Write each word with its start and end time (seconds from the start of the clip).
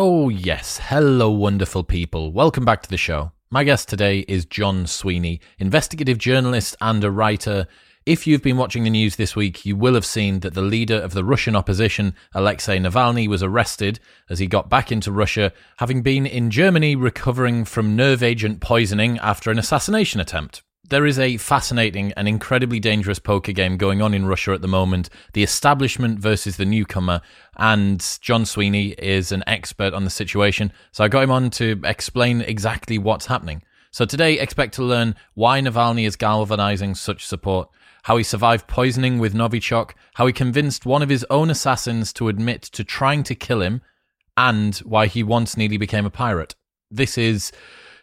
Oh, 0.00 0.28
yes. 0.28 0.78
Hello, 0.80 1.28
wonderful 1.28 1.82
people. 1.82 2.30
Welcome 2.30 2.64
back 2.64 2.82
to 2.82 2.88
the 2.88 2.96
show. 2.96 3.32
My 3.50 3.64
guest 3.64 3.88
today 3.88 4.20
is 4.28 4.44
John 4.44 4.86
Sweeney, 4.86 5.40
investigative 5.58 6.18
journalist 6.18 6.76
and 6.80 7.02
a 7.02 7.10
writer. 7.10 7.66
If 8.06 8.24
you've 8.24 8.40
been 8.40 8.56
watching 8.56 8.84
the 8.84 8.90
news 8.90 9.16
this 9.16 9.34
week, 9.34 9.66
you 9.66 9.74
will 9.74 9.94
have 9.94 10.06
seen 10.06 10.38
that 10.40 10.54
the 10.54 10.62
leader 10.62 10.94
of 10.94 11.14
the 11.14 11.24
Russian 11.24 11.56
opposition, 11.56 12.14
Alexei 12.32 12.78
Navalny, 12.78 13.26
was 13.26 13.42
arrested 13.42 13.98
as 14.30 14.38
he 14.38 14.46
got 14.46 14.70
back 14.70 14.92
into 14.92 15.10
Russia, 15.10 15.52
having 15.78 16.02
been 16.02 16.26
in 16.26 16.52
Germany 16.52 16.94
recovering 16.94 17.64
from 17.64 17.96
nerve 17.96 18.22
agent 18.22 18.60
poisoning 18.60 19.18
after 19.18 19.50
an 19.50 19.58
assassination 19.58 20.20
attempt 20.20 20.62
there 20.88 21.06
is 21.06 21.18
a 21.18 21.36
fascinating 21.36 22.12
and 22.12 22.26
incredibly 22.26 22.80
dangerous 22.80 23.18
poker 23.18 23.52
game 23.52 23.76
going 23.76 24.00
on 24.00 24.14
in 24.14 24.26
Russia 24.26 24.52
at 24.52 24.62
the 24.62 24.68
moment. 24.68 25.10
The 25.34 25.42
establishment 25.42 26.18
versus 26.18 26.56
the 26.56 26.64
newcomer. 26.64 27.20
And 27.56 28.04
John 28.20 28.46
Sweeney 28.46 28.90
is 28.98 29.32
an 29.32 29.44
expert 29.46 29.92
on 29.92 30.04
the 30.04 30.10
situation. 30.10 30.72
So 30.92 31.04
I 31.04 31.08
got 31.08 31.22
him 31.22 31.30
on 31.30 31.50
to 31.50 31.80
explain 31.84 32.40
exactly 32.40 32.98
what's 32.98 33.26
happening. 33.26 33.62
So 33.90 34.04
today, 34.04 34.38
expect 34.38 34.74
to 34.74 34.84
learn 34.84 35.14
why 35.34 35.60
Navalny 35.60 36.06
is 36.06 36.16
galvanizing 36.16 36.94
such 36.94 37.26
support, 37.26 37.68
how 38.04 38.16
he 38.16 38.22
survived 38.22 38.66
poisoning 38.66 39.18
with 39.18 39.34
Novichok, 39.34 39.92
how 40.14 40.26
he 40.26 40.32
convinced 40.32 40.86
one 40.86 41.02
of 41.02 41.08
his 41.08 41.24
own 41.30 41.48
assassins 41.48 42.12
to 42.14 42.28
admit 42.28 42.62
to 42.62 42.84
trying 42.84 43.22
to 43.24 43.34
kill 43.34 43.62
him, 43.62 43.80
and 44.36 44.76
why 44.78 45.06
he 45.06 45.22
once 45.22 45.56
nearly 45.56 45.78
became 45.78 46.04
a 46.04 46.10
pirate. 46.10 46.54
This 46.90 47.18
is 47.18 47.50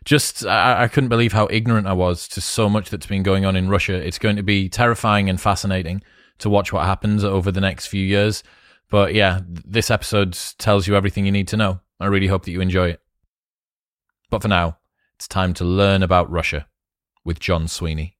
just 0.05 0.45
I, 0.45 0.83
I, 0.83 0.87
couldn't 0.87 1.09
believe 1.09 1.33
how 1.33 1.47
ignorant 1.49 1.87
I 1.87 1.93
was 1.93 2.27
to 2.29 2.41
so 2.41 2.69
much 2.69 2.89
that's 2.89 3.07
been 3.07 3.23
going 3.23 3.43
on 3.43 3.55
in 3.55 3.69
Russia. 3.69 3.95
It's 3.95 4.19
going 4.19 4.35
to 4.35 4.43
be 4.43 4.69
terrifying 4.69 5.29
and 5.29 5.41
fascinating 5.41 6.03
to 6.37 6.49
watch 6.49 6.71
what 6.71 6.85
happens 6.85 7.23
over 7.23 7.51
the 7.51 7.61
next 7.61 7.87
few 7.87 8.05
years. 8.05 8.43
But 8.89 9.15
yeah, 9.15 9.41
this 9.47 9.89
episode 9.89 10.37
tells 10.59 10.87
you 10.87 10.95
everything 10.95 11.25
you 11.25 11.31
need 11.31 11.47
to 11.49 11.57
know. 11.57 11.81
I 11.99 12.05
really 12.05 12.27
hope 12.27 12.45
that 12.45 12.51
you 12.51 12.61
enjoy 12.61 12.89
it. 12.89 13.01
But 14.29 14.43
for 14.43 14.47
now, 14.47 14.77
it's 15.15 15.27
time 15.27 15.53
to 15.55 15.65
learn 15.65 16.03
about 16.03 16.29
Russia 16.29 16.67
with 17.23 17.39
John 17.39 17.67
Sweeney. 17.67 18.14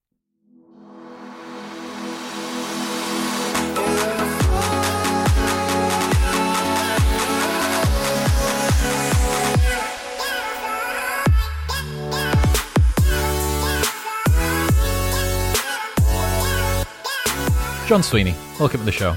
John 17.88 18.02
Sweeney, 18.02 18.34
welcome 18.60 18.80
to 18.80 18.86
the 18.86 18.92
show. 18.92 19.16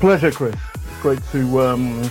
Pleasure, 0.00 0.30
Chris. 0.30 0.54
It's 0.74 1.00
great 1.00 1.18
to 1.32 1.60
um, 1.62 2.10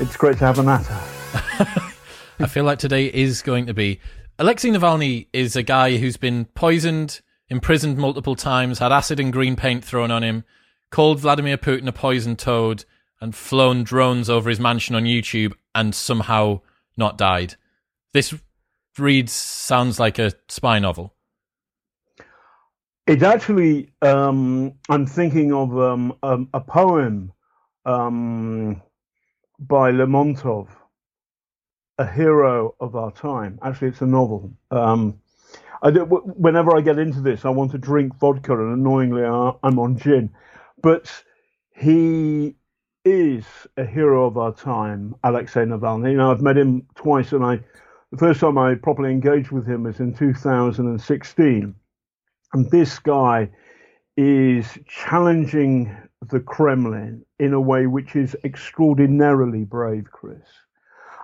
it's 0.00 0.18
great 0.18 0.36
to 0.36 0.44
have 0.44 0.58
a 0.58 0.62
natter. 0.62 0.92
I 2.38 2.46
feel 2.46 2.64
like 2.64 2.78
today 2.78 3.06
is 3.06 3.40
going 3.40 3.64
to 3.66 3.74
be. 3.74 4.00
Alexei 4.38 4.68
Navalny 4.68 5.28
is 5.32 5.56
a 5.56 5.62
guy 5.62 5.96
who's 5.96 6.18
been 6.18 6.44
poisoned, 6.44 7.22
imprisoned 7.48 7.96
multiple 7.96 8.34
times, 8.34 8.80
had 8.80 8.92
acid 8.92 9.18
and 9.18 9.32
green 9.32 9.56
paint 9.56 9.82
thrown 9.82 10.10
on 10.10 10.22
him, 10.22 10.44
called 10.90 11.20
Vladimir 11.20 11.56
Putin 11.56 11.88
a 11.88 11.92
poisoned 11.92 12.38
toad, 12.38 12.84
and 13.22 13.34
flown 13.34 13.82
drones 13.82 14.28
over 14.28 14.50
his 14.50 14.60
mansion 14.60 14.94
on 14.94 15.04
YouTube 15.04 15.54
and 15.74 15.94
somehow 15.94 16.60
not 16.98 17.16
died. 17.16 17.54
This 18.12 18.34
reads 18.98 19.32
sounds 19.32 19.98
like 19.98 20.18
a 20.18 20.34
spy 20.48 20.78
novel. 20.78 21.14
It 23.08 23.22
actually, 23.22 23.88
um, 24.02 24.74
I'm 24.90 25.06
thinking 25.06 25.50
of 25.50 25.78
um, 25.78 26.14
a 26.22 26.60
poem 26.60 27.32
um, 27.86 28.82
by 29.58 29.92
Lermontov, 29.92 30.68
a 31.96 32.06
hero 32.06 32.74
of 32.80 32.96
our 32.96 33.10
time. 33.10 33.58
Actually, 33.62 33.88
it's 33.88 34.02
a 34.02 34.06
novel. 34.06 34.52
Um, 34.70 35.22
I 35.80 35.90
do, 35.90 36.04
whenever 36.04 36.76
I 36.76 36.82
get 36.82 36.98
into 36.98 37.22
this, 37.22 37.46
I 37.46 37.48
want 37.48 37.70
to 37.70 37.78
drink 37.78 38.14
vodka, 38.18 38.52
and 38.52 38.74
annoyingly, 38.74 39.24
I'm 39.24 39.78
on 39.78 39.96
gin. 39.96 40.28
But 40.82 41.10
he 41.74 42.56
is 43.06 43.46
a 43.78 43.86
hero 43.86 44.26
of 44.26 44.36
our 44.36 44.52
time, 44.52 45.14
Alexei 45.24 45.64
Navalny. 45.64 46.14
Know, 46.14 46.30
I've 46.30 46.42
met 46.42 46.58
him 46.58 46.86
twice, 46.94 47.32
and 47.32 47.42
I 47.42 47.60
the 48.10 48.18
first 48.18 48.40
time 48.40 48.58
I 48.58 48.74
properly 48.74 49.12
engaged 49.12 49.50
with 49.50 49.66
him 49.66 49.84
was 49.84 49.98
in 49.98 50.12
2016 50.12 51.74
and 52.52 52.70
this 52.70 52.98
guy 52.98 53.50
is 54.16 54.66
challenging 54.86 55.96
the 56.30 56.40
Kremlin 56.40 57.24
in 57.38 57.52
a 57.52 57.60
way 57.60 57.86
which 57.86 58.16
is 58.16 58.36
extraordinarily 58.44 59.64
brave, 59.64 60.10
Chris. 60.10 60.42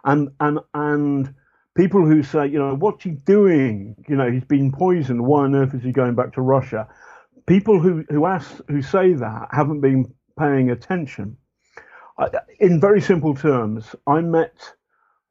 And 0.05 0.31
and 0.41 0.61
and 0.75 1.35
people 1.75 2.07
who 2.07 2.23
say, 2.23 2.47
you 2.47 2.59
know, 2.59 2.75
what's 2.75 3.05
he 3.05 3.11
doing? 3.11 3.97
You 4.09 4.17
know, 4.17 4.31
he's 4.31 4.45
been 4.45 4.71
poisoned. 4.71 5.25
Why 5.25 5.45
on 5.45 5.55
earth 5.55 5.75
is 5.75 5.83
he 5.83 5.93
going 5.93 6.15
back 6.15 6.35
to 6.35 6.43
Russia? 6.43 6.89
People 7.47 7.81
who 7.81 8.05
who 8.09 8.27
ask 8.27 8.61
who 8.69 8.83
say 8.83 9.15
that 9.15 9.49
haven't 9.51 9.81
been 9.81 10.13
paying 10.39 10.71
attention. 10.71 11.37
in 12.61 12.81
very 12.81 13.01
simple 13.01 13.35
terms, 13.35 13.95
I 14.07 14.21
met 14.21 14.57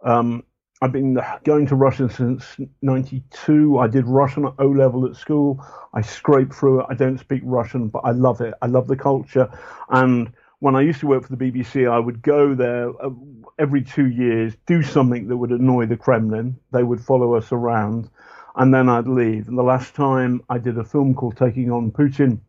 um, 0.04 0.44
I've 0.84 0.92
been 0.92 1.18
going 1.46 1.66
to 1.68 1.76
Russian 1.76 2.10
since 2.10 2.58
92. 2.82 3.80
I 3.80 3.88
did 3.88 4.06
Russian 4.06 4.44
at 4.44 4.54
O 4.60 4.68
level 4.68 5.06
at 5.06 5.16
school. 5.16 5.66
I 5.94 6.02
scraped 6.02 6.54
through 6.54 6.82
it. 6.82 6.88
I 6.90 6.94
don't 6.94 7.18
speak 7.18 7.42
Russian, 7.46 7.88
but 7.88 8.00
I 8.00 8.12
love 8.12 8.42
it. 8.42 8.54
I 8.62 8.66
love 8.66 8.88
the 8.88 8.98
culture. 8.98 9.50
And 9.88 10.34
when 10.60 10.76
I 10.76 10.82
used 10.82 11.00
to 11.00 11.08
work 11.08 11.26
for 11.26 11.34
the 11.34 11.52
BBC, 11.52 11.90
I 11.90 12.00
would 12.00 12.22
go 12.22 12.54
there 12.54 12.90
uh, 13.02 13.12
every 13.58 13.82
two 13.82 14.08
years, 14.08 14.58
do 14.66 14.84
something 14.84 15.30
that 15.30 15.38
would 15.38 15.52
annoy 15.52 15.86
the 15.86 15.96
Kremlin. 15.96 16.60
They 16.74 16.84
would 16.84 17.00
follow 17.00 17.36
us 17.36 17.54
around, 17.54 18.10
and 18.58 18.74
then 18.74 18.90
I'd 18.90 19.08
leave. 19.08 19.48
And 19.48 19.58
the 19.58 19.64
last 19.64 19.96
time 19.96 20.42
I 20.50 20.58
did 20.58 20.78
a 20.78 20.84
film 20.84 21.16
called 21.16 21.38
Taking 21.38 21.72
on 21.72 21.92
Putin, 21.92 22.40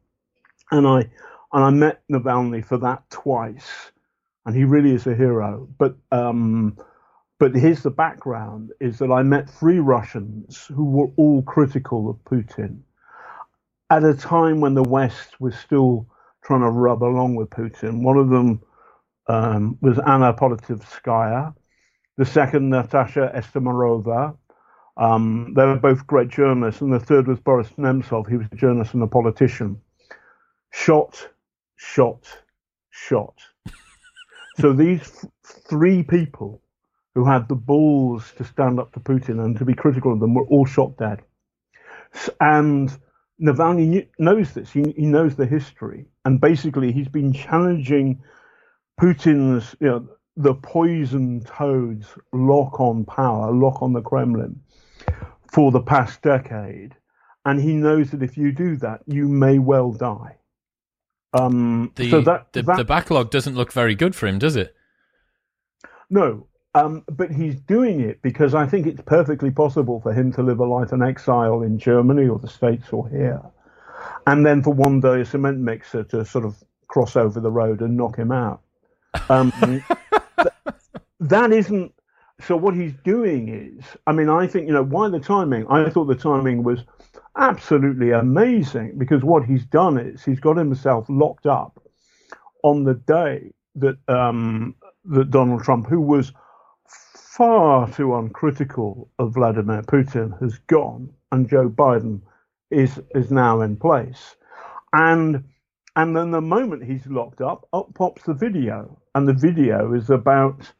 and 0.72 0.88
I 0.88 1.08
and 1.52 1.64
I 1.64 1.70
met 1.70 2.02
Navalny 2.10 2.64
for 2.64 2.78
that 2.78 3.08
twice, 3.10 3.92
and 4.44 4.56
he 4.56 4.64
really 4.64 4.92
is 4.92 5.06
a 5.06 5.14
hero. 5.14 5.68
But 5.78 5.94
um, 6.10 6.76
but 7.38 7.54
here's 7.54 7.82
the 7.82 7.90
background 7.90 8.72
is 8.80 8.98
that 8.98 9.10
I 9.10 9.22
met 9.22 9.50
three 9.50 9.80
Russians 9.80 10.66
who 10.66 10.84
were 10.84 11.10
all 11.16 11.42
critical 11.42 12.08
of 12.08 12.16
Putin 12.24 12.80
at 13.90 14.04
a 14.04 14.14
time 14.14 14.60
when 14.60 14.74
the 14.74 14.82
West 14.82 15.40
was 15.40 15.56
still 15.56 16.06
trying 16.44 16.60
to 16.60 16.70
rub 16.70 17.02
along 17.02 17.34
with 17.34 17.50
Putin. 17.50 18.02
One 18.02 18.16
of 18.16 18.28
them 18.28 18.62
um, 19.28 19.78
was 19.80 19.98
Anna 19.98 20.32
Politkovskaya, 20.32 21.54
the 22.16 22.24
second, 22.26 22.70
Natasha 22.70 23.32
Estemirova. 23.34 24.36
Um, 24.96 25.54
they 25.56 25.64
were 25.64 25.76
both 25.76 26.06
great 26.06 26.28
journalists, 26.28 26.80
and 26.80 26.92
the 26.92 27.00
third 27.00 27.26
was 27.26 27.40
Boris 27.40 27.68
Nemtsov. 27.76 28.28
He 28.28 28.36
was 28.36 28.46
a 28.52 28.56
journalist 28.56 28.94
and 28.94 29.02
a 29.02 29.08
politician. 29.08 29.80
Shot, 30.72 31.28
shot, 31.76 32.26
shot. 32.90 33.34
so 34.60 34.72
these 34.72 35.00
f- 35.00 35.30
three 35.68 36.04
people 36.04 36.60
who 37.14 37.24
had 37.24 37.48
the 37.48 37.54
balls 37.54 38.32
to 38.36 38.44
stand 38.44 38.80
up 38.80 38.92
to 38.92 39.00
Putin 39.00 39.44
and 39.44 39.56
to 39.58 39.64
be 39.64 39.74
critical 39.74 40.12
of 40.12 40.20
them 40.20 40.34
were 40.34 40.46
all 40.46 40.66
shot 40.66 40.96
dead. 40.96 41.22
And 42.40 42.96
Navalny 43.40 44.08
knows 44.18 44.52
this. 44.52 44.70
He, 44.70 44.82
he 44.96 45.06
knows 45.06 45.36
the 45.36 45.46
history, 45.46 46.06
and 46.24 46.40
basically 46.40 46.92
he's 46.92 47.08
been 47.08 47.32
challenging 47.32 48.22
Putin's, 49.00 49.74
you 49.80 49.88
know, 49.88 50.08
the 50.36 50.54
poison 50.54 51.44
toads 51.44 52.06
lock 52.32 52.80
on 52.80 53.04
power, 53.04 53.52
lock 53.52 53.82
on 53.82 53.92
the 53.92 54.00
Kremlin 54.00 54.60
for 55.52 55.70
the 55.70 55.80
past 55.80 56.22
decade, 56.22 56.94
and 57.44 57.60
he 57.60 57.74
knows 57.74 58.10
that 58.10 58.22
if 58.22 58.36
you 58.36 58.52
do 58.52 58.76
that, 58.78 59.00
you 59.06 59.28
may 59.28 59.58
well 59.58 59.92
die. 59.92 60.36
Um, 61.32 61.92
the, 61.96 62.10
so 62.10 62.20
that, 62.22 62.52
the, 62.52 62.62
that, 62.62 62.76
the 62.76 62.84
backlog 62.84 63.30
doesn't 63.30 63.56
look 63.56 63.72
very 63.72 63.94
good 63.94 64.14
for 64.14 64.26
him, 64.26 64.38
does 64.38 64.56
it? 64.56 64.74
No, 66.10 66.46
um, 66.74 67.04
but 67.10 67.30
he's 67.30 67.54
doing 67.60 68.00
it 68.00 68.20
because 68.22 68.54
I 68.54 68.66
think 68.66 68.86
it's 68.86 69.02
perfectly 69.02 69.50
possible 69.50 70.00
for 70.00 70.12
him 70.12 70.32
to 70.32 70.42
live 70.42 70.58
a 70.58 70.64
life 70.64 70.92
in 70.92 71.02
exile 71.02 71.62
in 71.62 71.78
Germany 71.78 72.28
or 72.28 72.38
the 72.38 72.48
States 72.48 72.88
or 72.90 73.08
here. 73.08 73.40
And 74.26 74.44
then 74.44 74.62
for 74.62 74.72
one 74.72 75.00
day, 75.00 75.20
a 75.20 75.24
cement 75.24 75.58
mixer 75.58 76.02
to 76.04 76.24
sort 76.24 76.44
of 76.44 76.56
cross 76.88 77.14
over 77.16 77.40
the 77.40 77.50
road 77.50 77.80
and 77.80 77.96
knock 77.96 78.16
him 78.16 78.32
out. 78.32 78.60
Um, 79.28 79.52
th- 79.62 79.82
that 81.20 81.52
isn't. 81.52 81.92
So 82.40 82.56
what 82.56 82.74
he's 82.74 82.94
doing 83.04 83.48
is, 83.48 83.84
I 84.06 84.12
mean, 84.12 84.28
I 84.28 84.48
think, 84.48 84.66
you 84.66 84.72
know, 84.72 84.82
why 84.82 85.08
the 85.08 85.20
timing? 85.20 85.66
I 85.68 85.88
thought 85.88 86.06
the 86.06 86.16
timing 86.16 86.64
was 86.64 86.80
absolutely 87.38 88.10
amazing 88.10 88.98
because 88.98 89.22
what 89.22 89.44
he's 89.44 89.64
done 89.64 89.98
is 89.98 90.24
he's 90.24 90.40
got 90.40 90.56
himself 90.56 91.06
locked 91.08 91.46
up 91.46 91.80
on 92.64 92.82
the 92.82 92.94
day 92.94 93.52
that 93.76 93.96
um, 94.08 94.74
that 95.04 95.30
Donald 95.30 95.62
Trump, 95.62 95.86
who 95.86 96.00
was 96.00 96.32
far 97.36 97.90
too 97.90 98.14
uncritical 98.14 99.10
of 99.18 99.34
Vladimir 99.34 99.82
Putin 99.82 100.40
has 100.40 100.58
gone, 100.68 101.12
and 101.32 101.48
Joe 101.48 101.68
Biden 101.68 102.20
is 102.70 103.00
is 103.14 103.30
now 103.30 103.60
in 103.60 103.76
place. 103.76 104.36
And 104.92 105.44
and 105.96 106.16
then 106.16 106.30
the 106.30 106.40
moment 106.40 106.84
he's 106.84 107.06
locked 107.06 107.40
up, 107.40 107.66
up 107.72 107.92
pops 107.94 108.22
the 108.22 108.34
video, 108.34 109.00
and 109.14 109.26
the 109.26 109.32
video 109.32 109.94
is 109.94 110.10
about 110.10 110.72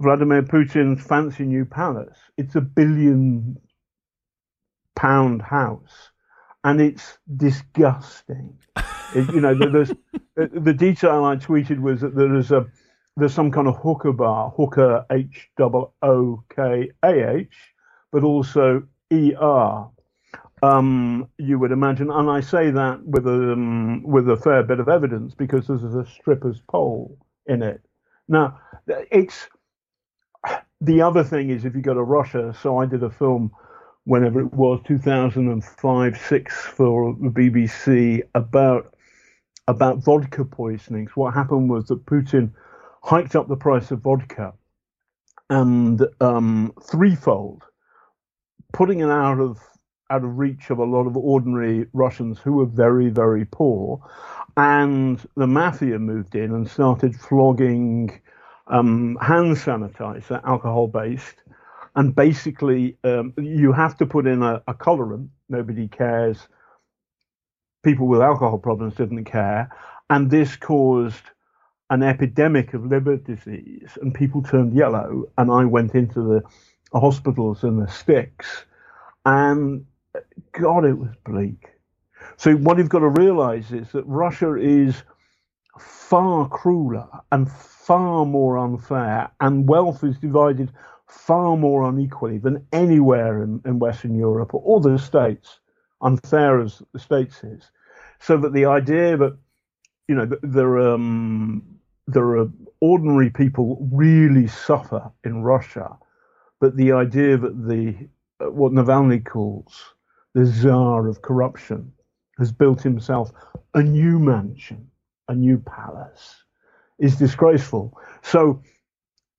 Vladimir 0.00 0.42
Putin's 0.42 1.04
fancy 1.04 1.44
new 1.44 1.64
palace. 1.64 2.18
It's 2.36 2.54
a 2.54 2.60
billion 2.60 3.56
pound 4.94 5.42
house, 5.42 6.10
and 6.62 6.80
it's 6.80 7.18
disgusting. 7.36 8.56
it, 9.14 9.32
you 9.34 9.40
know, 9.40 9.54
there's 9.54 9.92
the 10.36 10.74
detail 10.74 11.24
I 11.24 11.36
tweeted 11.36 11.80
was 11.80 12.02
that 12.02 12.14
there 12.14 12.36
is 12.36 12.52
a 12.52 12.66
there's 13.16 13.34
some 13.34 13.50
kind 13.50 13.66
of 13.66 13.76
hooker 13.76 14.12
bar, 14.12 14.50
hooker 14.56 15.04
H 15.10 15.48
O 15.58 15.92
O 16.02 16.44
K 16.54 16.90
A 17.02 17.36
H, 17.36 17.54
but 18.12 18.22
also 18.22 18.82
E 19.12 19.34
R. 19.38 19.90
Um, 20.62 21.28
you 21.38 21.58
would 21.58 21.72
imagine, 21.72 22.10
and 22.10 22.30
I 22.30 22.40
say 22.40 22.70
that 22.70 23.04
with 23.04 23.26
a 23.26 23.52
um, 23.52 24.02
with 24.02 24.28
a 24.28 24.36
fair 24.36 24.62
bit 24.62 24.80
of 24.80 24.88
evidence 24.88 25.34
because 25.34 25.66
there's 25.66 25.82
a 25.82 26.06
stripper's 26.06 26.60
pole 26.68 27.18
in 27.46 27.62
it. 27.62 27.80
Now, 28.28 28.58
it's 28.86 29.48
the 30.80 31.00
other 31.02 31.24
thing 31.24 31.50
is 31.50 31.64
if 31.64 31.74
you 31.74 31.82
go 31.82 31.94
to 31.94 32.02
Russia. 32.02 32.54
So 32.60 32.78
I 32.78 32.86
did 32.86 33.02
a 33.02 33.10
film 33.10 33.50
whenever 34.04 34.40
it 34.40 34.52
was 34.52 34.80
2005 34.86 36.16
6 36.16 36.54
for 36.54 37.16
the 37.20 37.28
BBC 37.28 38.22
about 38.34 38.94
about 39.68 39.98
vodka 39.98 40.44
poisonings. 40.44 41.10
What 41.16 41.34
happened 41.34 41.70
was 41.70 41.86
that 41.86 42.04
Putin 42.06 42.52
hiked 43.06 43.36
up 43.36 43.46
the 43.46 43.56
price 43.56 43.92
of 43.92 44.00
vodka 44.00 44.52
and 45.48 46.04
um, 46.20 46.72
threefold, 46.82 47.62
putting 48.72 48.98
it 49.00 49.08
out 49.08 49.38
of 49.38 49.58
out 50.10 50.24
of 50.24 50.38
reach 50.38 50.70
of 50.70 50.78
a 50.78 50.84
lot 50.84 51.06
of 51.06 51.16
ordinary 51.16 51.86
Russians 51.92 52.38
who 52.38 52.54
were 52.54 52.66
very 52.66 53.08
very 53.08 53.44
poor, 53.44 54.00
and 54.56 55.24
the 55.36 55.46
mafia 55.46 56.00
moved 56.00 56.34
in 56.34 56.52
and 56.52 56.68
started 56.68 57.14
flogging 57.14 58.20
um, 58.66 59.16
hand 59.20 59.56
sanitizer, 59.56 60.44
alcohol 60.44 60.88
based, 60.88 61.44
and 61.94 62.12
basically 62.12 62.96
um, 63.04 63.32
you 63.38 63.70
have 63.70 63.96
to 63.98 64.06
put 64.06 64.26
in 64.26 64.42
a, 64.42 64.60
a 64.66 64.74
colorant. 64.74 65.28
Nobody 65.48 65.86
cares. 65.86 66.48
People 67.84 68.08
with 68.08 68.20
alcohol 68.20 68.58
problems 68.58 68.96
didn't 68.96 69.26
care, 69.26 69.70
and 70.10 70.28
this 70.28 70.56
caused 70.56 71.22
an 71.90 72.02
epidemic 72.02 72.74
of 72.74 72.86
liver 72.86 73.16
disease, 73.16 73.96
and 74.00 74.14
people 74.14 74.42
turned 74.42 74.74
yellow. 74.74 75.24
And 75.38 75.50
I 75.50 75.64
went 75.64 75.94
into 75.94 76.20
the 76.22 76.98
hospitals 76.98 77.62
and 77.62 77.80
the 77.80 77.90
sticks, 77.90 78.64
and 79.24 79.86
God, 80.52 80.84
it 80.84 80.98
was 80.98 81.10
bleak. 81.24 81.68
So 82.36 82.54
what 82.56 82.78
you've 82.78 82.88
got 82.88 83.00
to 83.00 83.08
realize 83.08 83.72
is 83.72 83.90
that 83.92 84.04
Russia 84.04 84.54
is 84.54 85.02
far 85.78 86.48
crueler 86.48 87.08
and 87.32 87.50
far 87.50 88.26
more 88.26 88.58
unfair, 88.58 89.30
and 89.40 89.68
wealth 89.68 90.02
is 90.04 90.18
divided 90.18 90.72
far 91.06 91.56
more 91.56 91.88
unequally 91.88 92.38
than 92.38 92.66
anywhere 92.72 93.42
in, 93.42 93.60
in 93.64 93.78
Western 93.78 94.16
Europe 94.16 94.50
or 94.54 94.80
the 94.80 94.98
States, 94.98 95.60
unfair 96.02 96.60
as 96.60 96.82
the 96.92 96.98
States 96.98 97.42
is. 97.44 97.70
So 98.20 98.36
that 98.38 98.52
the 98.52 98.66
idea 98.66 99.16
that 99.16 99.36
you 100.08 100.14
know 100.14 100.28
there 100.42 100.78
um, 100.78 101.75
there 102.06 102.36
are 102.38 102.48
ordinary 102.80 103.30
people 103.30 103.88
really 103.92 104.46
suffer 104.46 105.10
in 105.24 105.42
Russia, 105.42 105.96
but 106.60 106.76
the 106.76 106.92
idea 106.92 107.36
that 107.36 107.66
the 107.66 108.08
uh, 108.40 108.50
what 108.50 108.72
Navalny 108.72 109.24
calls 109.24 109.94
the 110.34 110.44
czar 110.44 111.08
of 111.08 111.22
corruption 111.22 111.92
has 112.38 112.52
built 112.52 112.82
himself 112.82 113.32
a 113.74 113.82
new 113.82 114.18
mansion, 114.18 114.86
a 115.28 115.34
new 115.34 115.58
palace, 115.58 116.44
is 116.98 117.16
disgraceful. 117.16 117.98
So 118.22 118.62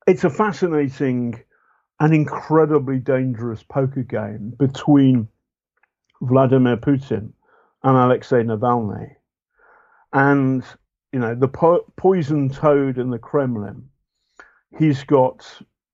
it's 0.08 0.24
a 0.24 0.30
fascinating 0.30 1.40
and 2.00 2.14
incredibly 2.14 3.00
dangerous 3.00 3.64
poker 3.64 4.04
game 4.04 4.54
between 4.58 5.28
Vladimir 6.22 6.78
Putin 6.78 7.31
and 7.84 7.98
Alexei 7.98 8.44
Navalny. 8.44 9.16
And, 10.14 10.64
you 11.18 11.22
know, 11.22 11.34
the 11.34 11.48
po- 11.48 11.84
poison 11.96 12.48
toad 12.48 13.00
in 13.00 13.10
the 13.10 13.18
Kremlin, 13.18 13.90
he's 14.78 15.04
got 15.04 15.44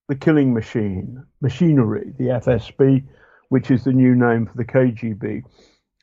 the 0.09 0.15
killing 0.15 0.53
machine, 0.53 1.23
machinery, 1.39 2.11
the 2.17 2.25
FSB, 2.25 3.05
which 3.47 3.71
is 3.71 3.85
the 3.85 3.93
new 3.93 4.15
name 4.15 4.45
for 4.45 4.57
the 4.57 4.65
KGB. 4.65 5.43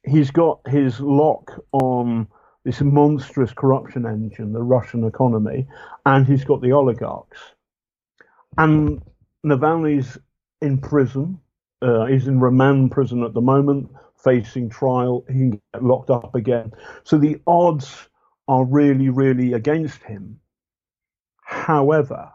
He's 0.06 0.30
got 0.30 0.66
his 0.66 1.00
lock 1.00 1.52
on 1.72 2.28
this 2.64 2.80
monstrous 2.80 3.52
corruption 3.52 4.06
engine, 4.06 4.54
the 4.54 4.62
Russian 4.62 5.04
economy, 5.04 5.68
and 6.06 6.26
he's 6.26 6.44
got 6.44 6.62
the 6.62 6.72
oligarchs. 6.72 7.40
And 8.56 9.02
Navalny's 9.44 10.16
in 10.62 10.78
prison. 10.78 11.38
Uh, 11.82 12.06
he's 12.06 12.26
in 12.26 12.40
remand 12.40 12.90
prison 12.90 13.22
at 13.24 13.34
the 13.34 13.42
moment, 13.42 13.90
facing 14.24 14.70
trial. 14.70 15.26
He 15.28 15.34
can 15.34 15.50
get 15.50 15.84
locked 15.84 16.08
up 16.08 16.34
again. 16.34 16.72
So 17.04 17.18
the 17.18 17.38
odds 17.46 18.08
are 18.50 18.64
really, 18.64 19.08
really 19.08 19.52
against 19.52 20.02
him. 20.02 20.40
However, 21.44 22.32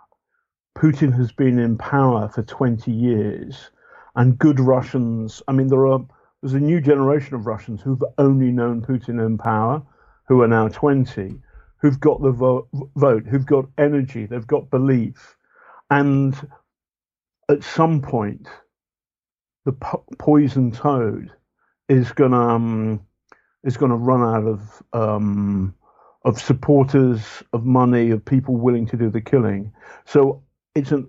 Putin 0.77 1.13
has 1.17 1.33
been 1.33 1.59
in 1.59 1.77
power 1.77 2.29
for 2.29 2.41
20 2.41 2.89
years, 2.89 3.69
and 4.15 4.39
good 4.39 4.61
Russians. 4.61 5.43
I 5.49 5.51
mean, 5.51 5.67
there 5.67 5.85
are 5.85 5.99
there's 6.41 6.53
a 6.53 6.59
new 6.61 6.79
generation 6.79 7.35
of 7.35 7.45
Russians 7.45 7.81
who've 7.81 8.03
only 8.17 8.49
known 8.49 8.81
Putin 8.81 9.25
in 9.25 9.37
power, 9.37 9.83
who 10.29 10.41
are 10.41 10.47
now 10.47 10.69
20, 10.69 11.35
who've 11.81 11.99
got 11.99 12.21
the 12.21 12.31
vo- 12.31 12.69
vote, 12.95 13.25
who've 13.25 13.45
got 13.45 13.65
energy, 13.77 14.25
they've 14.25 14.47
got 14.47 14.69
belief, 14.69 15.35
and 15.89 16.33
at 17.49 17.61
some 17.61 18.01
point, 18.01 18.47
the 19.65 19.73
po- 19.73 20.05
poison 20.17 20.71
toad 20.71 21.29
is 21.89 22.13
gonna 22.13 22.55
um, 22.55 23.01
is 23.65 23.75
gonna 23.75 23.97
run 23.97 24.21
out 24.23 24.47
of 24.47 24.83
um, 24.93 25.75
of 26.25 26.41
supporters, 26.41 27.21
of 27.53 27.63
money, 27.63 28.09
of 28.09 28.25
people 28.25 28.57
willing 28.57 28.87
to 28.87 28.97
do 28.97 29.09
the 29.09 29.21
killing. 29.21 29.71
So 30.05 30.43
it's 30.73 30.91
an, 30.91 31.07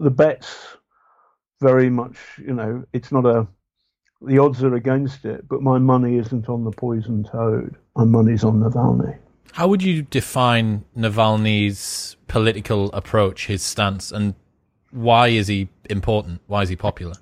the 0.00 0.10
bets 0.10 0.56
very 1.60 1.90
much, 1.90 2.16
you 2.38 2.54
know, 2.54 2.84
it's 2.92 3.12
not 3.12 3.26
a 3.26 3.46
the 4.24 4.38
odds 4.38 4.62
are 4.62 4.74
against 4.74 5.24
it, 5.24 5.48
but 5.48 5.62
my 5.62 5.78
money 5.78 6.16
isn't 6.16 6.48
on 6.48 6.62
the 6.62 6.70
poison 6.70 7.24
toad. 7.24 7.76
My 7.96 8.04
money's 8.04 8.44
on 8.44 8.60
Navalny. 8.60 9.18
How 9.52 9.66
would 9.66 9.82
you 9.82 10.02
define 10.02 10.84
Navalny's 10.96 12.16
political 12.28 12.90
approach, 12.92 13.46
his 13.46 13.62
stance, 13.62 14.12
and 14.12 14.34
why 14.92 15.28
is 15.28 15.48
he 15.48 15.68
important? 15.90 16.40
Why 16.46 16.62
is 16.62 16.68
he 16.68 16.76
popular? 16.76 17.14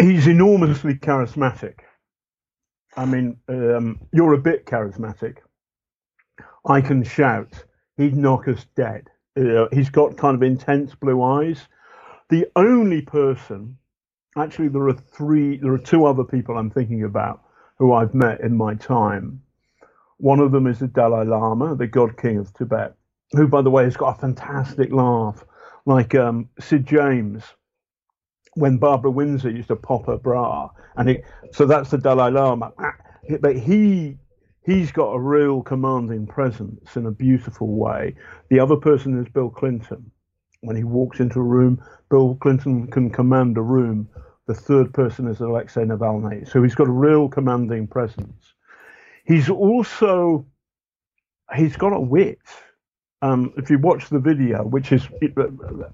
He's 0.00 0.26
enormously 0.26 0.94
charismatic. 0.94 1.74
I 2.96 3.04
mean, 3.04 3.36
um, 3.48 4.00
you're 4.12 4.34
a 4.34 4.38
bit 4.38 4.66
charismatic. 4.66 5.38
I 6.66 6.80
can 6.80 7.02
shout. 7.02 7.64
He'd 7.96 8.16
knock 8.16 8.48
us 8.48 8.66
dead. 8.76 9.08
Uh, 9.36 9.66
he's 9.72 9.90
got 9.90 10.16
kind 10.16 10.34
of 10.34 10.42
intense 10.42 10.94
blue 10.94 11.22
eyes. 11.22 11.60
The 12.28 12.46
only 12.56 13.02
person, 13.02 13.78
actually, 14.36 14.68
there 14.68 14.88
are 14.88 14.94
three, 14.94 15.56
there 15.56 15.72
are 15.72 15.78
two 15.78 16.04
other 16.04 16.24
people 16.24 16.56
I'm 16.56 16.70
thinking 16.70 17.04
about 17.04 17.42
who 17.78 17.92
I've 17.92 18.14
met 18.14 18.40
in 18.40 18.56
my 18.56 18.74
time. 18.74 19.42
One 20.18 20.38
of 20.38 20.52
them 20.52 20.66
is 20.66 20.78
the 20.78 20.86
Dalai 20.86 21.24
Lama, 21.24 21.74
the 21.74 21.86
God 21.86 22.16
King 22.16 22.38
of 22.38 22.52
Tibet 22.54 22.94
who, 23.32 23.48
by 23.48 23.62
the 23.62 23.70
way, 23.70 23.84
has 23.84 23.96
got 23.96 24.16
a 24.16 24.20
fantastic 24.20 24.92
laugh, 24.92 25.44
like 25.86 26.14
um, 26.14 26.48
Sid 26.60 26.86
James 26.86 27.42
when 28.54 28.78
Barbara 28.78 29.10
Windsor 29.10 29.50
used 29.50 29.68
to 29.68 29.76
pop 29.76 30.06
her 30.06 30.18
bra, 30.18 30.70
and 30.96 31.10
it, 31.10 31.24
so 31.52 31.64
that's 31.66 31.90
the 31.90 31.98
Dalai 31.98 32.30
Lama. 32.30 32.72
But 33.40 33.56
he 33.56 34.18
he's 34.64 34.92
got 34.92 35.12
a 35.12 35.20
real 35.20 35.62
commanding 35.62 36.26
presence 36.26 36.96
in 36.96 37.06
a 37.06 37.10
beautiful 37.10 37.68
way. 37.68 38.14
The 38.50 38.60
other 38.60 38.76
person 38.76 39.20
is 39.20 39.32
Bill 39.32 39.50
Clinton. 39.50 40.10
When 40.60 40.76
he 40.76 40.84
walks 40.84 41.18
into 41.18 41.40
a 41.40 41.44
room, 41.44 41.82
Bill 42.08 42.36
Clinton 42.36 42.86
can 42.86 43.10
command 43.10 43.58
a 43.58 43.62
room. 43.62 44.08
The 44.46 44.54
third 44.54 44.92
person 44.92 45.26
is 45.26 45.40
Alexei 45.40 45.82
Navalny. 45.82 46.48
So 46.48 46.62
he's 46.62 46.74
got 46.74 46.88
a 46.88 46.92
real 46.92 47.28
commanding 47.28 47.88
presence. 47.88 48.54
He's 49.24 49.48
also 49.48 50.46
he's 51.54 51.76
got 51.76 51.92
a 51.92 52.00
wit 52.00 52.38
um, 53.22 53.52
if 53.56 53.70
you 53.70 53.78
watch 53.78 54.08
the 54.08 54.18
video, 54.18 54.64
which 54.64 54.90
is 54.90 55.06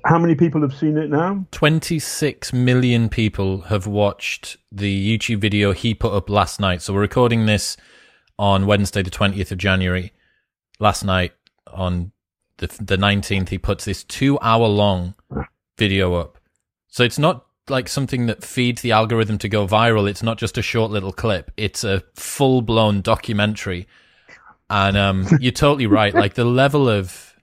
how 0.07 0.19
many 0.19 0.35
people 0.35 0.63
have 0.63 0.75
seen 0.75 0.97
it 0.97 1.11
now? 1.11 1.47
26 1.53 2.55
million 2.55 3.11
people 3.11 3.61
have 3.63 3.87
watched 3.87 4.57
the 4.73 5.19
YouTube 5.19 5.39
video 5.39 5.73
he 5.73 5.93
put 5.93 6.15
up 6.15 6.31
last 6.31 6.59
night. 6.59 6.81
So 6.81 6.95
we're 6.95 7.03
recording 7.03 7.45
this 7.45 7.77
on 8.39 8.67
Wednesday, 8.67 9.03
the 9.03 9.11
20th 9.11 9.53
of 9.53 9.59
January. 9.59 10.13
Last 10.81 11.05
night, 11.05 11.35
on 11.71 12.13
the, 12.57 12.69
the 12.81 12.97
19th, 12.97 13.51
he 13.51 13.59
puts 13.59 13.85
this 13.85 14.05
two 14.05 14.39
hour 14.41 14.67
long 14.67 15.15
video 15.77 16.15
up. 16.15 16.39
So 16.87 17.05
it's 17.05 17.19
not 17.19 17.45
like 17.69 17.89
something 17.89 18.25
that 18.27 18.43
feeds 18.43 18.81
the 18.81 18.93
algorithm 18.93 19.37
to 19.39 19.51
go 19.51 19.67
viral. 19.67 20.09
It's 20.09 20.23
not 20.23 20.39
just 20.39 20.57
a 20.57 20.63
short 20.63 20.91
little 20.91 21.13
clip, 21.13 21.51
it's 21.59 21.85
a 21.85 22.03
full 22.15 22.63
blown 22.63 23.03
documentary 23.03 23.87
and 24.71 24.97
um, 24.97 25.27
you're 25.41 25.53
totally 25.53 25.87
right. 25.87 26.15
Like 26.15 26.35
the 26.35 26.45
level 26.45 26.89
of 26.89 27.35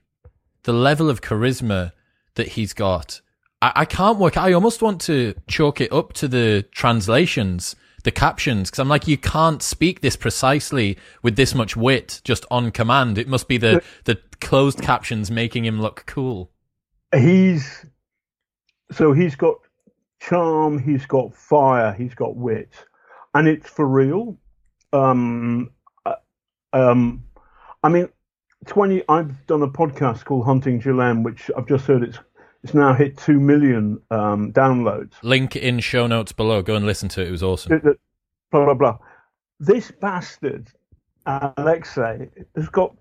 the 0.62 0.72
level 0.72 1.08
of 1.08 1.20
charisma 1.20 1.92
that 2.34 2.48
he's 2.48 2.72
got. 2.72 3.20
I, 3.62 3.72
I 3.76 3.84
can't 3.84 4.18
work. 4.18 4.36
I 4.36 4.52
almost 4.52 4.82
want 4.82 5.00
to 5.02 5.34
chalk 5.48 5.80
it 5.80 5.92
up 5.92 6.12
to 6.14 6.28
the 6.28 6.64
translations, 6.72 7.76
the 8.04 8.10
captions, 8.10 8.70
because 8.70 8.80
I'm 8.80 8.88
like, 8.88 9.08
you 9.08 9.16
can't 9.16 9.62
speak 9.62 10.00
this 10.00 10.16
precisely 10.16 10.98
with 11.22 11.36
this 11.36 11.54
much 11.54 11.76
wit 11.76 12.20
just 12.24 12.44
on 12.50 12.70
command. 12.70 13.18
It 13.18 13.28
must 13.28 13.48
be 13.48 13.58
the 13.58 13.82
the 14.04 14.18
closed 14.40 14.80
captions 14.80 15.30
making 15.30 15.64
him 15.64 15.80
look 15.80 16.04
cool. 16.06 16.50
He's 17.14 17.86
so 18.92 19.12
he's 19.12 19.34
got 19.34 19.56
charm, 20.20 20.78
he's 20.78 21.06
got 21.06 21.34
fire, 21.34 21.92
he's 21.92 22.14
got 22.14 22.36
wit, 22.36 22.72
and 23.34 23.48
it's 23.48 23.68
for 23.68 23.86
real. 23.86 24.38
Um, 24.92 25.70
um, 26.76 27.24
I 27.82 27.88
mean, 27.88 28.08
twenty. 28.66 29.02
I've 29.08 29.46
done 29.46 29.62
a 29.62 29.68
podcast 29.68 30.24
called 30.24 30.44
Hunting 30.44 30.78
Ghislaine, 30.78 31.22
which 31.22 31.50
I've 31.56 31.66
just 31.66 31.86
heard 31.86 32.02
it's 32.02 32.18
it's 32.62 32.74
now 32.74 32.94
hit 32.94 33.16
two 33.16 33.40
million 33.40 34.00
um, 34.10 34.52
downloads. 34.52 35.12
Link 35.22 35.56
in 35.56 35.80
show 35.80 36.06
notes 36.06 36.32
below. 36.32 36.62
Go 36.62 36.74
and 36.74 36.86
listen 36.86 37.08
to 37.10 37.22
it. 37.22 37.28
It 37.28 37.30
was 37.30 37.42
awesome. 37.42 37.80
Blah 38.50 38.64
blah 38.64 38.74
blah. 38.74 38.98
This 39.58 39.90
bastard, 39.90 40.68
Alexei, 41.26 42.28
has 42.54 42.68
got 42.68 42.94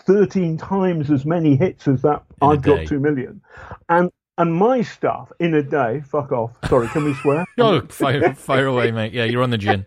13 0.00 0.56
times 0.56 1.10
as 1.10 1.24
many 1.24 1.56
hits 1.56 1.86
as 1.88 2.02
that 2.02 2.24
In 2.42 2.48
I've 2.48 2.62
got 2.62 2.86
2 2.86 2.98
million. 2.98 3.40
And 3.88 4.10
and 4.38 4.54
my 4.54 4.82
stuff 4.82 5.32
in 5.40 5.54
a 5.54 5.62
day, 5.62 6.02
fuck 6.06 6.30
off. 6.30 6.52
Sorry, 6.68 6.88
can 6.88 7.04
we 7.04 7.14
swear? 7.14 7.46
Oh, 7.58 7.80
fire, 7.88 8.34
fire 8.34 8.66
away, 8.66 8.90
mate. 8.90 9.14
Yeah, 9.14 9.24
you're 9.24 9.42
on 9.42 9.48
the 9.50 9.56
gin. 9.56 9.86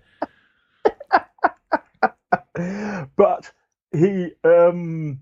But 3.15 3.51
he 3.91 4.31
um 4.43 5.19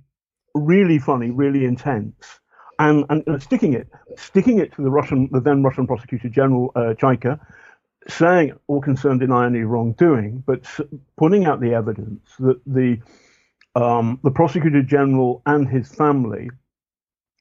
really 0.53 0.99
funny, 0.99 1.29
really 1.29 1.65
intense. 1.65 2.39
And, 2.79 3.05
and 3.09 3.41
sticking 3.41 3.73
it, 3.73 3.87
sticking 4.17 4.59
it 4.59 4.71
to 4.75 4.83
the 4.83 4.91
Russian, 4.91 5.29
the 5.31 5.41
then 5.41 5.63
Russian 5.63 5.87
prosecutor 5.87 6.29
general 6.29 6.71
uh, 6.75 6.93
Chaika, 6.93 7.39
saying 8.07 8.53
all 8.67 8.81
concerned 8.81 9.19
deny 9.21 9.47
any 9.47 9.61
wrongdoing, 9.61 10.43
but 10.45 10.65
putting 11.17 11.45
out 11.45 11.59
the 11.59 11.73
evidence 11.73 12.35
that 12.39 12.59
the 12.67 12.99
um, 13.75 14.19
the 14.23 14.31
prosecutor 14.31 14.81
general 14.81 15.41
and 15.45 15.67
his 15.67 15.93
family 15.93 16.49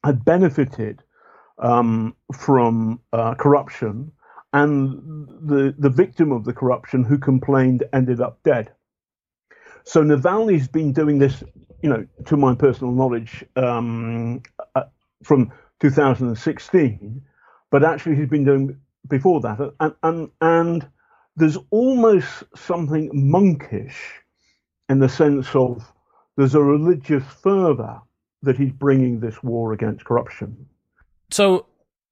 had 0.05 0.25
benefited 0.25 1.03
um, 1.59 2.15
from 2.35 3.01
uh, 3.13 3.35
corruption, 3.35 4.13
and 4.53 5.29
the 5.43 5.75
the 5.79 5.91
victim 5.91 6.33
of 6.33 6.45
the 6.45 6.53
corruption 6.53 7.05
who 7.05 7.19
complained 7.19 7.85
ended 7.93 8.21
up 8.23 8.43
dead. 8.43 8.73
So 9.87 10.03
Navalny's 10.03 10.69
been 10.69 10.93
doing 10.93 11.19
this, 11.19 11.43
you 11.83 11.89
know, 11.89 12.07
to 12.27 12.37
my 12.37 12.55
personal 12.55 12.93
knowledge, 12.93 13.45
um, 13.55 14.43
uh, 14.75 14.85
from 15.23 15.53
2016, 15.81 17.23
but 17.71 17.85
actually 17.85 18.17
he's 18.17 18.29
been 18.29 18.45
doing 18.45 18.79
before 19.09 19.41
that, 19.41 19.73
and 19.81 19.95
and 20.03 20.31
and 20.41 20.89
there's 21.37 21.59
almost 21.71 22.45
something 22.57 23.11
monkish 23.13 23.97
in 24.89 24.99
the 24.99 25.09
sense 25.09 25.55
of 25.55 25.93
there's 26.37 26.55
a 26.55 26.63
religious 26.63 27.25
fervor 27.43 28.01
that 28.43 28.57
he's 28.57 28.73
bringing 28.73 29.21
this 29.21 29.43
war 29.43 29.73
against 29.73 30.05
corruption. 30.05 30.67
So 31.31 31.67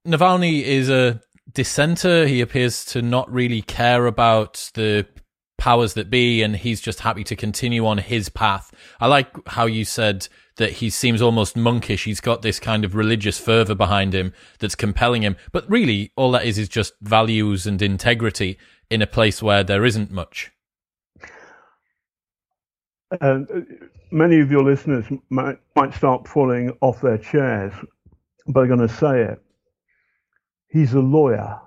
Navalny 0.07 0.63
is 0.63 0.91
a 0.91 1.21
dissenter. 1.53 2.27
He 2.27 2.41
appears 2.41 2.85
to 2.87 3.03
not 3.03 3.31
really 3.33 3.63
care 3.63 4.07
about 4.07 4.71
the 4.75 5.07
powers 5.57 5.95
that 5.95 6.11
be, 6.11 6.43
and 6.43 6.57
he's 6.57 6.81
just 6.81 7.01
happy 7.01 7.25
to 7.25 7.37
continue 7.37 7.87
on 7.87 7.99
his 7.99 8.29
path. 8.29 8.73
I 9.01 9.07
like 9.07 9.29
how 9.49 9.67
you 9.67 9.85
said 9.85 10.29
that 10.57 10.73
he 10.73 10.91
seems 10.91 11.21
almost 11.21 11.57
monkish. 11.57 12.05
He's 12.05 12.21
got 12.21 12.43
this 12.43 12.61
kind 12.61 12.85
of 12.85 12.95
religious 12.95 13.39
fervor 13.39 13.75
behind 13.75 14.15
him 14.15 14.33
that's 14.59 14.75
compelling 14.75 15.23
him. 15.23 15.37
But 15.53 15.69
really, 15.69 16.13
all 16.17 16.31
that 16.33 16.45
is 16.45 16.59
is 16.59 16.69
just 16.69 16.95
values 17.01 17.67
and 17.67 17.81
integrity 17.81 18.59
in 18.91 19.03
a 19.03 19.07
place 19.07 19.43
where 19.43 19.65
there 19.65 19.85
isn't 19.85 20.11
much. 20.11 20.51
And 23.21 23.51
uh, 23.51 23.61
many 24.11 24.41
of 24.41 24.51
your 24.51 24.65
listeners 24.65 25.05
might, 25.31 25.59
might 25.77 25.95
start 25.95 26.27
falling 26.29 26.77
off 26.81 27.01
their 27.01 27.19
chairs, 27.19 27.73
but 28.47 28.61
I'm 28.61 28.69
going 28.69 28.87
to 28.87 28.89
say 28.89 29.23
it. 29.23 29.41
He's 30.69 30.95
a 30.95 31.01
lawyer 31.01 31.61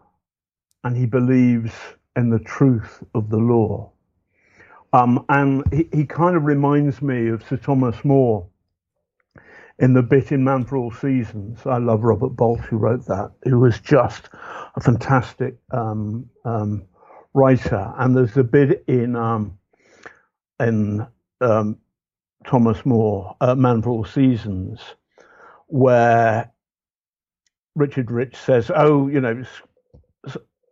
and 0.84 0.96
he 0.96 1.06
believes 1.06 1.74
in 2.18 2.30
the 2.32 2.40
truth 2.40 3.04
of 3.16 3.30
the 3.30 3.38
law. 3.38 3.92
Um, 4.92 5.24
and 5.30 5.64
he, 5.72 5.88
he 5.94 6.06
kind 6.06 6.36
of 6.36 6.44
reminds 6.44 7.02
me 7.02 7.30
of 7.30 7.44
Sir 7.48 7.58
Thomas 7.58 8.04
More 8.04 8.48
in 9.80 9.94
the 9.94 10.02
bit 10.02 10.32
in 10.32 10.44
Man 10.44 10.66
for 10.66 10.78
All 10.78 10.92
Seasons. 10.92 11.60
I 11.66 11.78
love 11.78 12.04
Robert 12.04 12.30
Bolt, 12.30 12.62
who 12.62 12.78
wrote 12.78 13.06
that, 13.06 13.32
who 13.44 13.60
was 13.60 13.80
just 13.80 14.30
a 14.76 14.82
fantastic 14.82 15.56
um, 15.72 16.28
um, 16.44 16.84
writer. 17.34 17.94
And 17.98 18.18
there's 18.18 18.38
a 18.38 18.44
bit 18.44 18.84
in 18.88 19.16
um, 19.16 19.60
in 20.60 21.06
um, 21.42 21.78
Thomas 22.48 22.84
More, 22.86 23.36
uh, 23.42 23.54
Man 23.54 23.84
for 23.84 23.92
All 23.92 24.06
Seasons, 24.06 24.80
where 25.68 26.52
Richard 27.76 28.10
Rich 28.10 28.36
says, 28.38 28.72
"Oh, 28.74 29.08
you 29.08 29.22
know." 29.22 29.44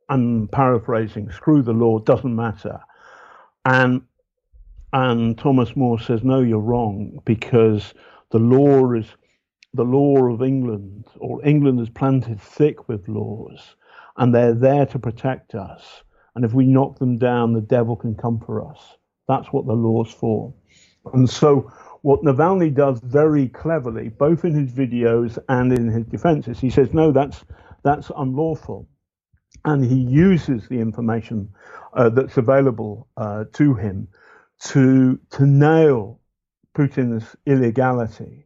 I'm 0.09 0.47
paraphrasing. 0.50 1.31
Screw 1.31 1.62
the 1.62 1.74
law, 1.74 2.00
doesn't 2.00 2.35
matter. 2.35 2.79
And 3.65 4.01
and 4.93 5.38
Thomas 5.38 5.75
More 5.75 6.00
says, 6.00 6.24
no, 6.24 6.39
you're 6.41 6.59
wrong 6.59 7.19
because 7.25 7.93
the 8.31 8.39
law 8.39 8.93
is 8.93 9.07
the 9.74 9.83
law 9.83 10.31
of 10.31 10.41
England, 10.41 11.05
or 11.17 11.45
England 11.45 11.81
is 11.81 11.89
planted 11.89 12.39
thick 12.39 12.88
with 12.88 13.05
laws, 13.09 13.75
and 14.15 14.33
they're 14.33 14.53
there 14.53 14.85
to 14.85 15.00
protect 15.00 15.53
us. 15.53 16.03
And 16.35 16.45
if 16.45 16.53
we 16.53 16.65
knock 16.65 16.97
them 16.97 17.17
down, 17.17 17.51
the 17.51 17.59
devil 17.59 17.97
can 17.97 18.15
come 18.15 18.39
for 18.39 18.65
us. 18.65 18.95
That's 19.27 19.51
what 19.51 19.65
the 19.65 19.74
law's 19.74 20.13
for. 20.13 20.53
And 21.13 21.29
so, 21.29 21.71
what 22.03 22.21
Navalny 22.21 22.74
does 22.74 23.01
very 23.01 23.50
cleverly, 23.50 24.09
both 24.09 24.45
in 24.45 24.53
his 24.53 24.71
videos 24.71 25.38
and 25.50 25.74
in 25.74 25.89
his 25.89 26.05
defenses, 26.05 26.59
he 26.59 26.69
says, 26.69 26.93
no, 26.93 27.12
that's 27.12 27.43
that's 27.83 28.12
unlawful 28.15 28.88
and 29.65 29.84
he 29.84 29.95
uses 29.95 30.67
the 30.69 30.79
information 30.79 31.50
uh, 31.93 32.10
that's 32.10 32.38
available 32.38 33.07
uh, 33.17 33.45
to 33.53 33.74
him 33.74 34.07
to 34.60 35.19
to 35.31 35.45
nail 35.45 36.19
Putin's 36.77 37.36
illegality 37.45 38.45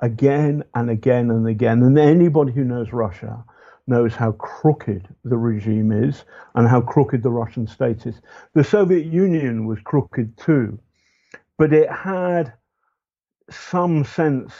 again 0.00 0.62
and 0.74 0.90
again 0.90 1.30
and 1.30 1.46
again. 1.48 1.82
And 1.82 1.98
anybody 1.98 2.52
who 2.52 2.64
knows 2.64 2.92
Russia 2.92 3.44
knows 3.86 4.14
how 4.14 4.32
crooked 4.32 5.08
the 5.24 5.36
regime 5.36 5.90
is 5.90 6.24
and 6.54 6.68
how 6.68 6.80
crooked 6.80 7.22
the 7.22 7.30
Russian 7.30 7.66
state 7.66 8.06
is. 8.06 8.20
The 8.54 8.62
Soviet 8.62 9.06
Union 9.06 9.66
was 9.66 9.78
crooked 9.80 10.36
too, 10.36 10.78
but 11.56 11.72
it 11.72 11.90
had 11.90 12.52
some 13.50 14.04
sense 14.04 14.52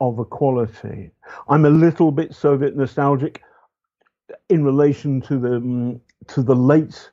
of 0.00 0.18
equality. 0.18 1.12
I'm 1.48 1.64
a 1.64 1.70
little 1.70 2.12
bit 2.12 2.34
Soviet 2.34 2.76
nostalgic 2.76 3.42
in 4.48 4.64
relation 4.64 5.20
to 5.22 5.38
the 5.38 5.60
mm, 5.60 6.00
to 6.28 6.42
the 6.42 6.54
late 6.54 7.10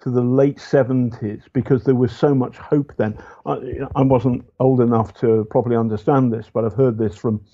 to 0.00 0.10
the 0.10 0.22
late 0.22 0.58
70s 0.58 1.42
because 1.52 1.82
there 1.82 1.94
was 1.94 2.16
so 2.16 2.32
much 2.32 2.56
hope 2.56 2.92
then. 2.98 3.18
I, 3.46 3.58
I 3.96 4.02
wasn't 4.02 4.44
old 4.60 4.80
enough 4.80 5.12
to 5.20 5.44
properly 5.50 5.74
understand 5.76 6.32
this, 6.32 6.48
but 6.52 6.64
I've 6.64 6.74
heard 6.74 6.98
this 6.98 7.16
from 7.16 7.44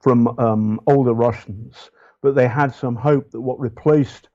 from 0.00 0.38
um, 0.38 0.80
older 0.86 1.14
Russians 1.14 1.90
that 2.22 2.34
they 2.34 2.48
had 2.48 2.74
some 2.74 2.96
hope 2.96 3.30
that 3.30 3.40
what 3.40 3.58
replaced 3.58 4.28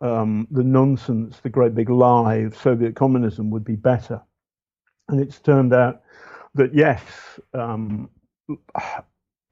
um, 0.00 0.48
the 0.50 0.64
nonsense, 0.64 1.40
the 1.40 1.48
great 1.48 1.74
big 1.74 1.90
lie 1.90 2.36
of 2.36 2.56
Soviet 2.56 2.96
communism 2.96 3.50
would 3.50 3.64
be 3.64 3.76
better. 3.76 4.20
And 5.08 5.20
it's 5.20 5.38
turned 5.38 5.74
out 5.74 6.02
that 6.54 6.74
yes, 6.74 7.02
um, 7.54 8.08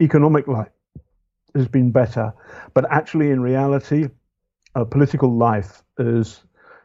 economic 0.01 0.49
life 0.49 0.69
has 1.55 1.69
been 1.69 1.91
better, 1.91 2.33
but 2.75 2.85
actually, 2.91 3.31
in 3.31 3.41
reality, 3.41 4.09
uh, 4.75 4.85
political 4.85 5.37
life 5.37 5.83
is 5.99 6.43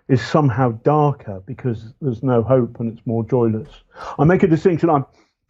is 0.10 0.22
somehow 0.22 0.72
darker 0.84 1.41
because 1.46 1.93
there's 2.01 2.24
no 2.24 2.43
hope 2.43 2.79
and 2.79 2.91
it's 2.91 3.08
more 3.08 3.24
joyless. 3.24 3.70
I 4.20 4.25
make 4.25 4.43
a 4.43 4.48
distinction. 4.48 4.89
I've 4.89 5.05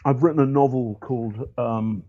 I've 0.05 0.23
written 0.23 0.41
a 0.41 0.45
novel 0.45 0.97
called 1.01 1.49
um, 1.57 2.03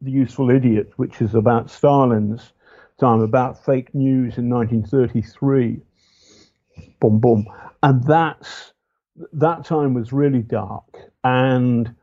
The 0.00 0.10
Useful 0.10 0.50
Idiot, 0.50 0.92
which 0.96 1.20
is 1.20 1.34
about 1.34 1.70
Stalin's 1.70 2.52
time, 2.98 3.20
about 3.20 3.64
fake 3.64 3.94
news 3.94 4.38
in 4.38 4.48
1933. 4.48 5.80
Boom, 7.00 7.18
boom, 7.18 7.46
and 7.82 8.04
that's 8.04 8.72
that 9.32 9.64
time 9.64 9.94
was 9.94 10.12
really 10.12 10.42
dark 10.42 10.96
and. 11.22 11.94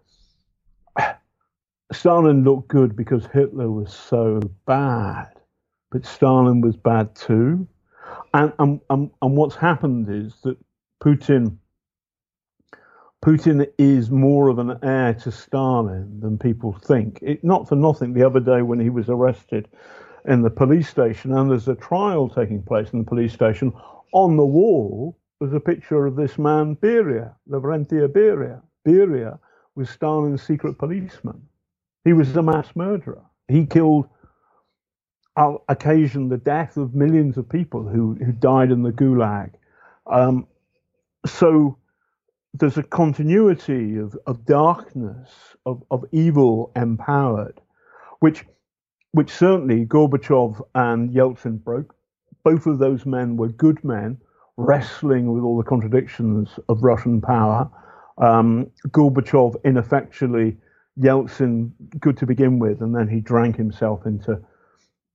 Stalin 1.91 2.43
looked 2.43 2.69
good 2.69 2.95
because 2.95 3.25
Hitler 3.27 3.69
was 3.69 3.93
so 3.93 4.39
bad, 4.65 5.29
but 5.91 6.05
Stalin 6.05 6.61
was 6.61 6.77
bad 6.77 7.15
too. 7.15 7.67
And, 8.33 8.53
and, 8.59 8.79
and, 8.89 9.11
and 9.21 9.37
what's 9.37 9.55
happened 9.55 10.07
is 10.09 10.35
that 10.43 10.57
Putin 11.03 11.57
Putin 13.23 13.67
is 13.77 14.09
more 14.09 14.49
of 14.49 14.57
an 14.57 14.79
heir 14.81 15.13
to 15.13 15.31
Stalin 15.31 16.19
than 16.21 16.39
people 16.39 16.73
think. 16.73 17.19
It, 17.21 17.43
not 17.43 17.69
for 17.69 17.75
nothing, 17.75 18.13
the 18.13 18.25
other 18.25 18.39
day 18.39 18.63
when 18.63 18.79
he 18.79 18.89
was 18.89 19.09
arrested 19.09 19.67
in 20.25 20.41
the 20.41 20.49
police 20.49 20.89
station, 20.89 21.31
and 21.31 21.51
there's 21.51 21.67
a 21.67 21.75
trial 21.75 22.29
taking 22.29 22.63
place 22.63 22.89
in 22.93 22.99
the 22.99 23.05
police 23.05 23.31
station, 23.31 23.73
on 24.13 24.37
the 24.37 24.45
wall 24.45 25.19
was 25.39 25.53
a 25.53 25.59
picture 25.59 26.07
of 26.07 26.15
this 26.15 26.39
man, 26.39 26.75
Beria, 26.75 27.35
Lavrentiy 27.47 28.07
Beria. 28.07 28.59
Beria 28.87 29.37
was 29.75 29.89
Stalin's 29.89 30.41
secret 30.41 30.79
policeman. 30.79 31.41
He 32.03 32.13
was 32.13 32.35
a 32.35 32.41
mass 32.41 32.67
murderer. 32.75 33.21
He 33.47 33.65
killed, 33.65 34.07
occasioned 35.35 36.31
the 36.31 36.37
death 36.37 36.77
of 36.77 36.95
millions 36.95 37.37
of 37.37 37.47
people 37.47 37.87
who, 37.87 38.15
who 38.15 38.31
died 38.31 38.71
in 38.71 38.83
the 38.83 38.91
Gulag. 38.91 39.51
Um, 40.07 40.47
so 41.25 41.77
there's 42.53 42.77
a 42.77 42.83
continuity 42.83 43.97
of, 43.97 44.17
of 44.25 44.45
darkness, 44.45 45.29
of, 45.65 45.83
of 45.91 46.05
evil 46.11 46.71
empowered, 46.75 47.61
which 48.19 48.45
which 49.13 49.29
certainly 49.29 49.85
Gorbachev 49.85 50.61
and 50.73 51.09
Yeltsin 51.11 51.61
broke. 51.61 51.93
Both 52.45 52.65
of 52.65 52.79
those 52.79 53.05
men 53.05 53.35
were 53.35 53.49
good 53.49 53.83
men, 53.83 54.17
wrestling 54.55 55.33
with 55.33 55.43
all 55.43 55.57
the 55.57 55.65
contradictions 55.65 56.49
of 56.69 56.83
Russian 56.83 57.19
power. 57.19 57.69
Um, 58.17 58.71
Gorbachev 58.87 59.55
ineffectually, 59.65 60.57
Yeltsin 61.01 61.71
good 61.99 62.17
to 62.17 62.25
begin 62.25 62.59
with, 62.59 62.81
and 62.81 62.95
then 62.95 63.07
he 63.07 63.19
drank 63.19 63.55
himself 63.55 64.05
into 64.05 64.39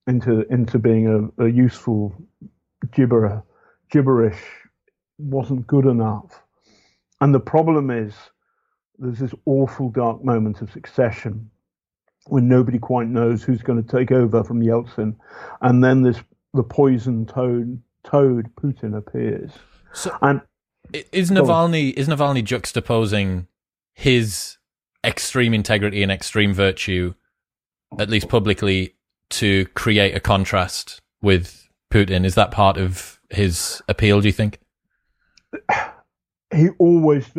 into 0.07 0.43
into 0.53 0.79
being 0.79 1.33
a, 1.39 1.45
a 1.45 1.49
useful 1.49 2.15
gibberer, 2.89 3.43
gibberish 3.91 4.43
wasn't 5.19 5.67
good 5.67 5.87
enough. 5.87 6.43
And 7.21 7.35
the 7.35 7.41
problem 7.41 7.91
is 7.91 8.15
there's 8.99 9.19
this 9.19 9.35
awful 9.47 9.91
dark 9.91 10.25
moment 10.25 10.61
of 10.61 10.71
succession 10.71 11.51
when 12.27 12.49
nobody 12.49 12.79
quite 12.79 13.09
knows 13.09 13.43
who's 13.43 13.63
going 13.63 13.83
to 13.83 13.97
take 13.97 14.11
over 14.11 14.43
from 14.43 14.61
Yeltsin, 14.61 15.17
and 15.61 15.83
then 15.83 16.03
this 16.03 16.19
the 16.55 16.63
poison 16.63 17.27
toad 17.27 17.81
toad 18.03 18.49
Putin 18.57 18.97
appears. 18.97 19.53
So, 19.93 20.17
and 20.23 20.41
is 21.13 21.31
Navalny 21.31 21.93
is 21.93 22.09
Navalny 22.09 22.45
juxtaposing 22.45 23.47
his 23.95 24.57
extreme 25.07 25.55
integrity 25.55 26.03
and 26.03 26.13
extreme 26.13 26.53
virtue, 26.53 27.15
at 27.99 28.11
least 28.11 28.29
publicly, 28.29 28.95
to 29.31 29.67
create 29.67 30.15
a 30.15 30.21
contrast 30.21 31.01
with 31.23 31.69
Putin? 31.91 32.25
Is 32.25 32.35
that 32.35 32.51
part 32.51 32.77
of 32.77 33.21
his 33.31 33.81
appeal? 33.89 34.21
Do 34.21 34.29
you 34.29 34.33
think? 34.33 34.59
He 36.55 36.69
always 36.79 37.31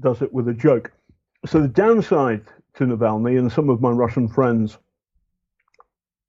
does 0.00 0.22
it 0.22 0.32
with 0.32 0.48
a 0.48 0.54
joke. 0.54 0.92
So 1.44 1.60
the 1.60 1.68
downside 1.68 2.44
to 2.74 2.84
Navalny, 2.84 3.38
and 3.38 3.50
some 3.50 3.70
of 3.70 3.80
my 3.80 3.90
Russian 3.90 4.28
friends 4.28 4.78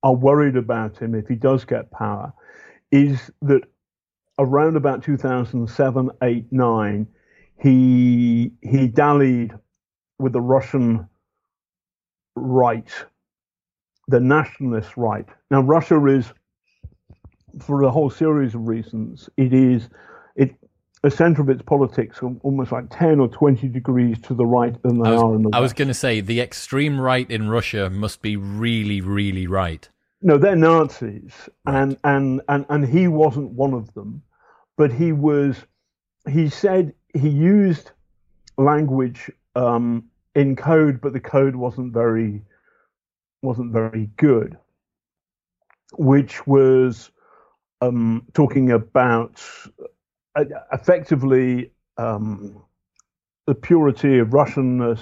are 0.03 0.15
worried 0.15 0.55
about 0.55 0.97
him 0.97 1.15
if 1.15 1.27
he 1.27 1.35
does 1.35 1.65
get 1.65 1.91
power, 1.91 2.33
is 2.91 3.31
that 3.41 3.63
around 4.39 4.77
about 4.77 5.03
2007, 5.03 6.11
8, 6.21 6.45
9, 6.51 7.07
he 7.59 8.51
he 8.61 8.87
dallied 8.87 9.53
with 10.19 10.33
the 10.33 10.41
Russian 10.41 11.07
right, 12.35 12.89
the 14.07 14.19
nationalist 14.19 14.95
right. 14.97 15.27
Now 15.51 15.61
Russia 15.61 16.03
is, 16.05 16.31
for 17.59 17.83
a 17.83 17.91
whole 17.91 18.09
series 18.09 18.55
of 18.55 18.67
reasons, 18.67 19.29
it 19.37 19.53
is 19.53 19.89
it 20.35 20.55
the 21.03 21.11
center 21.11 21.41
of 21.41 21.49
its 21.49 21.61
politics 21.61 22.19
almost 22.41 22.71
like 22.71 22.85
10 22.89 23.19
or 23.19 23.27
20 23.27 23.67
degrees 23.67 24.19
to 24.21 24.33
the 24.33 24.45
right 24.45 24.81
than 24.81 25.01
they 25.01 25.11
was, 25.11 25.21
are 25.21 25.35
in 25.35 25.43
the 25.43 25.49
West. 25.49 25.57
I 25.57 25.59
was 25.59 25.73
going 25.73 25.87
to 25.87 25.93
say 25.93 26.21
the 26.21 26.41
extreme 26.41 26.99
right 26.99 27.29
in 27.29 27.49
Russia 27.49 27.89
must 27.89 28.21
be 28.21 28.35
really, 28.35 29.01
really 29.01 29.47
right. 29.47 29.87
No, 30.21 30.37
they're 30.37 30.55
Nazis, 30.55 31.31
right. 31.65 31.81
and, 31.81 31.97
and 32.03 32.41
and 32.49 32.65
and 32.69 32.87
he 32.87 33.07
wasn't 33.07 33.51
one 33.51 33.73
of 33.73 33.93
them, 33.93 34.23
but 34.75 34.91
he 34.91 35.11
was. 35.11 35.57
He 36.27 36.49
said 36.49 36.93
he 37.13 37.29
used 37.29 37.91
language 38.57 39.29
um, 39.55 40.05
in 40.37 40.55
code, 40.55 41.01
but 41.01 41.13
the 41.13 41.19
code 41.19 41.55
wasn't 41.55 41.91
very 41.91 42.43
wasn't 43.41 43.73
very 43.73 44.09
good, 44.17 44.55
which 45.97 46.45
was 46.45 47.09
um, 47.81 48.23
talking 48.33 48.71
about 48.71 49.41
effectively 50.71 51.71
um, 51.97 52.61
the 53.47 53.55
purity 53.55 54.19
of 54.19 54.29
Russianness, 54.29 54.99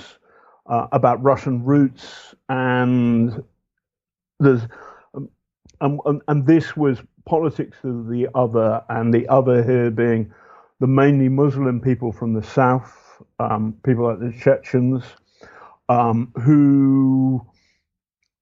uh, 0.67 0.88
about 0.93 1.21
Russian 1.21 1.65
roots, 1.65 2.34
and 2.48 3.43
there's 4.39 4.62
um, 5.82 6.00
and, 6.06 6.21
and 6.30 6.48
this 6.48 6.78
was 6.78 7.00
politics 7.26 7.78
of 7.84 8.08
the 8.08 8.30
other, 8.36 8.82
and 8.88 9.13
the 9.13 9.28
other 9.28 9.62
here 9.63 9.91
being 9.91 10.34
the 10.80 10.88
mainly 10.88 11.28
Muslim 11.28 11.82
people 11.82 12.13
from 12.13 12.34
the 12.34 12.43
south, 12.43 13.21
um, 13.39 13.76
people 13.84 14.06
like 14.06 14.19
the 14.19 14.34
Chechens, 14.39 15.04
um, 15.89 16.32
who 16.41 17.45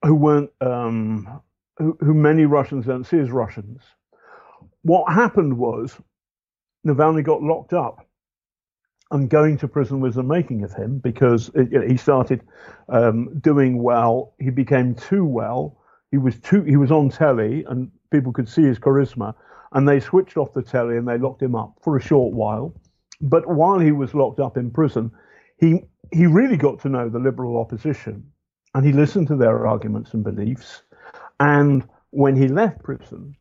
who 0.03 0.15
weren't 0.15 0.51
um, 0.61 1.41
who, 1.77 1.97
who 1.99 2.13
many 2.13 2.45
Russians 2.45 2.85
don't 2.85 3.05
see 3.05 3.19
as 3.19 3.31
Russians. 3.31 3.81
What 4.81 5.11
happened 5.13 5.57
was 5.57 5.95
Navalny 6.85 7.23
got 7.23 7.41
locked 7.41 7.73
up 7.73 8.05
and 9.11 9.29
going 9.29 9.57
to 9.59 9.67
prison 9.67 9.99
was 9.99 10.15
the 10.15 10.23
making 10.23 10.63
of 10.63 10.73
him 10.73 10.97
because 10.97 11.49
it, 11.55 11.71
you 11.71 11.79
know, 11.79 11.87
he 11.87 11.97
started 11.97 12.41
um, 12.89 13.39
doing 13.39 13.81
well. 13.81 14.33
He 14.39 14.49
became 14.49 14.95
too 14.95 15.25
well. 15.25 15.77
He 16.11 16.17
was 16.17 16.39
too. 16.39 16.63
He 16.63 16.77
was 16.77 16.91
on 16.91 17.09
telly, 17.09 17.63
and 17.69 17.91
people 18.11 18.31
could 18.31 18.49
see 18.49 18.63
his 18.63 18.79
charisma. 18.79 19.33
And 19.71 19.87
they 19.87 19.99
switched 19.99 20.37
off 20.37 20.53
the 20.53 20.61
telly 20.61 20.97
and 20.97 21.07
they 21.07 21.17
locked 21.17 21.41
him 21.41 21.55
up 21.55 21.73
for 21.81 21.97
a 21.97 22.01
short 22.01 22.33
while. 22.33 22.75
But 23.21 23.47
while 23.47 23.79
he 23.79 23.91
was 23.91 24.13
locked 24.13 24.39
up 24.39 24.55
in 24.55 24.69
prison, 24.69 25.11
he 25.59 25.81
he 26.13 26.27
really 26.27 26.57
got 26.57 26.79
to 26.81 26.89
know 26.89 27.09
the 27.09 27.19
liberal 27.19 27.59
opposition, 27.59 28.31
and 28.75 28.85
he 28.85 28.93
listened 28.93 29.27
to 29.27 29.35
their 29.35 29.67
arguments 29.67 30.13
and 30.13 30.23
beliefs. 30.23 30.83
And 31.39 31.87
when 32.11 32.35
he 32.35 32.47
left 32.47 32.83
prison, 32.83 33.35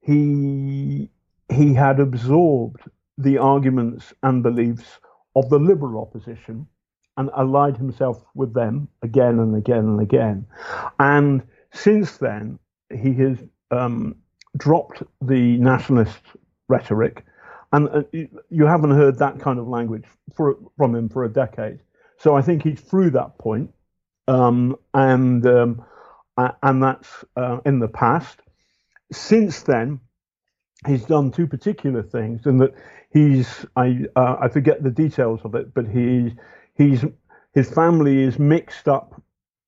he 0.00 1.10
he 1.48 1.74
had 1.74 2.00
absorbed 2.00 2.82
the 3.18 3.38
arguments 3.38 4.12
and 4.22 4.42
beliefs 4.42 4.98
of 5.36 5.48
the 5.48 5.58
liberal 5.58 6.00
opposition 6.02 6.66
and 7.16 7.30
allied 7.36 7.76
himself 7.76 8.24
with 8.34 8.52
them 8.52 8.88
again 9.02 9.38
and 9.38 9.56
again 9.56 9.84
and 9.84 10.00
again. 10.00 10.46
And 10.98 11.42
since 11.72 12.18
then, 12.18 12.58
he 12.90 13.14
has 13.14 13.38
um, 13.70 14.16
dropped 14.56 15.02
the 15.22 15.56
nationalist 15.58 16.20
rhetoric, 16.68 17.24
and 17.72 17.88
uh, 17.88 18.02
you 18.50 18.66
haven't 18.66 18.90
heard 18.92 19.18
that 19.18 19.40
kind 19.40 19.58
of 19.58 19.68
language 19.68 20.04
for, 20.34 20.56
from 20.76 20.94
him 20.94 21.08
for 21.08 21.24
a 21.24 21.32
decade. 21.32 21.80
So 22.18 22.34
I 22.34 22.42
think 22.42 22.62
he's 22.62 22.80
through 22.80 23.10
that 23.10 23.38
point, 23.38 23.72
um, 24.28 24.76
and 24.94 25.46
um, 25.46 25.84
and 26.36 26.82
that's 26.82 27.24
uh, 27.36 27.58
in 27.64 27.78
the 27.78 27.88
past. 27.88 28.40
Since 29.12 29.62
then, 29.62 30.00
he's 30.86 31.04
done 31.04 31.30
two 31.30 31.46
particular 31.46 32.02
things, 32.02 32.46
and 32.46 32.60
that 32.60 32.74
he's 33.10 33.66
I 33.76 34.06
uh, 34.16 34.36
I 34.40 34.48
forget 34.48 34.82
the 34.82 34.90
details 34.90 35.40
of 35.44 35.54
it, 35.54 35.74
but 35.74 35.86
he 35.86 36.34
he's 36.74 37.04
his 37.54 37.70
family 37.70 38.22
is 38.22 38.38
mixed 38.38 38.88
up 38.88 39.20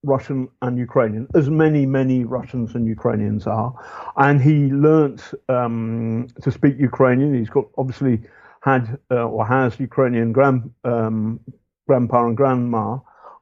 Russian 0.05 0.49
and 0.63 0.79
Ukrainian, 0.79 1.27
as 1.35 1.51
many 1.51 1.87
many 1.87 2.25
Russians 2.25 2.75
and 2.75 2.87
Ukrainians 2.87 3.47
are, 3.47 3.75
and 4.17 4.41
he 4.41 4.71
learnt 4.73 5.35
um, 5.49 6.29
to 6.43 6.51
speak 6.51 6.77
Ukrainian. 6.79 7.35
He's 7.35 7.51
got 7.51 7.67
obviously 7.77 8.23
had 8.61 8.99
uh, 9.11 9.27
or 9.27 9.47
has 9.47 9.79
Ukrainian 9.79 10.33
grand 10.33 10.73
um, 10.85 11.41
grandpa 11.89 12.27
and 12.27 12.37
grandma, 12.37 12.99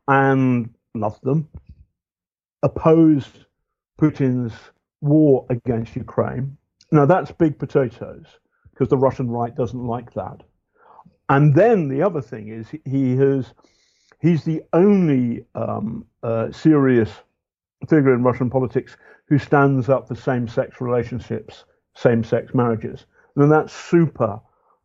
and 0.09 0.71
loved 0.95 1.23
them. 1.23 1.49
Opposed 2.63 3.45
Putin's 4.01 4.55
war 5.03 5.45
against 5.51 5.95
Ukraine 5.95 6.57
now 6.93 7.07
that's 7.07 7.33
big 7.33 7.59
potatoes 7.59 8.27
because 8.71 8.89
the 8.89 8.97
Russian 8.97 9.31
right 9.31 9.55
doesn't 9.55 9.87
like 9.87 10.13
that. 10.15 10.43
And 11.29 11.55
then 11.55 11.89
the 11.89 12.03
other 12.03 12.21
thing 12.21 12.49
is 12.49 12.69
he 12.85 13.17
has 13.17 13.53
he's 14.21 14.45
the 14.45 14.63
only 14.73 15.45
um, 15.55 16.07
uh, 16.23 16.53
serious 16.53 17.11
figure 17.89 18.15
in 18.15 18.23
Russian 18.23 18.51
politics 18.51 18.97
who 19.29 19.39
stands 19.39 19.89
up 19.89 20.07
for 20.07 20.15
same-sex 20.15 20.81
relationships, 20.81 21.65
same-sex 21.95 22.55
marriages, 22.55 23.07
and 23.35 23.51
that's 23.51 23.73
super 23.73 24.41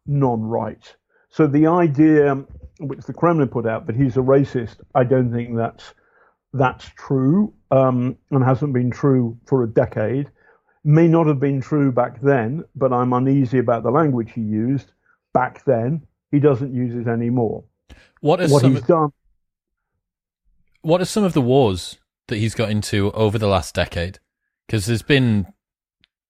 non-right. 0.08 0.96
So 1.32 1.48
the 1.48 1.68
idea, 1.68 2.36
which 2.80 3.02
the 3.02 3.14
Kremlin 3.14 3.48
put 3.48 3.66
out, 3.66 3.88
that 3.88 3.96
he's 3.96 4.18
a 4.18 4.22
racist, 4.22 4.78
I 4.94 5.04
don't 5.04 5.32
think 5.32 5.56
that's 5.56 5.94
that's 6.54 6.86
true, 6.96 7.54
um, 7.72 8.18
and 8.30 8.44
hasn't 8.44 8.74
been 8.74 8.92
true 8.92 9.38
for 9.46 9.64
a 9.64 9.68
decade 9.68 10.30
may 10.84 11.08
not 11.08 11.28
have 11.28 11.40
been 11.40 11.62
true 11.62 11.92
back 11.92 12.22
then, 12.22 12.64
but 12.76 12.92
I'm 12.92 13.14
uneasy 13.14 13.60
about 13.60 13.84
the 13.84 13.92
language 13.92 14.32
he 14.34 14.42
used 14.42 14.92
back 15.34 15.64
then. 15.66 16.06
He 16.32 16.40
doesn't 16.40 16.74
use 16.74 16.96
it 16.96 17.10
anymore. 17.10 17.64
What 18.22 18.42
is 18.42 18.52
what 18.52 18.62
some, 18.62 18.76
he's 18.76 18.84
done. 18.84 19.12
What 20.82 21.02
are 21.02 21.06
some 21.06 21.24
of 21.24 21.34
the 21.34 21.42
wars 21.42 22.00
that 22.28 22.38
he's 22.38 22.56
got 22.56 22.70
into 22.70 23.12
over 23.12 23.38
the 23.38 23.48
last 23.48 23.76
decade? 23.76 24.20
Because 24.66 24.86
there's 24.86 25.02
been 25.02 25.48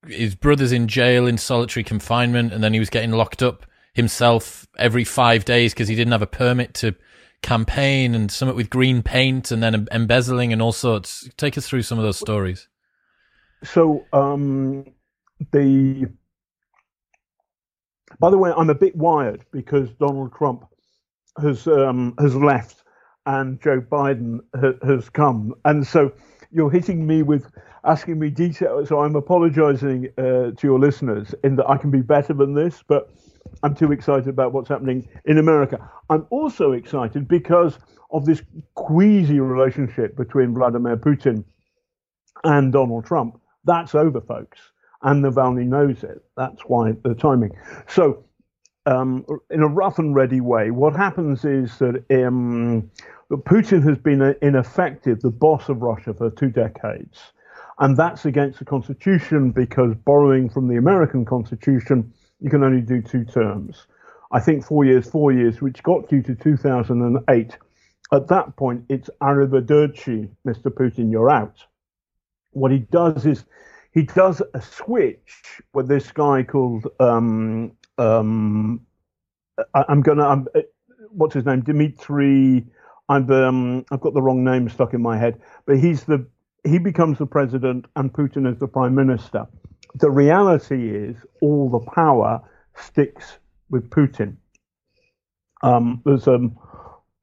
his 0.07 0.35
brother's 0.35 0.71
in 0.71 0.87
jail 0.87 1.27
in 1.27 1.37
solitary 1.37 1.83
confinement, 1.83 2.51
and 2.51 2.63
then 2.63 2.73
he 2.73 2.79
was 2.79 2.89
getting 2.89 3.11
locked 3.11 3.43
up 3.43 3.65
himself 3.93 4.67
every 4.77 5.03
five 5.03 5.45
days 5.45 5.73
because 5.73 5.87
he 5.87 5.95
didn't 5.95 6.11
have 6.11 6.21
a 6.21 6.27
permit 6.27 6.73
to 6.75 6.95
campaign, 7.41 8.13
and 8.13 8.31
something 8.31 8.55
with 8.55 8.69
green 8.69 9.01
paint, 9.01 9.51
and 9.51 9.61
then 9.63 9.87
embezzling 9.91 10.53
and 10.53 10.61
all 10.61 10.71
sorts. 10.71 11.27
Take 11.37 11.57
us 11.57 11.67
through 11.67 11.81
some 11.83 11.97
of 11.97 12.03
those 12.03 12.17
stories. 12.17 12.67
So 13.63 14.05
um, 14.13 14.85
the 15.51 16.07
by 18.19 18.29
the 18.29 18.37
way, 18.37 18.51
I'm 18.55 18.69
a 18.69 18.75
bit 18.75 18.95
wired 18.95 19.45
because 19.51 19.89
Donald 19.99 20.33
Trump 20.33 20.65
has 21.41 21.67
um, 21.67 22.13
has 22.19 22.35
left 22.35 22.83
and 23.25 23.61
Joe 23.61 23.81
Biden 23.81 24.39
ha- 24.59 24.85
has 24.85 25.09
come, 25.09 25.53
and 25.65 25.85
so 25.85 26.11
you're 26.51 26.71
hitting 26.71 27.07
me 27.07 27.23
with 27.23 27.51
asking 27.83 28.19
me 28.19 28.29
details. 28.29 28.89
So 28.89 29.01
I'm 29.01 29.15
apologising 29.15 30.09
uh, 30.17 30.21
to 30.21 30.59
your 30.63 30.79
listeners 30.79 31.33
in 31.43 31.55
that 31.55 31.69
I 31.69 31.77
can 31.77 31.91
be 31.91 32.01
better 32.01 32.33
than 32.33 32.53
this, 32.53 32.83
but 32.87 33.11
I'm 33.63 33.75
too 33.75 33.91
excited 33.91 34.27
about 34.27 34.53
what's 34.53 34.69
happening 34.69 35.07
in 35.25 35.37
America. 35.37 35.89
I'm 36.09 36.25
also 36.29 36.71
excited 36.71 37.27
because 37.27 37.77
of 38.11 38.25
this 38.25 38.41
queasy 38.75 39.39
relationship 39.39 40.17
between 40.17 40.53
Vladimir 40.53 40.97
Putin 40.97 41.43
and 42.43 42.73
Donald 42.73 43.05
Trump. 43.05 43.39
That's 43.63 43.95
over, 43.95 44.21
folks 44.21 44.59
and 45.03 45.23
Navalny 45.23 45.65
knows 45.65 46.03
it. 46.03 46.23
That's 46.37 46.61
why 46.63 46.93
the 47.03 47.15
timing. 47.15 47.51
So, 47.87 48.23
um, 48.85 49.25
in 49.49 49.61
a 49.61 49.67
rough 49.67 49.99
and 49.99 50.15
ready 50.15 50.41
way, 50.41 50.71
what 50.71 50.95
happens 50.95 51.45
is 51.45 51.77
that 51.79 52.03
um, 52.11 52.89
Putin 53.31 53.83
has 53.87 53.97
been 53.97 54.21
uh, 54.21 54.33
ineffective, 54.41 55.21
the 55.21 55.29
boss 55.29 55.69
of 55.69 55.81
Russia 55.81 56.13
for 56.13 56.31
two 56.31 56.49
decades. 56.49 57.19
And 57.79 57.97
that's 57.97 58.25
against 58.25 58.59
the 58.59 58.65
constitution 58.65 59.51
because 59.51 59.95
borrowing 60.05 60.49
from 60.49 60.67
the 60.67 60.77
American 60.77 61.25
constitution, 61.25 62.11
you 62.41 62.49
can 62.49 62.63
only 62.63 62.81
do 62.81 63.01
two 63.01 63.23
terms. 63.23 63.87
I 64.31 64.39
think 64.39 64.65
four 64.65 64.83
years, 64.85 65.09
four 65.09 65.31
years, 65.31 65.61
which 65.61 65.83
got 65.83 66.11
you 66.11 66.21
to 66.23 66.35
2008. 66.35 67.57
At 68.13 68.27
that 68.27 68.55
point, 68.55 68.83
it's 68.89 69.09
arrivederci, 69.21 70.29
Mr. 70.45 70.65
Putin, 70.65 71.11
you're 71.11 71.29
out. 71.29 71.63
What 72.51 72.71
he 72.71 72.79
does 72.79 73.25
is 73.25 73.45
he 73.93 74.03
does 74.03 74.41
a 74.53 74.61
switch 74.61 75.61
with 75.73 75.87
this 75.87 76.11
guy 76.11 76.43
called 76.43 76.87
um, 76.99 77.71
um, 77.97 78.81
I, 79.73 79.85
am 79.89 80.01
gonna 80.01 80.27
I'm, 80.27 80.47
uh, 80.55 80.61
what's 81.09 81.35
his 81.35 81.45
name 81.45 81.61
Dmitry. 81.61 82.65
I'm 83.09 83.29
um, 83.31 83.85
I've 83.91 84.01
got 84.01 84.13
the 84.13 84.21
wrong 84.21 84.43
name 84.43 84.69
stuck 84.69 84.93
in 84.93 85.01
my 85.01 85.17
head, 85.17 85.39
but 85.65 85.79
he's 85.79 86.03
the 86.03 86.25
he 86.63 86.77
becomes 86.77 87.17
the 87.17 87.25
president 87.25 87.85
and 87.95 88.11
Putin 88.11 88.51
is 88.51 88.57
the 88.59 88.67
prime 88.67 88.95
minister. 88.95 89.47
The 89.95 90.09
reality 90.09 90.95
is 90.95 91.17
all 91.41 91.69
the 91.69 91.79
power 91.91 92.41
sticks 92.75 93.37
with 93.69 93.89
Putin. 93.89 94.37
Um, 95.63 96.01
there's 96.05 96.27
um, 96.27 96.57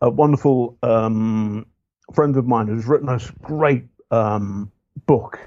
a 0.01 0.11
wonderful 0.11 0.77
um, 0.83 1.67
friend 2.15 2.37
of 2.37 2.47
mine 2.47 2.69
who's 2.69 2.87
written 2.87 3.09
a 3.09 3.21
great 3.43 3.85
um, 4.11 4.71
book 5.07 5.39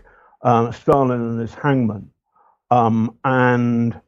um, 0.44 0.72
Stalin 0.74 1.12
and 1.12 1.40
his 1.40 1.54
hangman. 1.54 2.10
Um, 2.70 3.18
and 3.24 4.00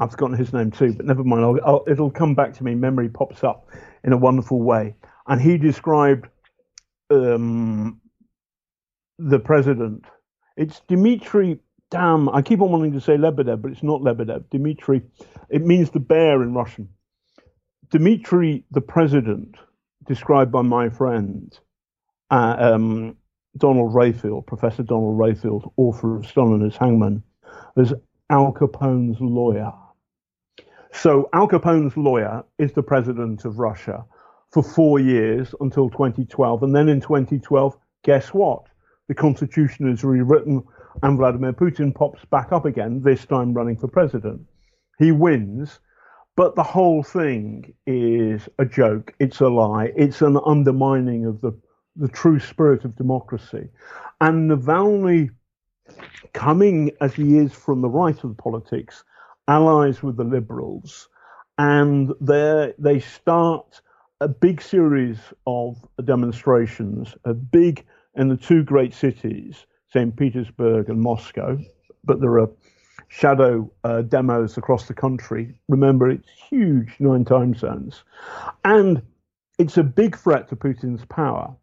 I've 0.00 0.10
forgotten 0.10 0.36
his 0.36 0.52
name 0.52 0.70
too, 0.70 0.92
but 0.94 1.06
never 1.06 1.24
mind. 1.24 1.44
I'll, 1.44 1.58
I'll, 1.64 1.84
it'll 1.88 2.10
come 2.10 2.34
back 2.34 2.54
to 2.54 2.64
me. 2.64 2.74
Memory 2.74 3.08
pops 3.08 3.44
up 3.44 3.68
in 4.04 4.12
a 4.12 4.16
wonderful 4.16 4.62
way. 4.62 4.94
And 5.26 5.40
he 5.40 5.58
described 5.58 6.28
um, 7.10 8.00
the 9.18 9.38
president. 9.38 10.04
It's 10.56 10.80
Dmitry. 10.88 11.58
Damn, 11.90 12.28
I 12.28 12.42
keep 12.42 12.60
on 12.60 12.72
wanting 12.72 12.92
to 12.92 13.00
say 13.00 13.16
Lebedev, 13.16 13.62
but 13.62 13.70
it's 13.70 13.82
not 13.82 14.00
Lebedev. 14.00 14.50
Dmitry. 14.50 15.02
It 15.48 15.64
means 15.64 15.90
the 15.90 16.00
bear 16.00 16.42
in 16.42 16.52
Russian. 16.52 16.88
Dmitry, 17.90 18.64
the 18.72 18.80
president, 18.80 19.56
described 20.06 20.50
by 20.50 20.62
my 20.62 20.88
friend, 20.88 21.56
uh, 22.30 22.56
um, 22.58 23.16
Donald 23.56 23.94
Rayfield, 23.94 24.46
Professor 24.46 24.82
Donald 24.82 25.18
Rayfield, 25.18 25.72
author 25.76 26.16
of 26.16 26.26
Stalin 26.26 26.66
as 26.66 26.76
Hangman, 26.76 27.22
as 27.76 27.94
Al 28.30 28.52
Capone's 28.52 29.20
lawyer. 29.20 29.72
So 30.92 31.28
Al 31.32 31.46
Capone's 31.46 31.96
lawyer 31.96 32.44
is 32.58 32.72
the 32.72 32.82
president 32.82 33.44
of 33.44 33.58
Russia 33.58 34.04
for 34.50 34.62
four 34.62 34.98
years 34.98 35.54
until 35.60 35.90
2012. 35.90 36.62
And 36.62 36.74
then 36.74 36.88
in 36.88 37.00
2012, 37.00 37.76
guess 38.02 38.28
what? 38.34 38.64
The 39.08 39.14
constitution 39.14 39.88
is 39.92 40.02
rewritten 40.02 40.64
and 41.02 41.16
Vladimir 41.18 41.52
Putin 41.52 41.94
pops 41.94 42.24
back 42.26 42.52
up 42.52 42.64
again, 42.64 43.02
this 43.02 43.24
time 43.26 43.54
running 43.54 43.76
for 43.76 43.88
president. 43.88 44.40
He 44.98 45.12
wins, 45.12 45.78
but 46.36 46.54
the 46.54 46.62
whole 46.62 47.02
thing 47.02 47.74
is 47.86 48.48
a 48.58 48.64
joke. 48.64 49.14
It's 49.18 49.40
a 49.40 49.48
lie. 49.48 49.92
It's 49.96 50.22
an 50.22 50.38
undermining 50.44 51.26
of 51.26 51.40
the 51.40 51.52
the 51.96 52.08
true 52.08 52.38
spirit 52.38 52.84
of 52.84 52.96
democracy. 52.96 53.68
And 54.20 54.50
Navalny, 54.50 55.30
coming 56.32 56.92
as 57.00 57.14
he 57.14 57.38
is 57.38 57.52
from 57.52 57.80
the 57.80 57.88
right 57.88 58.22
of 58.22 58.36
politics, 58.36 59.02
allies 59.48 60.02
with 60.02 60.16
the 60.16 60.24
liberals, 60.24 61.08
and 61.58 62.12
they 62.20 63.00
start 63.00 63.80
a 64.20 64.28
big 64.28 64.60
series 64.60 65.18
of 65.46 65.76
demonstrations, 66.04 67.14
a 67.24 67.34
big 67.34 67.84
in 68.14 68.28
the 68.28 68.36
two 68.36 68.62
great 68.62 68.92
cities, 68.92 69.66
St. 69.92 70.16
Petersburg 70.16 70.88
and 70.88 71.00
Moscow, 71.00 71.58
but 72.04 72.20
there 72.20 72.38
are 72.40 72.50
shadow 73.08 73.70
uh, 73.84 74.02
demos 74.02 74.56
across 74.56 74.88
the 74.88 74.94
country. 74.94 75.54
Remember, 75.68 76.10
it's 76.10 76.28
huge, 76.50 76.96
nine 76.98 77.24
time 77.24 77.54
zones. 77.54 78.02
And 78.64 79.02
it's 79.58 79.76
a 79.76 79.84
big 79.84 80.16
threat 80.16 80.48
to 80.48 80.56
Putin's 80.56 81.04
power 81.06 81.56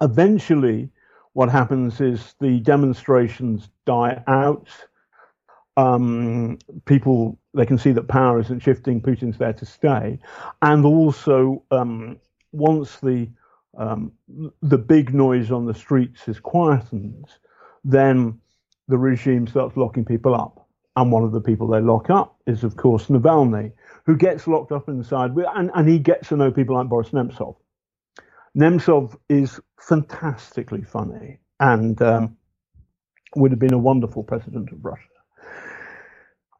eventually, 0.00 0.90
what 1.32 1.48
happens 1.48 2.00
is 2.00 2.34
the 2.40 2.60
demonstrations 2.60 3.68
die 3.86 4.22
out. 4.26 4.68
Um, 5.76 6.58
people 6.86 7.38
they 7.54 7.64
can 7.64 7.78
see 7.78 7.92
that 7.92 8.08
power 8.08 8.40
isn't 8.40 8.60
shifting. 8.60 9.00
Putin's 9.00 9.38
there 9.38 9.52
to 9.52 9.64
stay, 9.66 10.18
and 10.62 10.84
also 10.84 11.62
um, 11.70 12.18
once 12.52 12.98
the 13.00 13.28
um, 13.78 14.12
the 14.60 14.78
big 14.78 15.14
noise 15.14 15.50
on 15.50 15.64
the 15.64 15.74
streets 15.74 16.28
is 16.28 16.40
quietened, 16.40 17.26
then 17.84 18.40
the 18.88 18.98
regime 18.98 19.46
starts 19.46 19.76
locking 19.76 20.04
people 20.04 20.34
up. 20.34 20.66
And 20.96 21.12
one 21.12 21.22
of 21.22 21.32
the 21.32 21.40
people 21.40 21.68
they 21.68 21.80
lock 21.80 22.10
up 22.10 22.36
is, 22.46 22.64
of 22.64 22.76
course, 22.76 23.06
Navalny, 23.06 23.72
who 24.04 24.16
gets 24.16 24.48
locked 24.48 24.72
up 24.72 24.88
inside, 24.88 25.30
and, 25.54 25.70
and 25.74 25.88
he 25.88 25.98
gets 25.98 26.28
to 26.28 26.36
know 26.36 26.50
people 26.50 26.74
like 26.74 26.88
Boris 26.88 27.10
Nemtsov. 27.10 27.54
Nemtsov 28.56 29.16
is 29.28 29.60
fantastically 29.80 30.82
funny 30.82 31.38
and 31.60 32.02
um, 32.02 32.36
would 33.36 33.52
have 33.52 33.60
been 33.60 33.74
a 33.74 33.78
wonderful 33.78 34.24
president 34.24 34.72
of 34.72 34.84
Russia. 34.84 35.02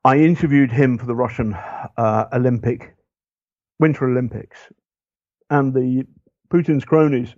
I 0.04 0.18
interviewed 0.18 0.70
him 0.70 0.98
for 0.98 1.06
the 1.06 1.16
Russian 1.16 1.54
uh, 1.54 2.26
Olympic 2.32 2.94
Winter 3.80 4.06
Olympics, 4.06 4.58
and 5.50 5.72
the 5.72 6.04
Putin's 6.50 6.84
cronies 6.84 7.34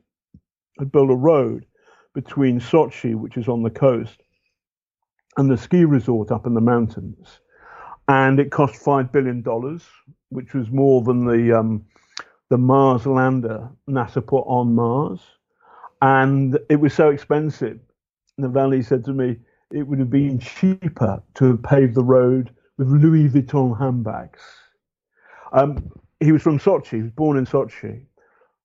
had 0.78 0.92
built 0.92 1.10
a 1.10 1.16
road 1.16 1.66
between 2.14 2.60
Sochi, 2.60 3.14
which 3.14 3.36
is 3.36 3.48
on 3.48 3.62
the 3.62 3.70
coast, 3.70 4.22
and 5.36 5.50
the 5.50 5.56
ski 5.56 5.84
resort 5.84 6.30
up 6.30 6.46
in 6.46 6.54
the 6.54 6.60
mountains, 6.60 7.40
and 8.08 8.40
it 8.40 8.50
cost 8.50 8.76
five 8.76 9.12
billion 9.12 9.42
dollars, 9.42 9.84
which 10.30 10.54
was 10.54 10.70
more 10.70 11.02
than 11.02 11.24
the 11.24 11.58
um, 11.58 11.84
the 12.50 12.58
Mars 12.58 13.06
lander 13.06 13.68
NASA 13.88 14.26
put 14.26 14.42
on 14.42 14.74
Mars. 14.74 15.20
And 16.02 16.58
it 16.68 16.76
was 16.76 16.94
so 16.94 17.10
expensive. 17.10 17.78
Navalny 18.40 18.84
said 18.84 19.04
to 19.04 19.12
me, 19.12 19.36
it 19.70 19.86
would 19.86 19.98
have 19.98 20.10
been 20.10 20.38
cheaper 20.38 21.22
to 21.34 21.44
have 21.44 21.62
paved 21.62 21.94
the 21.94 22.02
road 22.04 22.50
with 22.78 22.88
Louis 22.88 23.28
Vuitton 23.28 23.78
handbags. 23.78 24.40
Um, 25.52 25.92
he 26.20 26.32
was 26.32 26.42
from 26.42 26.58
Sochi. 26.58 26.96
He 26.96 27.02
was 27.02 27.12
born 27.12 27.36
in 27.36 27.46
Sochi, 27.46 28.02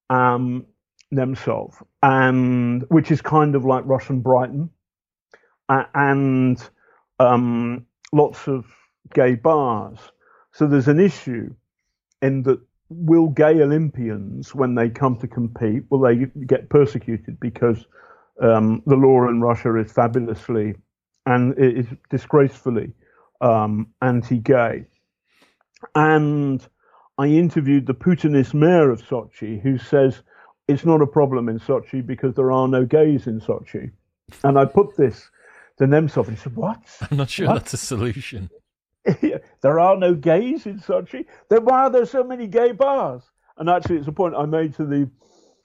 um, 0.09 0.65
Nemtsov, 1.13 1.81
and 2.01 2.83
which 2.89 3.11
is 3.11 3.21
kind 3.21 3.55
of 3.55 3.65
like 3.65 3.83
Russian 3.85 4.21
Brighton, 4.21 4.69
uh, 5.69 5.83
and 5.93 6.61
um, 7.19 7.85
lots 8.11 8.47
of 8.47 8.65
gay 9.13 9.35
bars. 9.35 9.99
So 10.53 10.67
there's 10.67 10.87
an 10.87 10.99
issue 10.99 11.53
in 12.21 12.43
that 12.43 12.59
will 12.89 13.29
gay 13.29 13.61
Olympians, 13.61 14.53
when 14.53 14.75
they 14.75 14.89
come 14.89 15.17
to 15.17 15.27
compete, 15.27 15.83
will 15.89 15.99
they 15.99 16.25
get 16.45 16.69
persecuted 16.69 17.39
because 17.39 17.85
um, 18.41 18.83
the 18.85 18.95
law 18.95 19.27
in 19.27 19.41
Russia 19.41 19.75
is 19.77 19.91
fabulously 19.91 20.75
and 21.25 21.55
is 21.57 21.87
disgracefully 22.09 22.93
um, 23.41 23.87
anti-gay? 24.01 24.85
And 25.93 26.65
I 27.17 27.28
interviewed 27.28 27.86
the 27.86 27.93
Putinist 27.93 28.54
mayor 28.54 28.89
of 28.89 29.01
Sochi, 29.01 29.62
who 29.62 29.78
says 29.78 30.21
it's 30.67 30.86
not 30.86 31.01
a 31.01 31.08
problem 31.08 31.47
in 31.47 31.60
Sochi 31.60 32.06
because 32.06 32.36
there 32.36 32.51
are 32.51 32.67
no 32.67 32.86
gays 32.86 33.28
in 33.28 33.39
Sochi. 33.39 33.91
And 34.43 34.58
I 34.58 34.65
put 34.65 34.97
this 34.97 35.30
to 35.78 35.86
Nemtsov, 35.86 36.28
and 36.28 36.38
he 36.38 36.43
said, 36.43 36.56
"What? 36.56 36.82
I'm 37.10 37.17
not 37.17 37.30
sure 37.30 37.47
what? 37.47 37.56
that's 37.56 37.73
a 37.73 37.78
solution." 37.78 38.49
there 39.62 39.80
are 39.80 39.95
no 39.95 40.15
gays 40.15 40.65
in 40.65 40.80
Sochi. 40.80 41.25
Then 41.49 41.63
why 41.65 41.84
are 41.84 41.89
there 41.89 42.06
so 42.06 42.23
many 42.23 42.47
gay 42.47 42.71
bars? 42.71 43.23
And 43.58 43.69
actually, 43.69 43.97
it's 43.97 44.08
a 44.08 44.12
point 44.12 44.36
I 44.36 44.45
made 44.45 44.73
to 44.75 44.86
the 44.86 45.10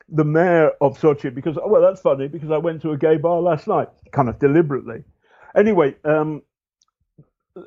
the 0.08 0.24
mayor 0.24 0.72
of 0.80 0.98
Sochi 0.98 1.34
because 1.34 1.56
well, 1.64 1.80
that's 1.80 2.00
funny 2.00 2.28
because 2.28 2.50
I 2.50 2.58
went 2.58 2.82
to 2.82 2.90
a 2.92 2.98
gay 2.98 3.16
bar 3.16 3.40
last 3.40 3.66
night, 3.66 3.88
kind 4.12 4.28
of 4.28 4.38
deliberately. 4.38 5.04
Anyway, 5.56 5.96
um, 6.04 6.42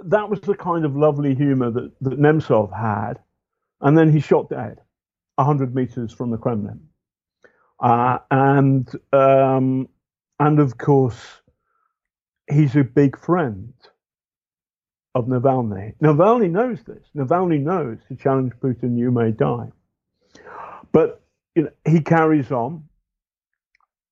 that 0.06 0.30
was 0.30 0.40
the 0.42 0.56
kind 0.56 0.86
of 0.86 0.96
lovely 0.96 1.36
humour 1.36 1.72
that, 1.72 1.92
that 2.02 2.20
Nemtsov 2.20 2.72
had, 2.72 3.20
and 3.84 3.98
then 3.98 4.12
he 4.12 4.20
shot 4.20 4.50
dead, 4.50 4.80
hundred 5.40 5.76
meters 5.76 6.12
from 6.12 6.32
the 6.32 6.38
Kremlin, 6.38 6.82
uh, 7.80 8.20
and 8.32 8.90
um, 9.14 9.88
and 10.40 10.60
of 10.60 10.78
course, 10.78 11.22
he's 12.52 12.76
a 12.76 12.84
big 12.84 13.20
friend 13.20 13.74
of 15.16 15.28
Navalny. 15.28 15.94
Navalny 16.02 16.50
knows 16.50 16.80
this. 16.84 17.04
Navalny 17.16 17.60
knows 17.62 18.00
to 18.08 18.16
challenge 18.16 18.54
Putin, 18.62 18.98
you 18.98 19.12
may 19.12 19.32
die. 19.32 19.70
But 20.92 21.22
you 21.56 21.64
know, 21.64 21.72
he 21.86 22.02
carries 22.02 22.52
on. 22.52 22.86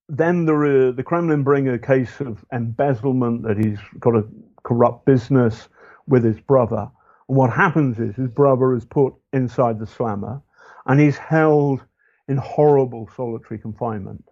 Then 0.10 0.46
the, 0.46 0.94
the 0.96 1.04
Kremlin 1.04 1.44
bring 1.44 1.70
a 1.70 1.80
case 1.80 2.20
of 2.20 2.44
embezzlement 2.52 3.44
that 3.44 3.58
he's 3.58 3.80
got 4.00 4.16
a 4.16 4.26
corrupt 4.64 5.06
business 5.06 5.70
with 6.08 6.24
his 6.24 6.40
brother. 6.42 6.90
And 7.32 7.38
what 7.38 7.50
happens 7.50 7.98
is 7.98 8.14
his 8.18 8.28
brother 8.28 8.76
is 8.76 8.84
put 8.84 9.14
inside 9.32 9.80
the 9.80 9.88
slammer 9.88 10.42
and 10.86 11.00
he's 11.00 11.16
held 11.16 11.80
in 12.28 12.36
horrible 12.36 13.10
solitary 13.16 13.58
confinement. 13.58 14.26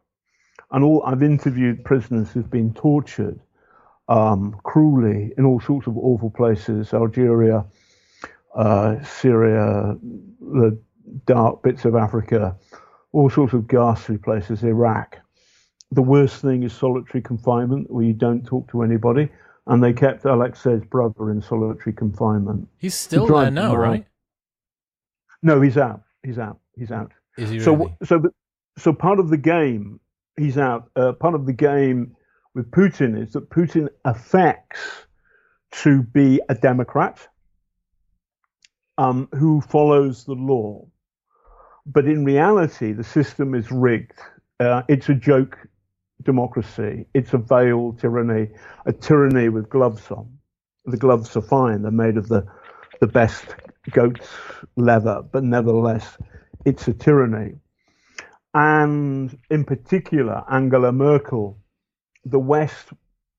And 0.70 0.84
all 0.84 1.02
I've 1.06 1.24
interviewed 1.24 1.86
prisoners 1.86 2.30
who've 2.30 2.50
been 2.50 2.74
tortured 2.74 3.40
um, 4.10 4.54
cruelly 4.64 5.32
in 5.38 5.46
all 5.46 5.62
sorts 5.62 5.88
of 5.88 5.98
awful 5.98 6.30
places 6.30 6.94
Algeria, 6.94 7.66
uh, 8.54 9.02
Syria, 9.02 9.98
the 10.42 10.78
dark 11.26 11.64
bits 11.64 11.86
of 11.86 11.96
Africa, 11.96 12.58
all 13.14 13.30
sorts 13.30 13.54
of 13.54 13.66
ghastly 13.66 14.18
places, 14.18 14.62
Iraq. 14.62 15.20
The 15.94 16.02
worst 16.02 16.42
thing 16.42 16.64
is 16.64 16.74
solitary 16.74 17.22
confinement, 17.22 17.90
where 17.90 18.04
you 18.04 18.14
don't 18.14 18.46
talk 18.46 18.70
to 18.72 18.82
anybody. 18.82 19.30
And 19.70 19.84
they 19.84 19.94
kept 19.94 20.24
Alexei's 20.24 20.84
brother 20.84 21.30
in 21.30 21.42
solitary 21.42 21.94
confinement. 21.94 22.68
He's 22.80 22.96
still 22.96 23.28
there 23.28 23.52
now, 23.52 23.76
right? 23.76 24.06
No, 25.42 25.62
he's 25.62 25.78
out. 25.78 26.02
He's 26.24 26.40
out. 26.40 26.60
He's 26.76 26.92
out. 26.92 27.12
Is 27.38 27.50
he 27.50 27.60
so, 27.60 27.76
really? 27.76 27.96
so, 28.04 28.24
so 28.78 28.94
part 28.94 29.20
of 29.20 29.30
the 29.30 29.38
game, 29.38 30.00
he's 30.38 30.58
out. 30.58 30.90
Uh, 30.96 31.14
part 31.14 31.36
of 31.36 31.46
the 31.46 31.54
game 31.54 32.16
with 32.56 32.72
Putin 32.72 33.22
is 33.22 33.34
that 33.34 33.50
Putin 33.50 33.90
affects 34.06 35.06
to 35.72 36.02
be 36.02 36.42
a 36.50 36.56
Democrat 36.56 37.28
um, 38.98 39.30
who 39.34 39.62
follows 39.62 40.26
the 40.26 40.34
law. 40.34 40.86
But 41.86 42.06
in 42.06 42.26
reality, 42.26 42.92
the 42.92 43.04
system 43.04 43.54
is 43.56 43.72
rigged. 43.72 44.20
Uh, 44.60 44.82
it's 44.90 45.10
a 45.10 45.14
joke 45.14 45.58
democracy. 46.24 47.06
It's 47.14 47.34
a 47.34 47.38
veiled 47.38 48.00
tyranny, 48.00 48.50
a 48.86 48.94
tyranny 48.94 49.50
with 49.50 49.70
gloves 49.70 50.10
on. 50.12 50.38
The 50.86 50.98
gloves 50.98 51.36
are 51.36 51.42
fine. 51.42 51.82
They're 51.82 51.92
made 51.92 52.18
of 52.18 52.28
the, 52.28 52.46
the 53.00 53.08
best 53.08 53.46
goat's 53.92 54.28
leather, 54.76 55.22
but 55.32 55.44
nevertheless, 55.44 56.18
it's 56.66 56.88
a 56.88 56.94
tyranny. 56.94 57.56
And 58.54 59.38
in 59.50 59.64
particular, 59.64 60.44
Angela 60.50 60.92
Merkel 60.92 61.60
the 62.26 62.40
West 62.40 62.90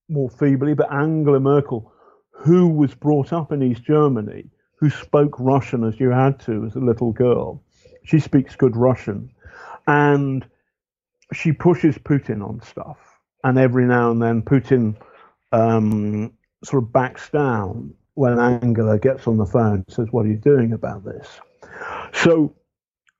more 0.08 0.30
feebly, 0.30 0.74
but 0.74 0.92
Angela 0.92 1.40
Merkel, 1.40 1.92
who 2.30 2.68
was 2.68 2.94
brought 2.94 3.32
up 3.32 3.52
in 3.52 3.62
East 3.62 3.84
Germany, 3.84 4.44
who 4.76 4.90
spoke 4.90 5.36
Russian 5.38 5.84
as 5.84 6.00
you 6.00 6.10
had 6.10 6.40
to 6.40 6.64
as 6.64 6.74
a 6.74 6.80
little 6.80 7.12
girl, 7.12 7.62
she 8.04 8.18
speaks 8.18 8.56
good 8.56 8.76
Russian. 8.76 9.30
And 9.86 10.46
she 11.32 11.52
pushes 11.52 11.96
Putin 11.98 12.46
on 12.46 12.60
stuff. 12.62 12.98
And 13.42 13.58
every 13.58 13.86
now 13.86 14.10
and 14.10 14.22
then, 14.22 14.42
Putin 14.42 14.96
um, 15.52 16.32
sort 16.62 16.82
of 16.82 16.92
backs 16.92 17.30
down 17.30 17.94
when 18.14 18.38
Angela 18.38 18.98
gets 18.98 19.26
on 19.26 19.38
the 19.38 19.46
phone 19.46 19.74
and 19.76 19.84
says, 19.88 20.08
What 20.10 20.26
are 20.26 20.28
you 20.28 20.36
doing 20.36 20.72
about 20.72 21.04
this? 21.04 21.40
So, 22.12 22.54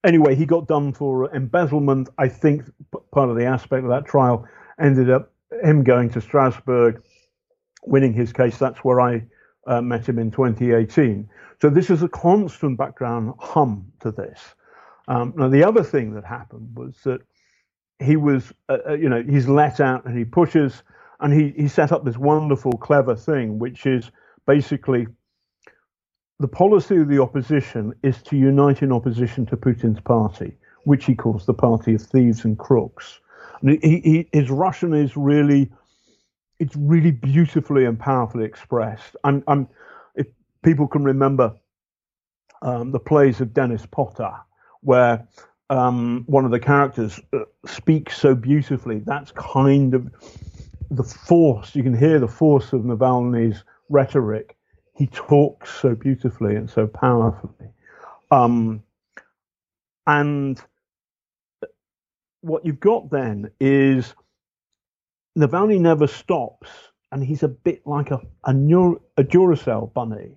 anyway, 0.05 0.35
he 0.35 0.45
got 0.45 0.67
done 0.67 0.93
for 0.93 1.35
embezzlement. 1.35 2.11
I 2.19 2.29
think 2.29 2.65
part 3.13 3.31
of 3.31 3.37
the 3.37 3.47
aspect 3.47 3.85
of 3.85 3.91
that 3.91 4.05
trial 4.05 4.47
ended 4.79 5.11
up 5.11 5.33
him 5.63 5.83
going 5.83 6.11
to 6.11 6.21
Strasbourg, 6.21 7.03
winning 7.85 8.13
his 8.13 8.33
case. 8.33 8.59
That's 8.59 8.81
where 8.81 9.01
I 9.01 9.25
uh, 9.67 9.81
met 9.81 10.09
him 10.09 10.19
in 10.19 10.31
2018. 10.31 11.29
So 11.61 11.71
this 11.71 11.91
is 11.91 12.03
a 12.03 12.09
constant 12.09 12.79
background 12.79 13.35
hum 13.39 13.93
to 14.01 14.11
this. 14.11 14.41
Um, 15.09 15.35
now 15.37 15.49
the 15.49 15.65
other 15.65 15.83
thing 15.83 16.15
that 16.15 16.25
happened 16.25 16.77
was 16.77 16.97
that 17.05 17.21
he 18.01 18.17
was, 18.17 18.53
uh, 18.69 18.79
uh, 18.89 18.93
you 18.95 19.09
know, 19.09 19.23
he's 19.23 19.49
let 19.49 19.81
out 19.81 20.05
and 20.07 20.17
he 20.17 20.25
pushes, 20.25 20.83
and 21.21 21.33
he 21.33 21.53
he 21.57 21.69
set 21.69 21.93
up 21.93 22.05
this 22.05 22.17
wonderful, 22.19 22.73
clever 22.73 23.15
thing, 23.15 23.59
which 23.59 23.87
is 23.87 24.11
basically 24.47 25.07
the 26.39 26.49
policy 26.49 26.97
of 26.97 27.09
the 27.09 27.21
opposition 27.21 27.93
is 28.03 28.23
to 28.23 28.37
unite 28.37 28.83
in 28.83 28.93
opposition 28.93 29.45
to 29.47 29.57
Putin's 29.57 30.01
party, 30.01 30.57
which 30.85 31.05
he 31.05 31.15
calls 31.15 31.45
the 31.45 31.55
party 31.55 31.95
of 31.95 32.03
thieves 32.03 32.45
and 32.45 32.59
crooks. 32.59 33.21
He, 33.63 33.77
he, 33.83 34.29
his 34.33 34.51
Russian 34.51 34.95
is 34.95 35.17
really, 35.19 35.71
it's 36.59 36.75
really 36.77 37.11
beautifully 37.11 37.85
and 37.85 37.99
powerfully 37.99 38.45
expressed. 38.47 39.17
I'm 39.23 39.69
if 40.15 40.27
people 40.63 40.89
can 40.89 41.05
remember 41.05 41.55
um, 42.63 42.93
the 42.93 43.01
plays 43.01 43.41
of 43.43 43.53
Dennis 43.53 43.87
Potter, 43.87 44.33
where 44.81 45.29
um, 45.71 46.25
one 46.27 46.45
of 46.45 46.51
the 46.51 46.61
characters 46.61 47.21
uh, 47.33 47.39
speaks 47.65 48.19
so 48.19 48.35
beautifully, 48.35 48.99
that's 49.07 49.31
kind 49.33 49.95
of 49.95 50.11
the 50.91 51.05
force. 51.05 51.75
You 51.77 51.85
can 51.85 51.97
hear 51.97 52.19
the 52.19 52.29
force 52.29 52.73
of 52.73 52.83
Navalny's 52.83 53.63
rhetoric. 53.89 54.57
He 54.97 55.07
talks 55.07 55.71
so 55.71 55.95
beautifully 55.95 56.57
and 56.57 56.69
so 56.69 56.89
powerfully. 56.89 57.71
Um, 58.33 58.83
and 60.07 60.61
what 62.41 62.67
you've 62.67 62.81
got 62.81 63.11
then 63.11 63.51
is 63.61 64.15
Navalny 65.39 65.81
never 65.81 66.09
stops, 66.09 66.69
and 67.13 67.25
he's 67.25 67.45
a 67.45 67.49
bit 67.49 67.87
like 67.87 68.11
a 68.11 68.21
a, 68.45 68.53
Neur- 68.53 69.01
a 69.17 69.23
Duracell 69.23 69.93
bunny. 69.95 70.33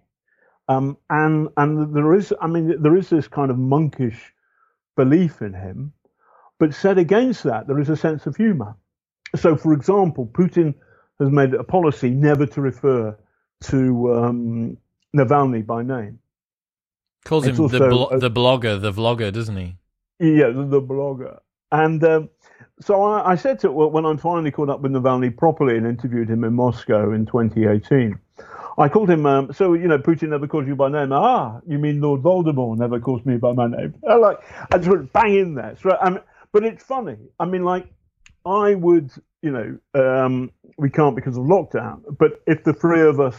Um, 0.68 0.98
and 1.10 1.50
and 1.58 1.96
there 1.96 2.14
is, 2.14 2.34
I 2.40 2.48
mean, 2.48 2.82
there 2.82 2.96
is 2.96 3.10
this 3.10 3.28
kind 3.28 3.50
of 3.50 3.58
monkish 3.58 4.33
belief 4.96 5.42
in 5.42 5.54
him, 5.54 5.94
but 6.60 6.74
set 6.74 6.98
against 6.98 7.44
that, 7.44 7.68
there 7.68 7.80
is 7.80 7.90
a 7.90 7.98
sense 7.98 8.26
of 8.26 8.36
humour. 8.36 8.76
So, 9.36 9.56
for 9.56 9.74
example, 9.74 10.28
Putin 10.28 10.74
has 11.20 11.30
made 11.30 11.54
it 11.54 11.60
a 11.60 11.64
policy 11.64 12.10
never 12.10 12.46
to 12.46 12.62
refer 12.62 13.18
to 13.64 14.14
um, 14.14 14.78
Navalny 15.16 15.66
by 15.66 15.84
name. 15.84 16.20
Calls 17.26 17.48
it's 17.48 17.58
him 17.58 17.68
the, 17.68 17.80
blo- 17.80 18.18
the 18.18 18.30
blogger, 18.30 18.80
the 18.82 18.92
vlogger, 18.92 19.32
doesn't 19.32 19.56
he? 19.56 19.78
Yeah, 20.20 20.50
the, 20.50 20.66
the 20.66 20.82
blogger. 20.82 21.40
And 21.72 22.04
um, 22.04 22.30
so 22.82 23.02
I, 23.02 23.32
I, 23.32 23.36
said 23.36 23.60
to 23.60 23.72
well, 23.72 23.90
when 23.90 24.06
I 24.06 24.16
finally 24.18 24.52
caught 24.52 24.70
up 24.70 24.82
with 24.82 24.92
Navalny 24.92 25.36
properly 25.36 25.78
and 25.78 25.88
interviewed 25.88 26.30
him 26.30 26.44
in 26.44 26.54
Moscow 26.54 27.12
in 27.14 27.26
2018, 27.26 28.20
I 28.78 28.90
called 28.90 29.10
him. 29.10 29.26
Um, 29.26 29.54
so 29.54 29.74
you 29.74 29.88
know, 29.88 29.98
Putin 29.98 30.30
never 30.30 30.48
calls 30.48 30.68
you 30.68 30.76
by 30.76 30.90
name. 30.90 31.12
Ah, 31.12 31.60
you 31.68 31.78
mean 31.78 32.02
Lord 32.02 32.22
Voldemort 32.22 32.78
never 32.78 33.00
calls 33.00 33.26
me 33.26 33.38
by 33.38 33.54
my 33.54 33.68
name? 33.68 33.94
I 34.10 34.16
like 34.16 34.38
I 34.72 34.78
just 34.78 34.90
went 34.90 35.14
bang 35.14 35.36
in 35.36 35.56
there. 35.56 35.76
So, 35.82 35.98
um, 36.02 36.20
but 36.52 36.64
it's 36.64 36.84
funny. 36.84 37.18
I 37.40 37.46
mean, 37.46 37.64
like 37.64 37.88
I 38.46 38.76
would, 38.76 39.12
you 39.42 39.52
know, 39.52 39.78
um, 39.94 40.52
we 40.78 40.90
can't 40.90 41.16
because 41.16 41.38
of 41.38 41.44
lockdown. 41.44 42.02
But 42.18 42.42
if 42.48 42.64
the 42.64 42.74
three 42.74 43.02
of 43.02 43.20
us 43.20 43.36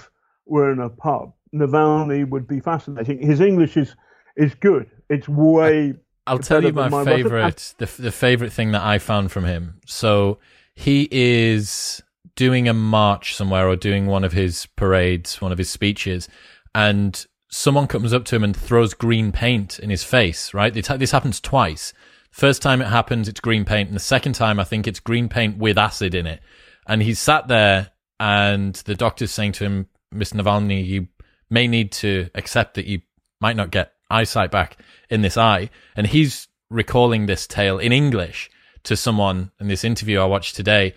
were 0.46 0.72
in 0.72 0.80
a 0.80 0.88
pub, 0.88 1.32
Navalny 1.54 2.28
would 2.28 2.46
be 2.46 2.60
fascinating. 2.60 3.18
His 3.18 3.40
English 3.40 3.76
is 3.76 3.94
is 4.36 4.54
good. 4.54 4.90
It's 5.08 5.28
way 5.28 5.94
I'll 6.26 6.38
tell 6.38 6.62
you 6.62 6.72
my, 6.72 6.88
my 6.88 7.04
favorite, 7.04 7.74
the 7.78 7.86
the 7.98 8.12
favorite 8.12 8.52
thing 8.52 8.72
that 8.72 8.82
I 8.82 8.98
found 8.98 9.30
from 9.30 9.44
him. 9.44 9.80
So 9.86 10.38
he 10.74 11.08
is 11.10 12.02
doing 12.36 12.68
a 12.68 12.74
march 12.74 13.34
somewhere 13.34 13.68
or 13.68 13.76
doing 13.76 14.06
one 14.06 14.24
of 14.24 14.32
his 14.32 14.66
parades, 14.76 15.40
one 15.40 15.52
of 15.52 15.58
his 15.58 15.70
speeches, 15.70 16.28
and 16.74 17.26
someone 17.50 17.86
comes 17.86 18.12
up 18.12 18.24
to 18.24 18.36
him 18.36 18.42
and 18.42 18.56
throws 18.56 18.94
green 18.94 19.30
paint 19.30 19.78
in 19.78 19.90
his 19.90 20.02
face. 20.02 20.52
Right, 20.52 20.74
this 20.74 21.10
happens 21.12 21.40
twice. 21.40 21.92
First 22.30 22.62
time 22.62 22.82
it 22.82 22.88
happens, 22.88 23.28
it's 23.28 23.38
green 23.40 23.64
paint, 23.64 23.88
and 23.88 23.96
the 23.96 24.00
second 24.00 24.32
time, 24.32 24.58
I 24.58 24.64
think 24.64 24.88
it's 24.88 24.98
green 24.98 25.28
paint 25.28 25.56
with 25.56 25.78
acid 25.78 26.14
in 26.16 26.26
it. 26.26 26.40
And 26.86 27.02
he's 27.02 27.20
sat 27.20 27.46
there, 27.46 27.92
and 28.18 28.74
the 28.74 28.96
doctor's 28.96 29.30
saying 29.30 29.52
to 29.52 29.64
him, 29.64 29.86
"Mr. 30.12 30.34
Navalny, 30.34 30.84
you 30.84 31.08
may 31.48 31.68
need 31.68 31.92
to 31.92 32.30
accept 32.34 32.74
that 32.74 32.86
you 32.86 33.02
might 33.40 33.54
not 33.54 33.70
get 33.70 33.92
eyesight 34.10 34.50
back 34.50 34.76
in 35.08 35.22
this 35.22 35.36
eye, 35.36 35.70
and 35.94 36.08
he's 36.08 36.48
recalling 36.70 37.26
this 37.26 37.46
tale 37.46 37.78
in 37.78 37.92
English 37.92 38.50
to 38.82 38.96
someone 38.96 39.52
in 39.60 39.68
this 39.68 39.84
interview 39.84 40.18
I 40.18 40.24
watched 40.24 40.56
today. 40.56 40.94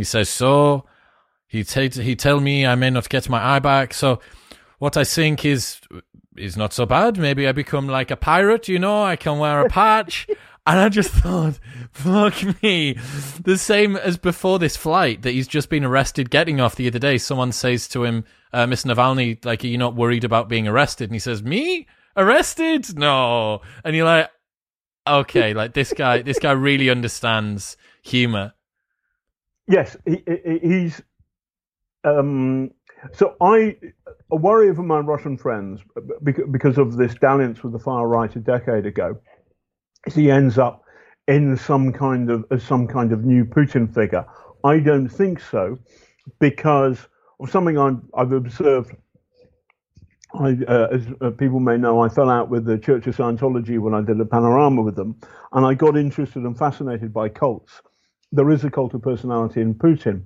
He 0.00 0.04
says, 0.04 0.30
"So 0.30 0.86
he 1.46 1.62
t- 1.62 2.02
he 2.02 2.16
tell 2.16 2.40
me 2.40 2.64
I 2.64 2.74
may 2.74 2.88
not 2.88 3.10
get 3.10 3.28
my 3.28 3.42
eye 3.56 3.58
back. 3.58 3.92
So 3.92 4.20
what 4.78 4.96
I 4.96 5.04
think 5.04 5.44
is 5.44 5.80
is 6.36 6.56
not 6.56 6.72
so 6.72 6.86
bad. 6.86 7.18
Maybe 7.18 7.46
I 7.46 7.52
become 7.52 7.86
like 7.86 8.10
a 8.10 8.16
pirate. 8.16 8.66
You 8.66 8.78
know, 8.78 9.02
I 9.02 9.16
can 9.16 9.38
wear 9.38 9.60
a 9.60 9.68
patch." 9.80 10.26
And 10.66 10.78
I 10.78 10.88
just 10.88 11.10
thought, 11.10 11.58
fuck 11.90 12.34
me. 12.62 12.92
The 13.42 13.56
same 13.56 13.96
as 13.96 14.18
before 14.18 14.58
this 14.58 14.76
flight 14.76 15.22
that 15.22 15.32
he's 15.32 15.48
just 15.48 15.70
been 15.70 15.84
arrested 15.84 16.30
getting 16.30 16.60
off 16.60 16.76
the 16.76 16.86
other 16.86 16.98
day. 16.98 17.16
Someone 17.18 17.50
says 17.50 17.88
to 17.88 18.04
him, 18.04 18.24
uh, 18.52 18.66
Mr. 18.66 18.94
Navalny, 18.94 19.42
like, 19.44 19.64
are 19.64 19.68
you 19.68 19.78
not 19.78 19.96
worried 19.96 20.22
about 20.22 20.50
being 20.50 20.68
arrested? 20.68 21.04
And 21.04 21.14
he 21.14 21.18
says, 21.18 21.42
me? 21.42 21.86
Arrested? 22.16 22.96
No. 22.96 23.62
And 23.84 23.96
you're 23.96 24.04
like, 24.04 24.30
okay, 25.06 25.54
like 25.54 25.72
this 25.72 25.92
guy, 25.92 26.22
this 26.22 26.38
guy 26.38 26.52
really 26.52 26.90
understands 26.90 27.76
humor. 28.02 28.52
Yes, 29.70 29.96
he, 30.04 30.22
he's. 30.62 31.00
Um, 32.02 32.72
so 33.12 33.36
I, 33.40 33.76
a 34.32 34.36
worry 34.36 34.68
of 34.68 34.78
my 34.78 34.98
Russian 34.98 35.38
friends 35.38 35.80
because 36.50 36.76
of 36.76 36.96
this 36.96 37.14
dalliance 37.14 37.62
with 37.62 37.72
the 37.72 37.78
far 37.78 38.08
right 38.08 38.34
a 38.34 38.40
decade 38.40 38.84
ago, 38.84 39.18
he 40.12 40.30
ends 40.30 40.58
up 40.58 40.82
in 41.28 41.56
some 41.56 41.92
kind 41.92 42.30
of 42.30 42.44
as 42.50 42.64
some 42.64 42.88
kind 42.88 43.12
of 43.12 43.24
new 43.24 43.44
Putin 43.44 43.94
figure. 43.94 44.26
I 44.64 44.80
don't 44.80 45.08
think 45.08 45.40
so, 45.40 45.78
because 46.40 47.06
of 47.38 47.48
something 47.50 47.78
I'm, 47.78 48.08
I've 48.14 48.32
observed 48.32 48.96
I, 50.34 50.56
uh, 50.66 50.88
as 50.92 51.06
uh, 51.20 51.30
people 51.30 51.60
may 51.60 51.76
know, 51.76 52.00
I 52.00 52.08
fell 52.08 52.30
out 52.30 52.50
with 52.50 52.64
the 52.64 52.78
Church 52.78 53.06
of 53.06 53.16
Scientology 53.16 53.78
when 53.78 53.94
I 53.94 54.02
did 54.02 54.20
a 54.20 54.24
panorama 54.24 54.82
with 54.82 54.96
them, 54.96 55.16
and 55.52 55.66
I 55.66 55.74
got 55.74 55.96
interested 55.96 56.42
and 56.42 56.56
fascinated 56.56 57.12
by 57.12 57.28
cults. 57.28 57.82
There 58.32 58.50
is 58.50 58.64
a 58.64 58.70
cult 58.70 58.94
of 58.94 59.02
personality 59.02 59.60
in 59.60 59.74
Putin, 59.74 60.22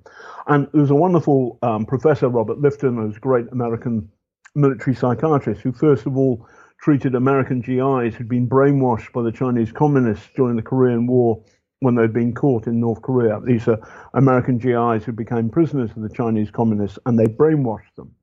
and 0.46 0.68
there's 0.72 0.90
a 0.90 0.94
wonderful 0.94 1.58
um, 1.62 1.86
professor, 1.86 2.28
Robert 2.28 2.60
Lifton, 2.60 2.96
who's 2.96 3.16
a 3.16 3.20
great 3.20 3.46
American 3.50 4.10
military 4.54 4.94
psychiatrist, 4.94 5.62
who 5.62 5.72
first 5.72 6.06
of 6.06 6.16
all 6.16 6.46
treated 6.80 7.14
American 7.14 7.60
GIs 7.60 8.14
who'd 8.14 8.28
been 8.28 8.48
brainwashed 8.48 9.12
by 9.12 9.22
the 9.22 9.32
Chinese 9.32 9.72
communists 9.72 10.28
during 10.36 10.56
the 10.56 10.62
Korean 10.62 11.06
War 11.06 11.42
when 11.80 11.94
they'd 11.94 12.12
been 12.12 12.34
caught 12.34 12.66
in 12.66 12.78
North 12.78 13.00
Korea. 13.02 13.40
These 13.40 13.68
are 13.68 13.80
American 14.12 14.58
GIs 14.58 15.04
who 15.04 15.12
became 15.12 15.48
prisoners 15.48 15.90
of 15.96 16.02
the 16.02 16.14
Chinese 16.14 16.50
communists, 16.50 16.98
and 17.06 17.18
they 17.18 17.26
brainwashed 17.26 17.94
them 17.96 18.14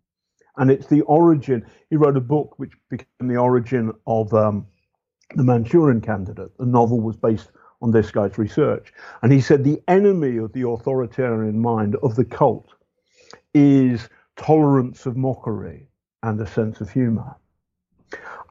and 0.57 0.69
it's 0.69 0.87
the 0.87 1.01
origin. 1.01 1.65
He 1.89 1.95
wrote 1.95 2.17
a 2.17 2.21
book 2.21 2.57
which 2.57 2.71
became 2.89 3.27
the 3.27 3.37
origin 3.37 3.91
of 4.05 4.33
um, 4.33 4.67
the 5.35 5.43
Manchurian 5.43 6.01
Candidate. 6.01 6.55
The 6.57 6.65
novel 6.65 6.99
was 7.01 7.15
based 7.15 7.49
on 7.81 7.91
this 7.91 8.11
guy's 8.11 8.37
research, 8.37 8.93
and 9.21 9.31
he 9.31 9.41
said 9.41 9.63
the 9.63 9.81
enemy 9.87 10.37
of 10.37 10.53
the 10.53 10.67
authoritarian 10.67 11.59
mind 11.59 11.95
of 12.03 12.15
the 12.15 12.25
cult 12.25 12.67
is 13.53 14.09
tolerance 14.35 15.05
of 15.05 15.17
mockery 15.17 15.87
and 16.23 16.39
a 16.39 16.47
sense 16.47 16.81
of 16.81 16.91
humor. 16.91 17.35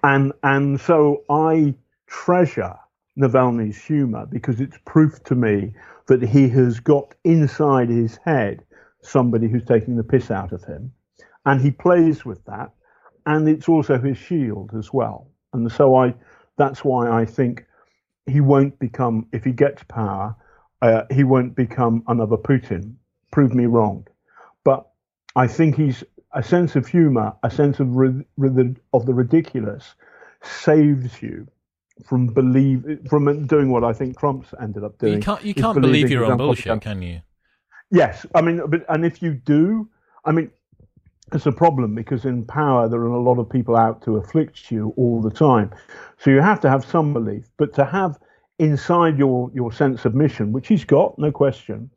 And 0.03 0.33
and 0.43 0.81
so 0.81 1.25
I 1.31 1.75
treasure 2.07 2.77
Navalny's 3.19 3.83
humor 3.83 4.27
because 4.27 4.61
it's 4.61 4.79
proof 4.85 5.23
to 5.25 5.35
me 5.35 5.75
that 6.07 6.23
he 6.23 6.49
has 6.49 6.81
got 6.81 7.14
inside 7.25 7.88
his 7.88 8.19
head 8.25 8.64
somebody 9.03 9.49
who's 9.49 9.64
taking 9.64 9.97
the 9.97 10.05
piss 10.05 10.31
out 10.31 10.53
of 10.53 10.64
him 10.64 10.93
and 11.47 11.61
he 11.61 11.71
plays 11.71 12.25
with 12.25 12.45
that, 12.45 12.71
and 13.27 13.49
it's 13.49 13.69
also 13.69 13.99
his 13.99 14.19
shield 14.19 14.71
as 14.77 14.93
well. 14.93 15.29
And 15.53 15.71
so 15.71 15.97
I, 15.97 16.14
that's 16.57 16.85
why 16.85 17.11
I 17.11 17.25
think 17.25 17.66
he 18.31 18.40
won't 18.40 18.79
become, 18.79 19.27
if 19.33 19.45
he 19.45 19.53
gets 19.53 19.83
power, 19.85 20.37
uh, 20.83 21.03
he 21.11 21.25
won't 21.25 21.55
become 21.55 22.03
another 22.09 22.37
Putin. 22.37 22.95
Prove 23.33 23.55
me 23.55 23.66
wrong, 23.66 24.07
but 24.64 24.88
I 25.37 25.47
think 25.47 25.77
he's 25.77 26.03
a 26.33 26.43
sense 26.43 26.77
of 26.77 26.87
humor, 26.87 27.35
a 27.43 27.51
sense 27.51 27.81
of 27.81 27.95
ri- 27.95 28.25
of 28.93 29.07
the 29.07 29.14
ridiculous, 29.14 29.95
saves 30.43 31.23
you 31.23 31.47
from 32.07 32.29
believe 32.29 32.85
from 33.09 33.47
doing 33.47 33.71
what 33.71 33.85
I 33.85 33.93
think 33.93 34.19
Trump's 34.19 34.55
ended 34.61 34.85
up 34.85 34.99
doing. 34.99 35.14
You 35.14 35.21
can't 35.21 35.45
you 35.45 35.55
can't 35.55 35.81
believe 35.81 36.11
your 36.11 36.25
own 36.25 36.38
bullshit, 36.38 36.81
can 36.81 37.03
you? 37.03 37.21
Yes, 37.90 38.27
I 38.35 38.40
mean, 38.40 38.62
but 38.69 38.85
and 38.88 39.05
if 39.05 39.23
you 39.23 39.35
do, 39.35 39.88
I 40.25 40.33
mean, 40.33 40.51
it's 41.33 41.47
a 41.47 41.53
problem 41.53 41.95
because 41.95 42.25
in 42.25 42.45
power 42.45 42.88
there 42.88 43.01
are 43.01 43.07
a 43.07 43.23
lot 43.23 43.38
of 43.38 43.49
people 43.49 43.77
out 43.77 44.03
to 44.03 44.16
afflict 44.16 44.71
you 44.71 44.93
all 44.97 45.21
the 45.21 45.31
time. 45.31 45.71
So 46.19 46.31
you 46.31 46.40
have 46.40 46.61
to 46.61 46.71
have 46.71 46.85
some 46.85 47.12
belief, 47.12 47.45
but 47.57 47.75
to 47.75 47.85
have 47.85 48.19
inside 48.59 49.19
your 49.19 49.51
your 49.55 49.73
sense 49.73 50.05
of 50.05 50.14
mission, 50.14 50.53
which 50.53 50.69
he's 50.69 50.85
got, 50.85 51.19
no 51.19 51.33
question, 51.33 51.90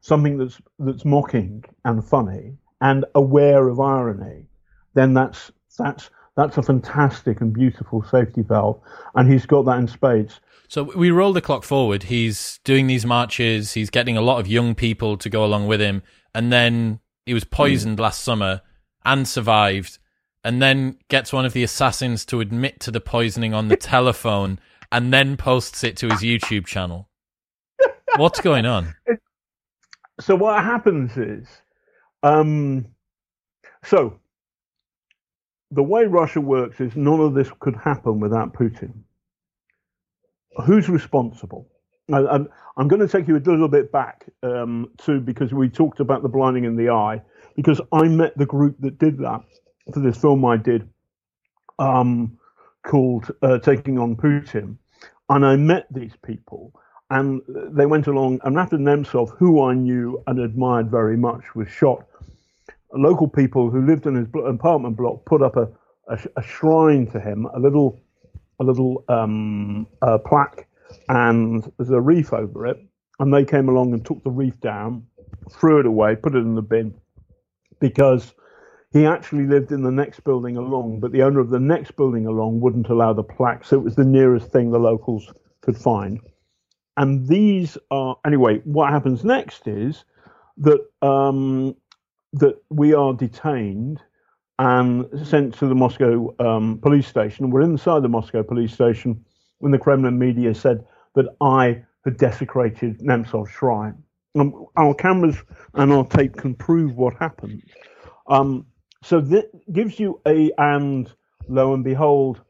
something 0.00 0.38
that's 0.38 0.60
that's 0.78 1.04
mocking 1.04 1.64
and 1.84 2.04
funny 2.04 2.56
and 2.80 3.04
aware 3.14 3.68
of 3.68 3.80
irony, 3.80 4.46
then 4.94 5.14
that's 5.14 5.50
that's 5.78 6.10
that's 6.36 6.56
a 6.56 6.62
fantastic 6.62 7.40
and 7.40 7.52
beautiful 7.52 8.02
safety 8.04 8.42
valve, 8.42 8.80
and 9.14 9.30
he's 9.30 9.46
got 9.46 9.64
that 9.64 9.78
in 9.78 9.88
spades. 9.88 10.40
So 10.68 10.82
we 10.82 11.10
roll 11.10 11.32
the 11.32 11.40
clock 11.40 11.64
forward. 11.64 12.04
He's 12.04 12.60
doing 12.62 12.86
these 12.86 13.06
marches. 13.06 13.72
He's 13.72 13.90
getting 13.90 14.16
a 14.16 14.20
lot 14.20 14.38
of 14.38 14.46
young 14.46 14.74
people 14.74 15.16
to 15.16 15.30
go 15.30 15.44
along 15.44 15.66
with 15.66 15.80
him, 15.80 16.02
and 16.34 16.52
then 16.52 17.00
he 17.26 17.34
was 17.34 17.44
poisoned 17.44 17.98
mm. 17.98 18.02
last 18.02 18.22
summer 18.22 18.62
and 19.04 19.26
survived, 19.26 19.98
and 20.44 20.62
then 20.62 20.98
gets 21.08 21.32
one 21.32 21.44
of 21.44 21.52
the 21.52 21.62
assassins 21.62 22.24
to 22.26 22.40
admit 22.40 22.80
to 22.80 22.90
the 22.90 23.00
poisoning 23.00 23.54
on 23.54 23.68
the 23.68 23.76
telephone 23.94 24.58
and 24.90 25.12
then 25.12 25.36
posts 25.36 25.84
it 25.84 25.96
to 25.98 26.08
his 26.08 26.20
YouTube 26.20 26.66
channel. 26.66 27.08
What's 28.16 28.40
going 28.40 28.66
on? 28.66 28.94
So 30.20 30.34
what 30.34 30.64
happens 30.64 31.16
is, 31.16 31.46
um, 32.24 32.86
so 33.84 34.18
the 35.70 35.82
way 35.84 36.06
Russia 36.06 36.40
works 36.40 36.80
is 36.80 36.96
none 36.96 37.20
of 37.20 37.34
this 37.34 37.48
could 37.60 37.76
happen 37.76 38.18
without 38.18 38.52
Putin. 38.52 39.02
Who's 40.64 40.88
responsible? 40.88 41.68
I'm, 42.12 42.48
I'm 42.76 42.88
going 42.88 43.00
to 43.00 43.08
take 43.08 43.28
you 43.28 43.36
a 43.36 43.38
little 43.38 43.68
bit 43.68 43.92
back 43.92 44.24
um, 44.42 44.90
to 45.04 45.20
because 45.20 45.52
we 45.52 45.68
talked 45.68 46.00
about 46.00 46.22
the 46.22 46.28
blinding 46.28 46.64
in 46.64 46.74
the 46.74 46.90
eye 46.90 47.22
because 47.58 47.80
I 47.90 48.04
met 48.04 48.38
the 48.38 48.46
group 48.46 48.76
that 48.82 49.00
did 49.00 49.18
that 49.18 49.40
for 49.92 49.98
this 49.98 50.16
film 50.16 50.44
I 50.44 50.56
did 50.56 50.88
um, 51.80 52.38
called 52.86 53.32
uh, 53.42 53.58
Taking 53.58 53.98
on 53.98 54.14
Putin. 54.14 54.76
And 55.28 55.44
I 55.44 55.56
met 55.56 55.88
these 55.90 56.12
people 56.24 56.72
and 57.10 57.42
they 57.48 57.84
went 57.84 58.06
along. 58.06 58.38
And 58.44 58.56
after 58.56 58.78
Nemtsov, 58.78 59.36
who 59.36 59.60
I 59.64 59.74
knew 59.74 60.22
and 60.28 60.38
admired 60.38 60.88
very 60.88 61.16
much, 61.16 61.56
was 61.56 61.68
shot. 61.68 62.06
Local 62.92 63.26
people 63.26 63.70
who 63.70 63.84
lived 63.84 64.06
in 64.06 64.14
his 64.14 64.28
apartment 64.46 64.96
block 64.96 65.24
put 65.24 65.42
up 65.42 65.56
a, 65.56 65.68
a, 66.06 66.18
a 66.36 66.42
shrine 66.44 67.08
to 67.08 67.18
him, 67.18 67.46
a 67.46 67.58
little, 67.58 68.00
a 68.60 68.64
little 68.64 69.04
um, 69.08 69.88
uh, 70.00 70.18
plaque, 70.18 70.68
and 71.08 71.72
there's 71.76 71.90
a 71.90 72.00
reef 72.00 72.32
over 72.32 72.68
it. 72.68 72.80
And 73.18 73.34
they 73.34 73.44
came 73.44 73.68
along 73.68 73.94
and 73.94 74.06
took 74.06 74.22
the 74.22 74.30
reef 74.30 74.60
down, 74.60 75.04
threw 75.50 75.80
it 75.80 75.86
away, 75.86 76.14
put 76.14 76.36
it 76.36 76.38
in 76.38 76.54
the 76.54 76.62
bin 76.62 76.94
because 77.80 78.34
he 78.92 79.04
actually 79.04 79.46
lived 79.46 79.72
in 79.72 79.82
the 79.82 79.90
next 79.90 80.24
building 80.24 80.56
along, 80.56 81.00
but 81.00 81.12
the 81.12 81.22
owner 81.22 81.40
of 81.40 81.50
the 81.50 81.60
next 81.60 81.96
building 81.96 82.26
along 82.26 82.60
wouldn't 82.60 82.88
allow 82.88 83.12
the 83.12 83.22
plaque, 83.22 83.64
so 83.64 83.76
it 83.76 83.84
was 83.84 83.96
the 83.96 84.04
nearest 84.04 84.50
thing 84.50 84.70
the 84.70 84.78
locals 84.78 85.32
could 85.60 85.76
find. 85.76 86.20
And 86.96 87.28
these 87.28 87.78
are 87.90 88.16
anyway. 88.26 88.60
What 88.64 88.90
happens 88.90 89.24
next 89.24 89.68
is 89.68 90.04
that 90.56 90.80
um, 91.02 91.76
that 92.32 92.56
we 92.70 92.94
are 92.94 93.12
detained 93.12 94.00
and 94.58 95.06
sent 95.26 95.54
to 95.54 95.66
the 95.68 95.74
Moscow 95.74 96.34
um, 96.40 96.78
police 96.82 97.06
station. 97.06 97.50
We're 97.50 97.62
inside 97.62 98.02
the 98.02 98.08
Moscow 98.08 98.42
police 98.42 98.72
station 98.72 99.24
when 99.58 99.70
the 99.70 99.78
Kremlin 99.78 100.18
media 100.18 100.54
said 100.54 100.84
that 101.14 101.26
I 101.40 101.84
had 102.04 102.16
desecrated 102.16 102.98
Nemtsov's 102.98 103.50
shrine. 103.50 104.02
Um, 104.34 104.66
our 104.76 104.94
cameras 104.94 105.36
and 105.74 105.92
our 105.92 106.06
tape 106.06 106.36
can 106.36 106.54
prove 106.54 106.94
what 106.94 107.14
happened. 107.14 107.62
Um, 108.28 108.66
so 109.02 109.20
that 109.20 109.50
gives 109.72 109.98
you 109.98 110.20
a, 110.26 110.50
and 110.58 111.10
lo 111.48 111.74
and 111.74 111.84
behold, 111.84 112.40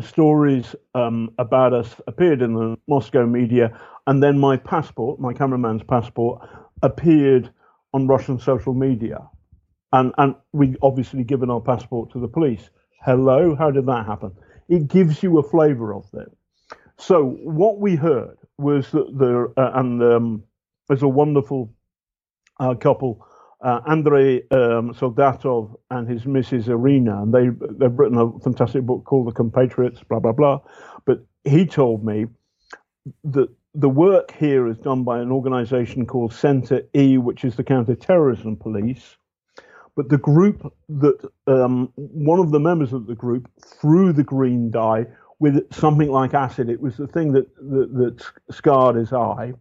stories 0.00 0.74
um, 0.94 1.30
about 1.38 1.72
us 1.72 2.00
appeared 2.06 2.42
in 2.42 2.54
the 2.54 2.76
Moscow 2.88 3.26
media, 3.26 3.78
and 4.06 4.22
then 4.22 4.38
my 4.38 4.56
passport, 4.56 5.20
my 5.20 5.32
cameraman's 5.32 5.82
passport, 5.82 6.48
appeared 6.82 7.50
on 7.94 8.06
Russian 8.06 8.38
social 8.38 8.74
media, 8.74 9.18
and 9.92 10.12
and 10.18 10.34
we 10.52 10.76
obviously 10.82 11.24
given 11.24 11.50
our 11.50 11.60
passport 11.60 12.10
to 12.12 12.18
the 12.18 12.28
police. 12.28 12.70
Hello, 13.04 13.54
how 13.54 13.70
did 13.70 13.86
that 13.86 14.06
happen? 14.06 14.32
It 14.68 14.88
gives 14.88 15.22
you 15.22 15.38
a 15.38 15.42
flavour 15.42 15.94
of 15.94 16.06
it. 16.14 16.30
So 16.98 17.36
what 17.42 17.78
we 17.78 17.96
heard 17.96 18.38
was 18.58 18.90
that 18.92 19.06
the 19.18 19.52
uh, 19.56 19.72
and 19.74 20.02
um, 20.02 20.44
there's 20.88 21.02
a 21.02 21.08
wonderful 21.08 21.72
uh, 22.60 22.74
couple 22.74 23.26
uh, 23.62 23.80
Andrei 23.86 24.38
um, 24.50 24.92
Soldatov 24.92 25.76
and 25.90 26.08
his 26.08 26.24
Mrs. 26.24 26.68
Irina, 26.68 27.22
and 27.22 27.32
they 27.32 27.48
they've 27.70 27.96
written 27.96 28.18
a 28.18 28.38
fantastic 28.40 28.82
book 28.82 29.04
called 29.04 29.28
The 29.28 29.32
Compatriots, 29.32 30.02
blah 30.02 30.18
blah 30.18 30.32
blah. 30.32 30.60
But 31.06 31.24
he 31.44 31.66
told 31.66 32.04
me 32.04 32.26
that 33.24 33.48
the 33.74 33.88
work 33.88 34.34
here 34.38 34.68
is 34.68 34.78
done 34.78 35.04
by 35.04 35.20
an 35.20 35.30
organisation 35.30 36.06
called 36.06 36.34
Centre 36.34 36.82
E, 36.94 37.18
which 37.18 37.44
is 37.44 37.56
the 37.56 37.64
counter-terrorism 37.64 38.56
police. 38.56 39.16
But 39.96 40.08
the 40.08 40.18
group 40.18 40.74
that 40.88 41.30
um, 41.46 41.92
one 41.96 42.38
of 42.38 42.50
the 42.50 42.60
members 42.60 42.92
of 42.92 43.06
the 43.06 43.14
group 43.14 43.48
threw 43.80 44.12
the 44.12 44.24
green 44.24 44.70
dye 44.70 45.06
with 45.38 45.72
something 45.72 46.08
like 46.10 46.34
acid. 46.34 46.68
It 46.68 46.80
was 46.80 46.96
the 46.96 47.06
thing 47.06 47.32
that, 47.32 47.54
that, 47.56 47.90
that 47.94 48.54
scarred 48.54 48.96
his 48.96 49.12
eye. 49.12 49.52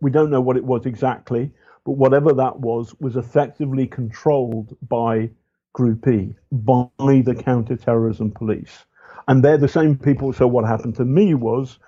We 0.00 0.10
don't 0.10 0.30
know 0.30 0.40
what 0.40 0.56
it 0.56 0.64
was 0.64 0.86
exactly, 0.86 1.50
but 1.84 1.92
whatever 1.92 2.32
that 2.34 2.60
was 2.60 2.94
was 3.00 3.16
effectively 3.16 3.86
controlled 3.86 4.76
by 4.88 5.30
Group 5.72 6.06
E, 6.08 6.34
by 6.50 6.88
the 6.98 7.34
counter-terrorism 7.34 8.32
police, 8.32 8.84
and 9.28 9.44
they're 9.44 9.58
the 9.58 9.68
same 9.68 9.96
people. 9.96 10.32
So 10.32 10.46
what 10.46 10.64
happened 10.66 10.96
to 10.96 11.04
me 11.04 11.34
was 11.34 11.78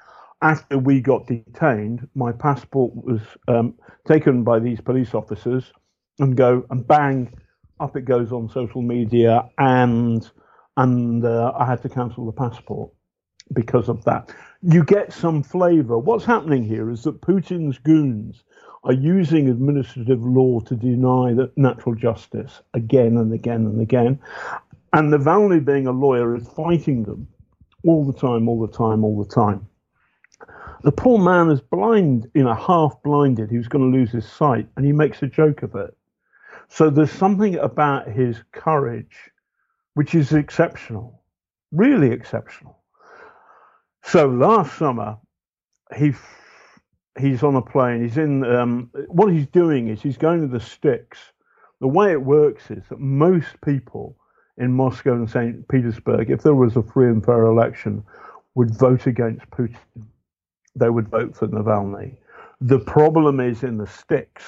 after 0.43 0.79
we 0.79 1.01
got 1.01 1.27
detained, 1.27 2.09
my 2.15 2.33
passport 2.33 2.93
was 2.95 3.21
um, 3.49 3.75
taken 4.07 4.45
by 4.45 4.59
these 4.59 4.81
police 4.81 5.15
officers 5.15 5.73
and 6.19 6.37
go 6.37 6.65
and 6.71 6.87
bang, 6.87 7.33
up 7.81 7.97
it 7.97 8.05
goes 8.05 8.33
on 8.33 8.49
social 8.49 8.83
media, 8.83 9.49
and 9.59 10.31
and 10.77 11.25
uh, 11.25 11.53
I 11.59 11.67
had 11.67 11.83
to 11.83 11.89
cancel 11.89 12.27
the 12.27 12.33
passport 12.33 12.91
because 13.53 13.89
of 13.89 14.05
that. 14.05 14.35
You 14.65 14.85
get 14.85 15.13
some 15.13 15.43
flavour. 15.43 15.99
What's 15.99 16.25
happening 16.25 16.63
here 16.63 16.89
is 16.89 17.03
that 17.03 17.21
Putin's 17.21 17.79
goons 17.79 18.45
are 18.85 18.93
using 18.93 19.49
administrative 19.49 20.23
law 20.23 20.61
to 20.61 20.77
deny 20.77 21.35
that 21.35 21.57
natural 21.59 21.97
justice 21.97 22.63
again 22.73 23.17
and 23.17 23.33
again 23.33 23.67
and 23.67 23.81
again. 23.81 24.21
And 24.93 25.13
Navalny, 25.13 25.65
being 25.65 25.89
a 25.89 25.93
lawyer, 25.93 26.37
is 26.37 26.47
fighting 26.47 27.03
them 27.03 27.27
all 27.85 28.05
the 28.05 28.13
time, 28.13 28.49
all 28.49 28.65
the 28.65 28.73
time, 28.73 29.05
all 29.05 29.21
the 29.21 29.35
time. 29.35 29.67
The 30.83 30.93
poor 30.93 31.19
man 31.19 31.51
is 31.51 31.61
blind, 31.61 32.31
you 32.35 32.45
know, 32.45 32.55
half 32.55 33.03
blinded. 33.03 33.51
He 33.51 33.59
was 33.59 33.69
going 33.69 33.91
to 33.91 33.99
lose 33.99 34.11
his 34.11 34.27
sight, 34.27 34.69
and 34.77 34.87
he 34.87 34.93
makes 34.93 35.23
a 35.23 35.27
joke 35.27 35.63
of 35.63 35.75
it. 35.75 35.97
So 36.69 36.89
there's 36.89 37.11
something 37.11 37.57
about 37.57 38.09
his 38.09 38.43
courage 38.53 39.31
which 39.95 40.15
is 40.15 40.33
exceptional, 40.33 41.23
really 41.73 42.13
exceptional. 42.13 42.82
So 44.03 44.29
last 44.29 44.77
summer, 44.79 45.19
he 45.97 46.13
he's 47.19 47.43
on 47.43 47.57
a 47.57 47.63
plane. 47.63 48.03
He's 48.03 48.19
in. 48.19 48.45
Um, 48.45 48.91
what 49.09 49.33
he's 49.33 49.47
doing 49.47 49.89
is 49.89 50.03
he's 50.03 50.19
going 50.19 50.41
to 50.41 50.47
the 50.47 50.61
sticks. 50.61 51.19
The 51.81 51.89
way 51.89 52.13
it 52.13 52.23
works 52.23 52.71
is 52.71 52.83
that 52.91 53.01
most 53.01 53.61
people 53.65 54.17
in 54.59 54.73
Moscow 54.73 55.15
and 55.15 55.29
St. 55.29 55.67
Petersburg, 55.69 56.31
if 56.31 56.43
there 56.43 56.55
was 56.55 56.77
a 56.77 56.83
free 56.83 57.09
and 57.09 57.25
fair 57.25 57.45
election, 57.47 58.05
would 58.55 58.75
vote 58.75 59.07
against 59.07 59.49
Putin 59.51 59.77
they 60.75 60.91
would 60.91 61.09
vote 61.09 61.37
for 61.37 61.49
Navalny. 61.49 62.17
The 62.61 62.79
problem 62.79 63.41
is 63.41 63.63
in 63.63 63.77
the 63.77 63.87
sticks. 63.87 64.43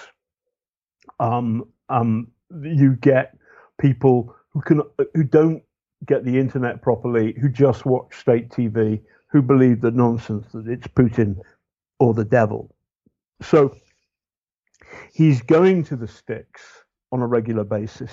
Um, 1.21 1.69
um, 1.89 2.29
you 2.63 2.97
get 2.97 3.37
people 3.79 4.35
who 4.51 4.61
can 4.61 4.83
who 5.15 5.25
don't 5.25 5.63
get 6.07 6.25
the 6.25 6.39
internet 6.39 6.83
properly, 6.83 7.35
who 7.41 7.49
just 7.49 7.87
watch 7.87 8.15
state 8.19 8.49
TV, 8.51 9.01
who 9.35 9.43
believe 9.43 9.83
the 9.83 9.93
nonsense 9.93 10.47
that 10.55 10.69
it's 10.69 10.89
Putin 10.89 11.39
or 12.01 12.15
the 12.15 12.25
devil. 12.27 12.75
So 13.43 13.77
he's 15.15 15.43
going 15.43 15.85
to 15.87 15.97
the 15.97 16.09
sticks 16.09 16.63
on 17.13 17.23
a 17.23 17.29
regular 17.29 17.65
basis. 17.65 18.13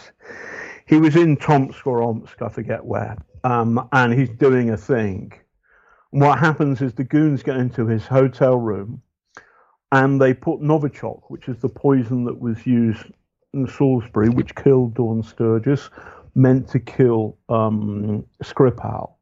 He 0.88 0.98
was 0.98 1.16
in 1.18 1.38
Tomsk 1.38 1.88
or 1.88 2.04
Omsk, 2.04 2.42
I 2.42 2.50
forget 2.50 2.86
where, 2.86 3.18
um, 3.46 3.90
and 3.94 4.14
he's 4.14 4.30
doing 4.30 4.72
a 4.72 4.78
thing 4.78 5.34
And 6.14 6.22
what 6.22 6.40
happens 6.40 6.82
is 6.82 6.94
the 6.94 7.04
goons 7.04 7.44
get 7.44 7.58
into 7.58 7.88
his 7.88 8.06
hotel 8.06 8.58
room 8.58 9.02
and 9.92 10.22
they 10.22 10.34
put 10.34 10.62
Novichok, 10.62 11.24
which 11.30 11.50
is 11.50 11.60
the 11.60 11.70
poison 11.70 12.26
that 12.26 12.40
was 12.40 12.66
used 12.66 13.06
in 13.54 13.68
Salisbury, 13.68 14.30
which 14.30 14.56
killed 14.56 14.96
Dawn 14.96 15.24
Sturgess, 15.24 15.90
meant 16.36 16.70
to 16.70 16.80
kill 16.80 17.38
um, 17.50 18.26
Skripal 18.44 19.14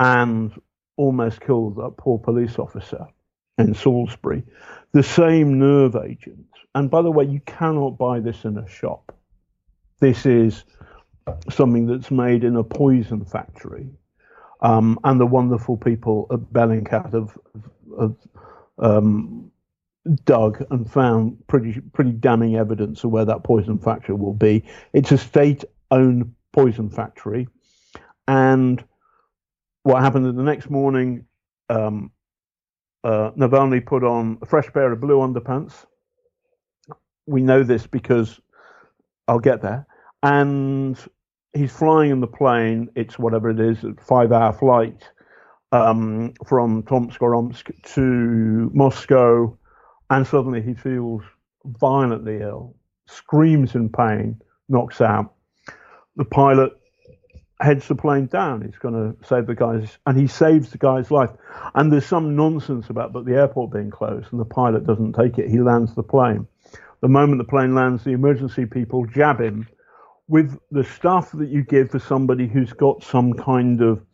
and 0.00 0.52
almost 0.98 1.40
killed 1.40 1.76
that 1.76 1.96
poor 1.96 2.18
police 2.18 2.58
officer 2.58 3.06
in 3.56 3.74
Salisbury. 3.74 4.42
The 4.92 5.02
same 5.02 5.58
nerve 5.58 5.96
agent. 5.96 6.46
And 6.74 6.90
by 6.90 7.00
the 7.02 7.10
way, 7.10 7.24
you 7.24 7.40
cannot 7.46 7.96
buy 7.96 8.20
this 8.20 8.44
in 8.44 8.58
a 8.58 8.68
shop. 8.68 9.14
This 10.00 10.26
is 10.26 10.64
something 11.50 11.86
that's 11.86 12.10
made 12.10 12.44
in 12.44 12.56
a 12.56 12.64
poison 12.64 13.24
factory 13.24 13.88
um, 14.60 14.98
and 15.04 15.20
the 15.20 15.26
wonderful 15.26 15.76
people 15.76 16.26
at 16.30 16.40
Bellingcat 16.40 17.12
have, 17.12 17.38
have 17.98 18.16
um, 18.78 19.50
dug 20.24 20.64
and 20.70 20.90
found 20.90 21.46
pretty 21.46 21.80
pretty 21.92 22.12
damning 22.12 22.56
evidence 22.56 23.04
of 23.04 23.10
where 23.10 23.24
that 23.24 23.44
poison 23.44 23.78
factory 23.78 24.14
will 24.14 24.34
be. 24.34 24.64
It's 24.92 25.12
a 25.12 25.18
state-owned 25.18 26.34
poison 26.52 26.90
factory, 26.90 27.48
and 28.26 28.82
what 29.82 30.02
happened 30.02 30.26
the 30.26 30.42
next 30.42 30.70
morning? 30.70 31.24
Um, 31.68 32.10
uh, 33.04 33.30
Navalny 33.36 33.84
put 33.84 34.04
on 34.04 34.38
a 34.42 34.46
fresh 34.46 34.70
pair 34.72 34.92
of 34.92 35.00
blue 35.00 35.18
underpants. 35.18 35.86
We 37.26 37.42
know 37.42 37.62
this 37.62 37.86
because 37.86 38.40
I'll 39.26 39.38
get 39.38 39.62
there. 39.62 39.86
And 40.22 40.98
he's 41.52 41.72
flying 41.72 42.10
in 42.10 42.20
the 42.20 42.26
plane. 42.26 42.88
It's 42.96 43.18
whatever 43.18 43.50
it 43.50 43.60
is, 43.60 43.84
a 43.84 43.94
five-hour 44.02 44.54
flight 44.54 45.08
um, 45.72 46.32
from 46.46 46.82
Tomsk 46.84 47.20
or 47.20 47.34
Omsk 47.34 47.70
to 47.94 48.70
Moscow, 48.72 49.56
and 50.10 50.26
suddenly 50.26 50.62
he 50.62 50.74
feels 50.74 51.22
violently 51.64 52.40
ill, 52.40 52.74
screams 53.06 53.74
in 53.74 53.88
pain, 53.90 54.40
knocks 54.68 55.00
out. 55.00 55.34
The 56.16 56.24
pilot 56.24 56.72
heads 57.60 57.88
the 57.88 57.94
plane 57.94 58.26
down. 58.26 58.62
He's 58.62 58.78
going 58.78 58.94
to 58.94 59.26
save 59.26 59.46
the 59.46 59.54
guy's, 59.54 59.98
and 60.06 60.18
he 60.18 60.26
saves 60.26 60.70
the 60.70 60.78
guy's 60.78 61.10
life. 61.10 61.30
And 61.74 61.92
there's 61.92 62.06
some 62.06 62.36
nonsense 62.36 62.88
about 62.90 63.12
but 63.12 63.24
the 63.24 63.34
airport 63.34 63.72
being 63.72 63.90
closed, 63.90 64.28
and 64.30 64.40
the 64.40 64.44
pilot 64.44 64.86
doesn't 64.86 65.14
take 65.14 65.38
it. 65.38 65.50
He 65.50 65.60
lands 65.60 65.94
the 65.94 66.02
plane. 66.02 66.46
The 67.00 67.08
moment 67.08 67.38
the 67.38 67.44
plane 67.44 67.74
lands, 67.74 68.04
the 68.04 68.10
emergency 68.12 68.66
people 68.66 69.06
jab 69.06 69.40
him 69.40 69.68
with 70.26 70.58
the 70.70 70.84
stuff 70.84 71.32
that 71.32 71.48
you 71.48 71.62
give 71.62 71.90
for 71.90 71.98
somebody 71.98 72.46
who's 72.46 72.72
got 72.72 73.02
some 73.02 73.32
kind 73.32 73.80
of 73.80 74.04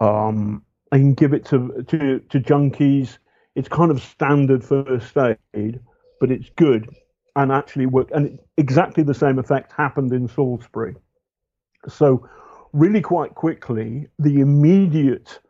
um, 0.00 0.62
I 0.92 0.98
can 0.98 1.14
give 1.14 1.32
it 1.32 1.44
to 1.46 1.84
to 1.88 2.20
to 2.20 2.40
junkies. 2.40 3.18
It's 3.54 3.68
kind 3.68 3.90
of 3.90 4.00
standard 4.02 4.64
first 4.64 5.16
aid, 5.54 5.80
but 6.20 6.30
it's 6.30 6.48
good 6.50 6.88
and 7.34 7.52
actually 7.52 7.86
work. 7.86 8.08
And 8.12 8.38
exactly 8.56 9.02
the 9.02 9.14
same 9.14 9.38
effect 9.38 9.72
happened 9.72 10.12
in 10.12 10.28
Salisbury. 10.28 10.94
So, 11.88 12.28
really, 12.72 13.00
quite 13.00 13.34
quickly, 13.34 14.08
the 14.18 14.40
immediate 14.40 15.40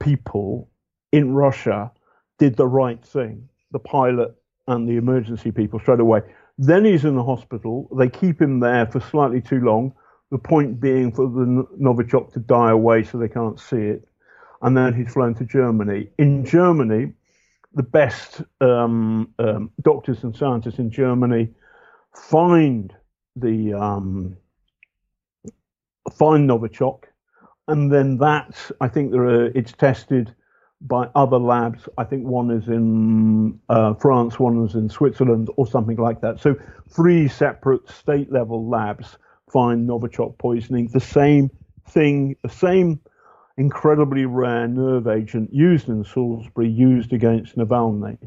people 0.00 0.70
in 1.12 1.34
Russia 1.34 1.90
did 2.38 2.56
the 2.56 2.66
right 2.66 3.04
thing. 3.04 3.48
The 3.72 3.78
pilot 3.78 4.34
and 4.66 4.88
the 4.88 4.96
emergency 4.96 5.50
people 5.50 5.78
straight 5.80 6.00
away. 6.00 6.20
Then 6.58 6.84
he's 6.84 7.04
in 7.04 7.16
the 7.16 7.24
hospital. 7.24 7.88
They 7.96 8.08
keep 8.08 8.40
him 8.40 8.60
there 8.60 8.86
for 8.86 9.00
slightly 9.00 9.40
too 9.40 9.60
long. 9.60 9.92
The 10.30 10.38
point 10.38 10.80
being 10.80 11.12
for 11.12 11.28
the 11.28 11.66
Novichok 11.80 12.32
to 12.32 12.40
die 12.40 12.70
away 12.70 13.04
so 13.04 13.18
they 13.18 13.28
can't 13.28 13.60
see 13.60 13.76
it. 13.76 14.08
And 14.62 14.76
then 14.76 14.94
he's 14.94 15.12
flown 15.12 15.34
to 15.34 15.44
Germany. 15.44 16.08
In 16.18 16.44
Germany, 16.44 17.12
the 17.74 17.82
best 17.82 18.42
um, 18.60 19.34
um, 19.38 19.70
doctors 19.82 20.24
and 20.24 20.34
scientists 20.34 20.78
in 20.78 20.90
Germany 20.90 21.50
find 22.14 22.92
the 23.36 23.74
um, 23.74 24.36
find 26.12 26.48
Novichok, 26.48 27.04
and 27.68 27.92
then 27.92 28.18
that 28.18 28.70
I 28.80 28.88
think 28.88 29.12
there 29.12 29.24
are 29.24 29.46
it's 29.46 29.72
tested 29.72 30.34
by 30.80 31.08
other 31.14 31.38
labs. 31.38 31.88
I 31.96 32.04
think 32.04 32.26
one 32.26 32.50
is 32.50 32.68
in 32.68 33.58
uh, 33.68 33.94
France, 33.94 34.38
one 34.38 34.64
is 34.64 34.74
in 34.74 34.88
Switzerland, 34.88 35.48
or 35.56 35.66
something 35.66 35.96
like 35.96 36.20
that. 36.20 36.40
So 36.40 36.56
three 36.88 37.28
separate 37.28 37.88
state 37.88 38.30
level 38.30 38.68
labs 38.68 39.16
find 39.50 39.88
Novichok 39.88 40.38
poisoning. 40.38 40.88
The 40.88 41.00
same 41.00 41.50
thing, 41.88 42.36
the 42.42 42.50
same 42.50 43.00
incredibly 43.56 44.26
rare 44.26 44.68
nerve 44.68 45.06
agent 45.06 45.52
used 45.52 45.88
in 45.88 46.04
Salisbury, 46.04 46.68
used 46.68 47.12
against 47.12 47.56
Navalny. 47.56 48.18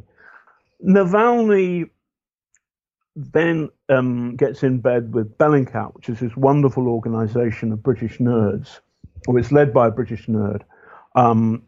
Navalny 0.83 1.89
then 3.19 3.69
um, 3.89 4.35
gets 4.35 4.63
in 4.63 4.79
bed 4.79 5.13
with 5.13 5.37
Bellingcat, 5.37 5.93
which 5.93 6.09
is 6.09 6.19
this 6.19 6.35
wonderful 6.37 6.87
organization 6.87 7.71
of 7.71 7.83
British 7.83 8.17
nerds, 8.17 8.79
or 9.27 9.37
it's 9.37 9.51
led 9.51 9.73
by 9.73 9.87
a 9.87 9.91
British 9.91 10.27
nerd. 10.27 10.61
Um, 11.15 11.63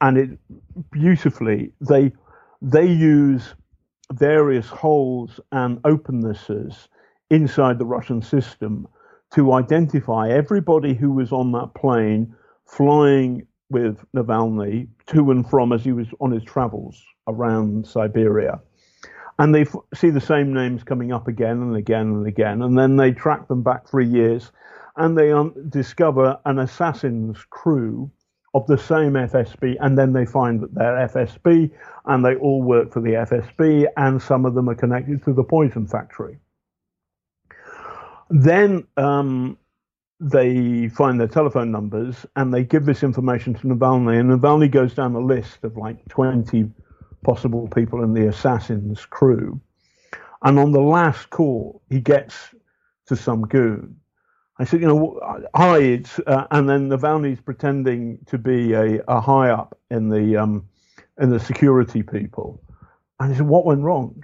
and 0.00 0.18
it 0.18 0.38
beautifully 0.90 1.72
they 1.80 2.12
they 2.60 2.86
use 2.86 3.54
various 4.12 4.66
holes 4.66 5.40
and 5.50 5.78
opennesses 5.82 6.88
inside 7.30 7.78
the 7.78 7.86
Russian 7.86 8.22
system 8.22 8.86
to 9.34 9.52
identify 9.52 10.28
everybody 10.30 10.94
who 10.94 11.10
was 11.10 11.32
on 11.32 11.52
that 11.52 11.74
plane 11.74 12.34
flying 12.66 13.46
with 13.70 13.98
Navalny 14.14 14.88
to 15.06 15.30
and 15.30 15.48
from 15.48 15.72
as 15.72 15.82
he 15.82 15.92
was 15.92 16.06
on 16.20 16.30
his 16.30 16.44
travels 16.44 17.02
around 17.26 17.86
Siberia. 17.86 18.60
And 19.38 19.54
they 19.54 19.62
f- 19.62 19.76
see 19.94 20.10
the 20.10 20.20
same 20.20 20.52
names 20.52 20.84
coming 20.84 21.12
up 21.12 21.28
again 21.28 21.60
and 21.62 21.76
again 21.76 22.06
and 22.08 22.26
again. 22.26 22.62
And 22.62 22.78
then 22.78 22.96
they 22.96 23.12
track 23.12 23.48
them 23.48 23.62
back 23.62 23.88
three 23.88 24.06
years 24.06 24.52
and 24.96 25.18
they 25.18 25.32
un- 25.32 25.52
discover 25.68 26.38
an 26.44 26.58
assassin's 26.58 27.38
crew 27.50 28.10
of 28.54 28.66
the 28.68 28.78
same 28.78 29.14
FSB. 29.14 29.76
And 29.80 29.98
then 29.98 30.12
they 30.12 30.24
find 30.24 30.60
that 30.60 30.74
they're 30.74 31.08
FSB 31.08 31.70
and 32.06 32.24
they 32.24 32.36
all 32.36 32.62
work 32.62 32.92
for 32.92 33.00
the 33.00 33.10
FSB 33.10 33.86
and 33.96 34.22
some 34.22 34.46
of 34.46 34.54
them 34.54 34.68
are 34.68 34.76
connected 34.76 35.24
to 35.24 35.32
the 35.32 35.42
poison 35.42 35.86
factory. 35.88 36.38
Then 38.30 38.86
um, 38.96 39.58
they 40.20 40.88
find 40.88 41.20
their 41.20 41.28
telephone 41.28 41.70
numbers 41.70 42.24
and 42.36 42.52
they 42.54 42.64
give 42.64 42.86
this 42.86 43.02
information 43.02 43.54
to 43.54 43.66
Navalny, 43.66 44.18
and 44.18 44.30
Navalny 44.30 44.70
goes 44.70 44.94
down 44.94 45.14
a 45.14 45.20
list 45.20 45.64
of 45.64 45.76
like 45.76 46.06
20 46.08 46.70
possible 47.24 47.68
people 47.68 48.04
in 48.04 48.14
the 48.14 48.28
assassin's 48.28 49.04
crew. 49.06 49.60
And 50.42 50.58
on 50.58 50.72
the 50.72 50.80
last 50.80 51.30
call, 51.30 51.82
he 51.90 52.00
gets 52.00 52.54
to 53.06 53.16
some 53.16 53.42
goon. 53.42 53.96
I 54.58 54.64
said, 54.64 54.80
you 54.82 54.86
know, 54.86 55.20
hi, 55.56 56.02
uh, 56.26 56.46
and 56.52 56.68
then 56.68 56.88
Navalny's 56.88 57.40
pretending 57.40 58.18
to 58.26 58.38
be 58.38 58.72
a, 58.72 59.02
a 59.08 59.20
high 59.20 59.50
up 59.50 59.76
in 59.90 60.10
the, 60.10 60.36
um, 60.36 60.68
in 61.20 61.30
the 61.30 61.40
security 61.40 62.02
people. 62.02 62.62
And 63.18 63.32
he 63.32 63.36
said, 63.36 63.48
what 63.48 63.64
went 63.64 63.82
wrong? 63.82 64.22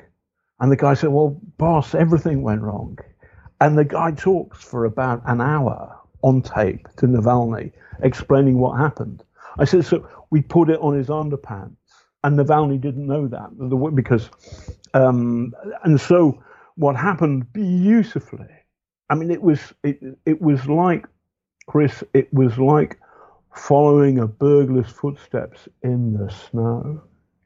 And 0.61 0.71
the 0.71 0.77
guy 0.77 0.95
said, 0.95 1.11
well, 1.11 1.41
boss, 1.57 1.95
everything 1.95 2.43
went 2.43 2.61
wrong. 2.61 2.99
And 3.61 3.77
the 3.77 3.85
guy 3.85 4.13
talks 4.13 4.63
for 4.63 4.85
about 4.85 5.23
an 5.27 5.41
hour 5.41 5.97
on 6.23 6.43
tape 6.43 6.87
to 6.99 7.07
Navalny 7.07 7.73
explaining 8.03 8.59
what 8.59 8.79
happened. 8.79 9.25
I 9.59 9.65
said, 9.65 9.85
so 9.85 10.07
we 10.31 10.43
put 10.43 10.71
it 10.71 10.79
on 10.81 10.95
his 10.95 11.09
underpants. 11.09 11.80
And 12.23 12.39
Navalny 12.39 12.81
didn't 12.81 13.07
know 13.07 13.27
that 13.29 13.95
because, 13.95 14.29
um, 14.93 15.55
and 15.85 16.01
so 16.01 16.43
what 16.77 16.97
happened 16.97 17.53
beautifully. 17.53 18.49
I 19.09 19.15
mean, 19.15 19.31
it 19.31 19.43
was 19.43 19.73
it, 19.83 20.01
it 20.27 20.41
was 20.41 20.67
like 20.67 21.07
Chris. 21.67 22.05
It 22.15 22.33
was 22.33 22.59
like 22.59 22.99
following 23.55 24.19
a 24.19 24.27
burglar's 24.27 24.89
footsteps 24.89 25.69
in 25.83 26.15
the 26.15 26.31
snow. 26.31 27.03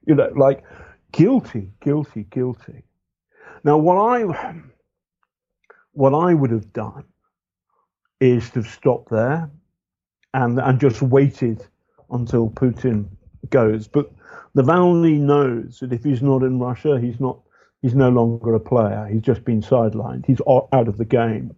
You 0.07 0.15
know, 0.15 0.31
like 0.37 0.65
guilty, 1.13 1.71
guilty, 1.81 2.27
guilty. 2.31 2.85
Now, 3.65 3.79
what 3.79 3.97
I 3.97 4.55
what 5.93 6.15
I 6.15 6.35
would 6.35 6.51
have 6.51 6.73
done 6.73 7.05
is 8.21 8.51
to 8.51 8.63
stop 8.63 9.09
there 9.09 9.51
and 10.35 10.59
and 10.59 10.81
just 10.81 11.01
waited 11.01 11.67
until 12.11 12.51
Putin 12.51 13.09
goes. 13.51 13.89
But 13.89 14.11
Navalny 14.57 15.19
knows 15.19 15.79
that 15.81 15.93
if 15.93 16.05
he's 16.05 16.23
not 16.23 16.43
in 16.43 16.59
Russia, 16.59 16.99
he's 17.01 17.21
not 17.21 17.41
he's 17.83 17.95
no 17.95 18.09
longer 18.09 18.55
a 18.55 18.61
player. 18.61 19.09
He's 19.11 19.23
just 19.23 19.45
been 19.45 19.61
sidelined. 19.61 20.27
He's 20.27 20.41
out 20.49 20.89
of 20.89 20.97
the 20.97 21.05
game. 21.05 21.55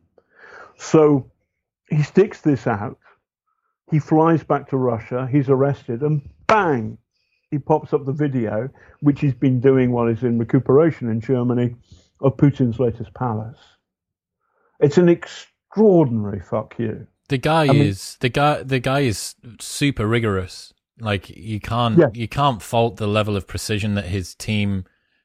So 0.77 1.31
he 1.89 2.03
sticks 2.03 2.41
this 2.41 2.67
out. 2.67 2.99
He 3.91 3.99
flies 4.01 4.43
back 4.43 4.69
to 4.71 4.77
Russia. 4.77 5.29
He's 5.31 5.49
arrested, 5.49 6.03
and 6.03 6.29
bang, 6.49 6.99
he 7.51 7.59
pops 7.59 7.93
up 7.93 8.05
the 8.05 8.13
video, 8.13 8.69
which 9.01 9.21
he's 9.21 9.35
been 9.35 9.61
doing 9.61 9.93
while 9.93 10.09
he's 10.09 10.25
in 10.25 10.39
recuperation 10.39 11.09
in 11.09 11.21
Germany, 11.21 11.77
of 12.21 12.37
Putin's 12.37 12.81
latest 12.81 13.15
palace. 13.15 13.59
It's 14.81 14.99
an 14.99 15.09
extraordinary 15.09 16.41
fuck 16.41 16.75
you. 16.79 17.07
The 17.29 17.39
guy 17.39 17.65
I 17.65 17.73
mean, 17.73 17.83
is 17.83 18.17
the 18.21 18.29
guy. 18.29 18.63
The 18.63 18.79
guy 18.79 19.01
is 19.01 19.35
super 19.61 20.07
rigorous. 20.07 20.73
Like 20.99 21.29
you 21.31 21.61
can't 21.61 21.99
yeah. 21.99 22.09
you 22.15 22.29
can't 22.29 22.63
fault 22.63 22.97
the 22.97 23.07
level 23.07 23.37
of 23.37 23.47
precision 23.47 23.95
that 23.95 24.07
his 24.07 24.35
team 24.35 24.85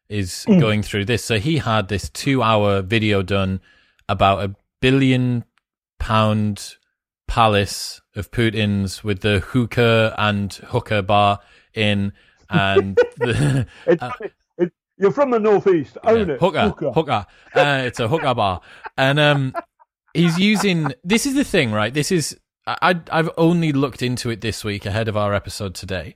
is 0.09 0.45
mm. 0.47 0.59
going 0.59 0.83
through 0.83 1.05
this. 1.05 1.23
So 1.23 1.39
he 1.39 1.59
had 1.59 1.87
this 1.87 2.09
two 2.09 2.43
hour 2.43 2.81
video 2.81 3.21
done 3.21 3.61
about 4.09 4.43
a 4.43 4.55
billion 4.81 5.45
pound 5.99 6.75
palace 7.27 8.01
of 8.15 8.31
Putin's 8.31 9.03
with 9.03 9.21
the 9.21 9.39
hookah 9.39 10.13
and 10.17 10.51
hooker 10.53 11.01
bar 11.01 11.39
in 11.73 12.11
and 12.49 12.95
the, 13.17 13.65
uh, 14.01 14.11
you're 15.01 15.11
from 15.11 15.31
the 15.31 15.39
northeast. 15.39 15.97
Own 16.03 16.27
yeah, 16.27 16.35
it. 16.35 16.39
Hooker. 16.39 16.61
Hooker. 16.61 16.91
hooker. 16.91 17.25
Uh, 17.55 17.81
it's 17.85 17.99
a 17.99 18.07
hooker 18.07 18.35
bar. 18.35 18.61
And 18.97 19.19
um, 19.19 19.55
he's 20.13 20.37
using. 20.37 20.93
This 21.03 21.25
is 21.25 21.33
the 21.33 21.43
thing, 21.43 21.71
right? 21.71 21.93
This 21.93 22.11
is. 22.11 22.37
I, 22.67 22.99
I've 23.11 23.29
only 23.37 23.71
looked 23.71 24.01
into 24.01 24.29
it 24.29 24.41
this 24.41 24.63
week 24.63 24.85
ahead 24.85 25.07
of 25.07 25.17
our 25.17 25.33
episode 25.33 25.73
today. 25.75 26.15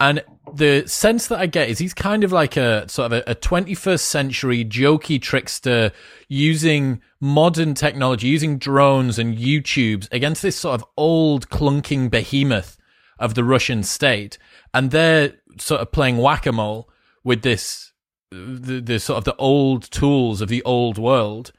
And 0.00 0.24
the 0.52 0.86
sense 0.86 1.28
that 1.28 1.38
I 1.38 1.46
get 1.46 1.68
is 1.68 1.78
he's 1.78 1.94
kind 1.94 2.24
of 2.24 2.32
like 2.32 2.56
a 2.56 2.88
sort 2.88 3.12
of 3.12 3.24
a, 3.26 3.30
a 3.30 3.34
21st 3.34 4.00
century 4.00 4.64
jokey 4.64 5.22
trickster 5.22 5.92
using 6.28 7.00
modern 7.20 7.74
technology, 7.74 8.28
using 8.28 8.58
drones 8.58 9.18
and 9.18 9.36
YouTubes 9.38 10.08
against 10.12 10.42
this 10.42 10.56
sort 10.56 10.80
of 10.80 10.86
old 10.96 11.48
clunking 11.48 12.10
behemoth 12.10 12.76
of 13.18 13.34
the 13.34 13.44
Russian 13.44 13.82
state. 13.82 14.36
And 14.72 14.90
they're 14.90 15.34
sort 15.58 15.80
of 15.80 15.92
playing 15.92 16.18
whack 16.18 16.46
a 16.46 16.52
mole 16.52 16.88
with 17.22 17.42
this 17.42 17.92
uh, 18.32 18.36
the, 18.36 18.80
the 18.80 18.98
sort 18.98 19.18
of 19.18 19.24
the 19.24 19.36
old 19.36 19.90
tools 19.90 20.40
of 20.40 20.48
the 20.48 20.62
old 20.64 20.98
world, 20.98 21.52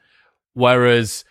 whereas 0.52 1.24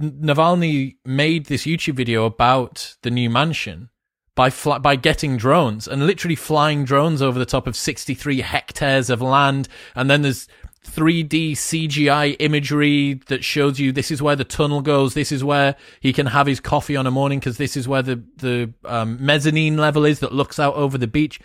Navalny 0.00 0.96
made 1.04 1.46
this 1.46 1.64
YouTube 1.64 1.94
video 1.94 2.24
about 2.24 2.96
the 3.02 3.10
new 3.10 3.30
mansion 3.30 3.90
by 4.34 4.50
fl- 4.50 4.78
by 4.78 4.96
getting 4.96 5.36
drones 5.36 5.86
and 5.86 6.06
literally 6.06 6.34
flying 6.34 6.84
drones 6.84 7.22
over 7.22 7.38
the 7.38 7.46
top 7.46 7.66
of 7.66 7.76
63 7.76 8.40
hectares 8.40 9.10
of 9.10 9.22
land, 9.22 9.68
and 9.94 10.10
then 10.10 10.22
there's 10.22 10.48
3D 10.84 11.52
CGI 11.52 12.36
imagery 12.40 13.14
that 13.28 13.44
shows 13.44 13.78
you 13.78 13.92
this 13.92 14.10
is 14.10 14.20
where 14.20 14.36
the 14.36 14.44
tunnel 14.44 14.82
goes, 14.82 15.14
this 15.14 15.32
is 15.32 15.42
where 15.42 15.76
he 16.00 16.12
can 16.12 16.26
have 16.26 16.46
his 16.46 16.60
coffee 16.60 16.96
on 16.96 17.06
a 17.06 17.10
morning 17.10 17.38
because 17.38 17.56
this 17.56 17.76
is 17.76 17.86
where 17.86 18.02
the 18.02 18.22
the 18.36 18.72
um, 18.84 19.24
mezzanine 19.24 19.76
level 19.76 20.04
is 20.04 20.20
that 20.20 20.32
looks 20.32 20.58
out 20.58 20.74
over 20.74 20.98
the 20.98 21.06
beach 21.06 21.40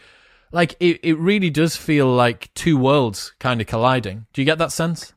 like 0.51 0.75
it, 0.79 0.99
it 1.03 1.17
really 1.17 1.49
does 1.49 1.75
feel 1.75 2.07
like 2.07 2.53
two 2.53 2.77
worlds 2.77 3.33
kind 3.39 3.61
of 3.61 3.67
colliding. 3.67 4.25
Do 4.33 4.41
you 4.41 4.45
get 4.45 4.57
that 4.57 4.71
sense? 4.71 5.13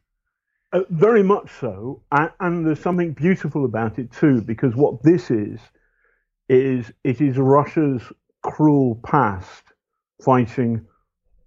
Uh, 0.73 0.81
very 0.91 1.23
much 1.23 1.51
so, 1.61 2.03
and, 2.13 2.31
and, 2.41 2.67
there's 2.67 2.81
something 2.81 3.13
beautiful 3.13 3.67
about 3.67 3.99
it 3.99 4.11
too, 4.11 4.41
because 4.41 4.75
what 4.75 5.03
this 5.03 5.31
is 5.31 5.61
is 6.49 6.91
it 7.05 7.21
is 7.21 7.37
Russia's 7.37 8.03
cruel 8.43 8.99
past 9.05 9.63
fighting 10.25 10.85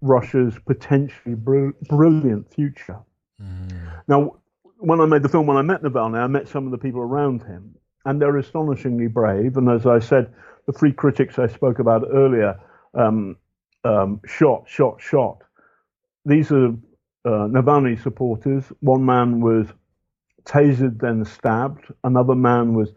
Russia's 0.02 0.56
potentially 0.66 1.36
br- 1.36 1.72
brilliant 1.90 2.54
future. 2.54 3.00
Mm. 3.42 4.04
Now, 4.08 4.36
when 4.78 5.02
I 5.02 5.06
made 5.06 5.24
the 5.24 5.30
film, 5.30 5.48
when 5.48 5.58
I 5.58 5.62
met 5.62 5.82
Navalny, 5.82 6.20
I 6.20 6.28
met 6.28 6.48
some 6.48 6.66
of 6.66 6.72
the 6.72 6.78
people 6.78 7.02
around 7.02 7.42
him, 7.44 7.76
and 8.06 8.22
they're 8.22 8.38
astonishingly 8.38 9.08
brave. 9.08 9.58
And 9.58 9.70
as 9.70 9.86
I 9.86 10.00
said, 10.00 10.32
the 10.68 10.74
free 10.74 10.94
critics 10.94 11.40
I 11.40 11.48
spoke 11.48 11.80
about 11.80 12.08
earlier 12.14 12.60
um, 12.94 13.38
um, 13.84 14.22
shot, 14.26 14.66
shot, 14.68 15.02
shot. 15.02 15.40
These 16.26 16.52
are 16.52 16.76
uh, 17.26 17.48
Navalny 17.48 18.02
supporters. 18.02 18.66
One 18.82 19.06
man 19.06 19.42
was 19.42 19.68
tasered, 20.46 21.00
then 21.00 21.26
stabbed. 21.26 21.86
Another 22.04 22.36
man 22.36 22.74
was 22.76 22.92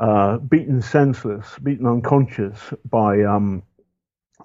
uh, 0.00 0.38
beaten 0.38 0.80
senseless, 0.80 1.58
beaten 1.62 1.86
unconscious 1.86 2.58
by 2.90 3.22
um, 3.22 3.62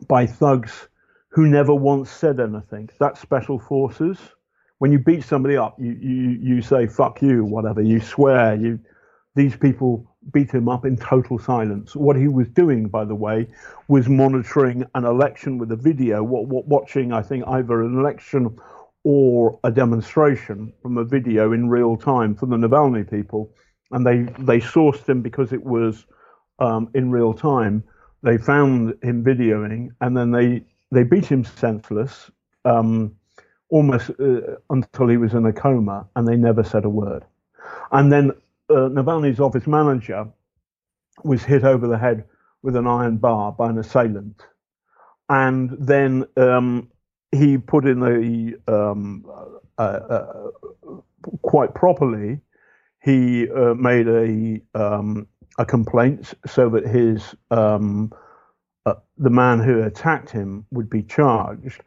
by 0.07 0.25
thugs 0.25 0.87
who 1.29 1.47
never 1.47 1.73
once 1.73 2.09
said 2.09 2.39
anything. 2.39 2.89
That's 2.99 3.19
special 3.19 3.59
forces. 3.59 4.17
When 4.79 4.91
you 4.91 4.99
beat 4.99 5.23
somebody 5.23 5.57
up, 5.57 5.75
you 5.79 5.91
you 5.91 6.29
you 6.41 6.61
say 6.61 6.87
"fuck 6.87 7.21
you," 7.21 7.43
whatever. 7.45 7.81
You 7.81 7.99
swear. 7.99 8.55
You 8.55 8.79
these 9.35 9.55
people 9.55 10.09
beat 10.31 10.51
him 10.51 10.69
up 10.69 10.85
in 10.85 10.97
total 10.97 11.39
silence. 11.39 11.95
What 11.95 12.15
he 12.15 12.27
was 12.27 12.47
doing, 12.49 12.87
by 12.87 13.05
the 13.05 13.15
way, 13.15 13.47
was 13.87 14.07
monitoring 14.07 14.85
an 14.95 15.05
election 15.05 15.57
with 15.57 15.71
a 15.71 15.75
video, 15.75 16.23
what, 16.23 16.47
what, 16.47 16.67
watching, 16.67 17.11
I 17.13 17.21
think, 17.21 17.45
either 17.47 17.81
an 17.81 17.97
election 17.97 18.57
or 19.03 19.59
a 19.63 19.71
demonstration 19.71 20.73
from 20.81 20.97
a 20.97 21.03
video 21.03 21.53
in 21.53 21.69
real 21.69 21.97
time 21.97 22.35
for 22.35 22.45
the 22.45 22.57
Navalny 22.57 23.09
people. 23.09 23.53
And 23.91 24.05
they, 24.05 24.23
they 24.43 24.59
sourced 24.59 25.07
him 25.07 25.21
because 25.21 25.53
it 25.53 25.63
was 25.63 26.05
um, 26.59 26.89
in 26.93 27.11
real 27.11 27.33
time. 27.33 27.83
They 28.21 28.37
found 28.37 28.95
him 29.01 29.23
videoing 29.23 29.89
and 30.01 30.15
then 30.15 30.31
they, 30.31 30.63
they 30.91 31.03
beat 31.03 31.25
him 31.25 31.45
senseless 31.45 32.29
um, 32.65 33.15
almost 33.69 34.09
uh, 34.19 34.57
until 34.69 35.07
he 35.07 35.17
was 35.17 35.33
in 35.33 35.45
a 35.45 35.53
coma 35.53 36.07
and 36.15 36.27
they 36.27 36.35
never 36.35 36.63
said 36.63 36.85
a 36.85 36.89
word. 36.89 37.23
And 37.91 38.11
then 38.11 38.31
uh, 38.69 38.89
Navalny's 38.89 39.39
office 39.39 39.67
manager 39.67 40.27
was 41.23 41.43
hit 41.43 41.63
over 41.63 41.87
the 41.87 41.97
head 41.97 42.25
with 42.61 42.75
an 42.75 42.87
iron 42.87 43.17
bar 43.17 43.51
by 43.51 43.69
an 43.69 43.77
assailant. 43.77 44.41
And 45.29 45.71
then 45.79 46.25
um, 46.37 46.89
he 47.31 47.57
put 47.57 47.85
in 47.85 48.57
a, 48.67 48.71
um, 48.73 49.25
quite 51.41 51.73
properly. 51.73 52.39
He 53.03 53.49
uh, 53.49 53.75
made 53.75 54.07
a 54.07 54.61
um, 54.79 55.27
a 55.57 55.65
complaint 55.65 56.33
so 56.45 56.69
that 56.69 56.87
his 56.87 57.35
um, 57.51 58.11
uh, 58.85 58.95
the 59.17 59.29
man 59.29 59.59
who 59.59 59.83
attacked 59.83 60.29
him 60.29 60.65
would 60.71 60.89
be 60.89 61.03
charged, 61.03 61.81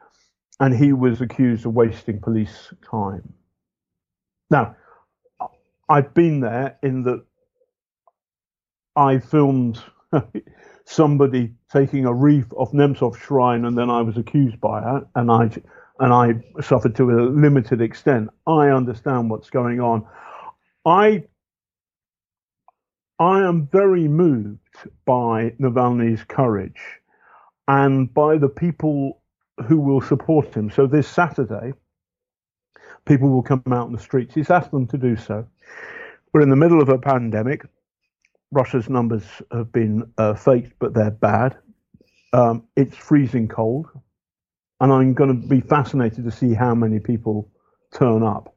and 0.59 0.75
he 0.75 0.93
was 0.93 1.21
accused 1.21 1.65
of 1.65 1.73
wasting 1.73 2.19
police 2.19 2.73
time. 2.89 3.33
Now, 4.49 4.75
I've 5.93 6.15
been 6.15 6.39
there 6.39 6.79
in 6.81 7.03
that 7.03 7.23
I 8.95 9.19
filmed 9.19 9.79
somebody 10.85 11.53
taking 11.71 12.07
a 12.07 12.13
wreath 12.13 12.51
off 12.53 12.71
Nemtsov 12.71 13.15
shrine, 13.15 13.63
and 13.65 13.77
then 13.77 13.91
I 13.91 14.01
was 14.01 14.17
accused 14.17 14.59
by 14.59 14.81
her, 14.81 15.05
and 15.13 15.29
I 15.29 15.51
and 15.99 16.11
I 16.11 16.61
suffered 16.61 16.95
to 16.95 17.11
a 17.11 17.29
limited 17.29 17.79
extent. 17.79 18.29
I 18.47 18.69
understand 18.69 19.29
what's 19.29 19.51
going 19.51 19.81
on. 19.81 20.07
I 20.83 21.25
I 23.19 23.43
am 23.47 23.67
very 23.67 24.07
moved 24.07 24.89
by 25.05 25.51
Navalny's 25.61 26.23
courage 26.23 26.81
and 27.67 28.11
by 28.11 28.39
the 28.39 28.49
people 28.49 29.21
who 29.67 29.77
will 29.77 30.01
support 30.01 30.55
him. 30.55 30.71
So 30.71 30.87
this 30.87 31.07
Saturday, 31.07 31.73
people 33.05 33.29
will 33.29 33.43
come 33.43 33.63
out 33.71 33.87
in 33.87 33.93
the 33.93 34.01
streets. 34.01 34.33
He's 34.33 34.49
asked 34.49 34.71
them 34.71 34.87
to 34.87 34.97
do 34.97 35.15
so. 35.15 35.47
We're 36.33 36.41
in 36.41 36.49
the 36.49 36.55
middle 36.55 36.81
of 36.81 36.89
a 36.89 36.97
pandemic. 36.97 37.65
Russia's 38.51 38.89
numbers 38.89 39.23
have 39.51 39.71
been 39.71 40.11
uh, 40.17 40.35
faked, 40.35 40.73
but 40.79 40.93
they're 40.93 41.11
bad. 41.11 41.57
Um, 42.33 42.63
it's 42.75 42.95
freezing 42.95 43.47
cold, 43.47 43.87
and 44.79 44.91
I'm 44.91 45.13
going 45.13 45.41
to 45.41 45.47
be 45.47 45.61
fascinated 45.61 46.25
to 46.25 46.31
see 46.31 46.53
how 46.53 46.73
many 46.73 46.99
people 46.99 47.49
turn 47.93 48.23
up. 48.23 48.55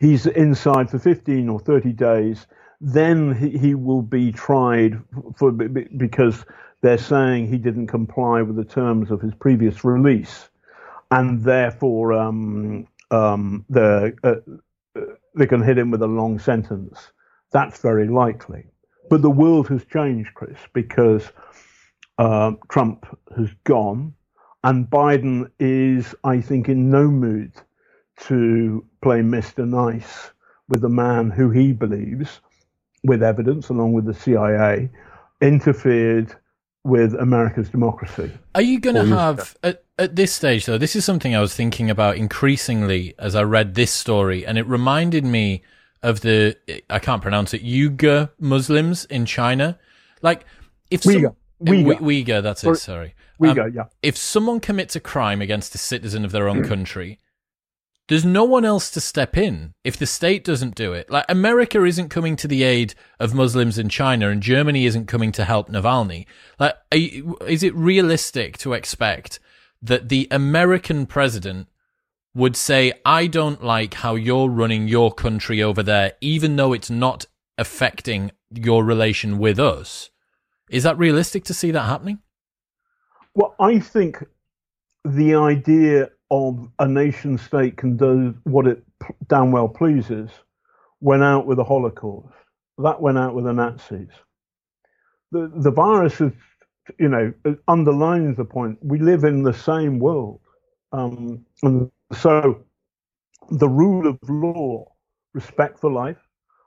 He's 0.00 0.26
inside 0.26 0.90
for 0.90 0.98
15 0.98 1.48
or 1.48 1.58
30 1.60 1.92
days. 1.92 2.46
Then 2.80 3.34
he, 3.34 3.56
he 3.58 3.74
will 3.74 4.02
be 4.02 4.32
tried 4.32 5.00
for 5.36 5.52
because 5.52 6.44
they're 6.82 6.98
saying 6.98 7.46
he 7.46 7.58
didn't 7.58 7.86
comply 7.86 8.42
with 8.42 8.56
the 8.56 8.64
terms 8.64 9.10
of 9.10 9.20
his 9.20 9.34
previous 9.34 9.84
release, 9.84 10.48
and 11.12 11.44
therefore 11.44 12.14
um, 12.14 12.88
um, 13.10 13.64
they're 13.68 14.14
uh, 14.24 14.36
they 15.34 15.46
can 15.46 15.62
hit 15.62 15.78
him 15.78 15.90
with 15.90 16.02
a 16.02 16.06
long 16.06 16.38
sentence. 16.38 17.12
That's 17.52 17.80
very 17.80 18.08
likely. 18.08 18.64
But 19.10 19.22
the 19.22 19.30
world 19.30 19.68
has 19.68 19.84
changed, 19.84 20.32
Chris, 20.34 20.58
because 20.72 21.30
uh, 22.18 22.52
Trump 22.70 23.06
has 23.36 23.48
gone, 23.64 24.14
and 24.64 24.88
Biden 24.88 25.50
is, 25.58 26.14
I 26.24 26.40
think, 26.40 26.68
in 26.68 26.90
no 26.90 27.08
mood 27.08 27.52
to 28.28 28.84
play 29.02 29.20
Mr. 29.20 29.68
Nice 29.68 30.30
with 30.68 30.84
a 30.84 30.88
man 30.88 31.30
who 31.30 31.50
he 31.50 31.72
believes, 31.72 32.40
with 33.04 33.22
evidence, 33.22 33.68
along 33.68 33.92
with 33.92 34.06
the 34.06 34.14
CIA, 34.14 34.88
interfered 35.40 36.34
with 36.84 37.14
America's 37.14 37.68
democracy. 37.68 38.30
Are 38.54 38.62
you 38.62 38.80
going 38.80 38.96
to 38.96 39.06
have 39.06 39.56
at, 39.62 39.81
at 39.98 40.16
this 40.16 40.32
stage 40.32 40.66
though? 40.66 40.78
This 40.78 40.96
is 40.96 41.04
something 41.04 41.34
I 41.34 41.40
was 41.40 41.54
thinking 41.54 41.90
about 41.90 42.16
increasingly 42.16 43.14
as 43.18 43.34
I 43.34 43.42
read 43.42 43.74
this 43.74 43.92
story, 43.92 44.46
and 44.46 44.58
it 44.58 44.66
reminded 44.66 45.24
me 45.24 45.62
of 46.02 46.20
the 46.20 46.56
I 46.90 46.98
can't 46.98 47.22
pronounce 47.22 47.54
it 47.54 47.62
Uyghur 47.62 48.30
Muslims 48.38 49.04
in 49.06 49.26
China. 49.26 49.78
Like 50.20 50.44
if 50.90 51.02
Uyghur, 51.02 51.22
some, 51.22 51.36
Uyghur. 51.66 51.98
Uyghur 51.98 52.42
that's 52.42 52.64
it. 52.64 52.76
Sorry, 52.76 53.14
Uyghur. 53.40 53.66
Um, 53.66 53.72
yeah. 53.74 53.84
If 54.02 54.16
someone 54.16 54.60
commits 54.60 54.96
a 54.96 55.00
crime 55.00 55.40
against 55.40 55.74
a 55.74 55.78
citizen 55.78 56.24
of 56.24 56.32
their 56.32 56.48
own 56.48 56.64
country, 56.64 57.18
there's 58.08 58.24
no 58.24 58.44
one 58.44 58.64
else 58.64 58.90
to 58.90 59.00
step 59.00 59.36
in 59.36 59.74
if 59.84 59.96
the 59.96 60.06
state 60.06 60.44
doesn't 60.44 60.74
do 60.74 60.92
it. 60.92 61.10
Like 61.10 61.24
America 61.28 61.84
isn't 61.84 62.08
coming 62.08 62.36
to 62.36 62.48
the 62.48 62.62
aid 62.62 62.94
of 63.20 63.34
Muslims 63.34 63.78
in 63.78 63.88
China, 63.88 64.28
and 64.28 64.42
Germany 64.42 64.86
isn't 64.86 65.06
coming 65.06 65.32
to 65.32 65.44
help 65.44 65.68
Navalny. 65.68 66.26
Like, 66.58 66.74
you, 66.92 67.36
is 67.46 67.62
it 67.62 67.74
realistic 67.74 68.58
to 68.58 68.72
expect 68.72 69.38
that 69.82 70.08
the 70.08 70.28
American 70.30 71.06
president 71.06 71.68
would 72.34 72.56
say, 72.56 72.92
"I 73.04 73.26
don't 73.26 73.62
like 73.62 73.94
how 73.94 74.14
you're 74.14 74.48
running 74.48 74.88
your 74.88 75.12
country 75.12 75.62
over 75.62 75.82
there, 75.82 76.12
even 76.20 76.56
though 76.56 76.72
it's 76.72 76.90
not 76.90 77.26
affecting 77.58 78.30
your 78.50 78.84
relation 78.84 79.38
with 79.38 79.58
us"? 79.58 80.10
Is 80.70 80.84
that 80.84 80.96
realistic 80.96 81.44
to 81.44 81.54
see 81.54 81.70
that 81.72 81.82
happening? 81.82 82.20
Well, 83.34 83.54
I 83.60 83.78
think 83.78 84.24
the 85.04 85.34
idea 85.34 86.10
of 86.30 86.68
a 86.78 86.88
nation 86.88 87.36
state 87.36 87.76
can 87.76 87.96
do 87.96 88.34
what 88.44 88.66
it 88.66 88.82
damn 89.28 89.52
well 89.52 89.68
pleases 89.68 90.30
went 91.00 91.22
out 91.22 91.46
with 91.46 91.58
the 91.58 91.64
Holocaust. 91.64 92.32
That 92.78 93.00
went 93.02 93.18
out 93.18 93.34
with 93.34 93.44
the 93.44 93.52
Nazis. 93.52 94.08
The, 95.32 95.50
the 95.54 95.70
virus 95.70 96.20
is, 96.20 96.32
you 96.98 97.08
know, 97.08 97.32
underlines 97.68 98.36
the 98.36 98.44
point. 98.44 98.78
We 98.82 98.98
live 98.98 99.24
in 99.24 99.42
the 99.42 99.52
same 99.52 99.98
world. 99.98 100.40
Um, 100.92 101.44
and 101.62 101.90
so 102.12 102.62
the 103.50 103.68
rule 103.68 104.06
of 104.06 104.18
law, 104.28 104.90
respect 105.34 105.78
for 105.78 105.90
life, 105.90 106.18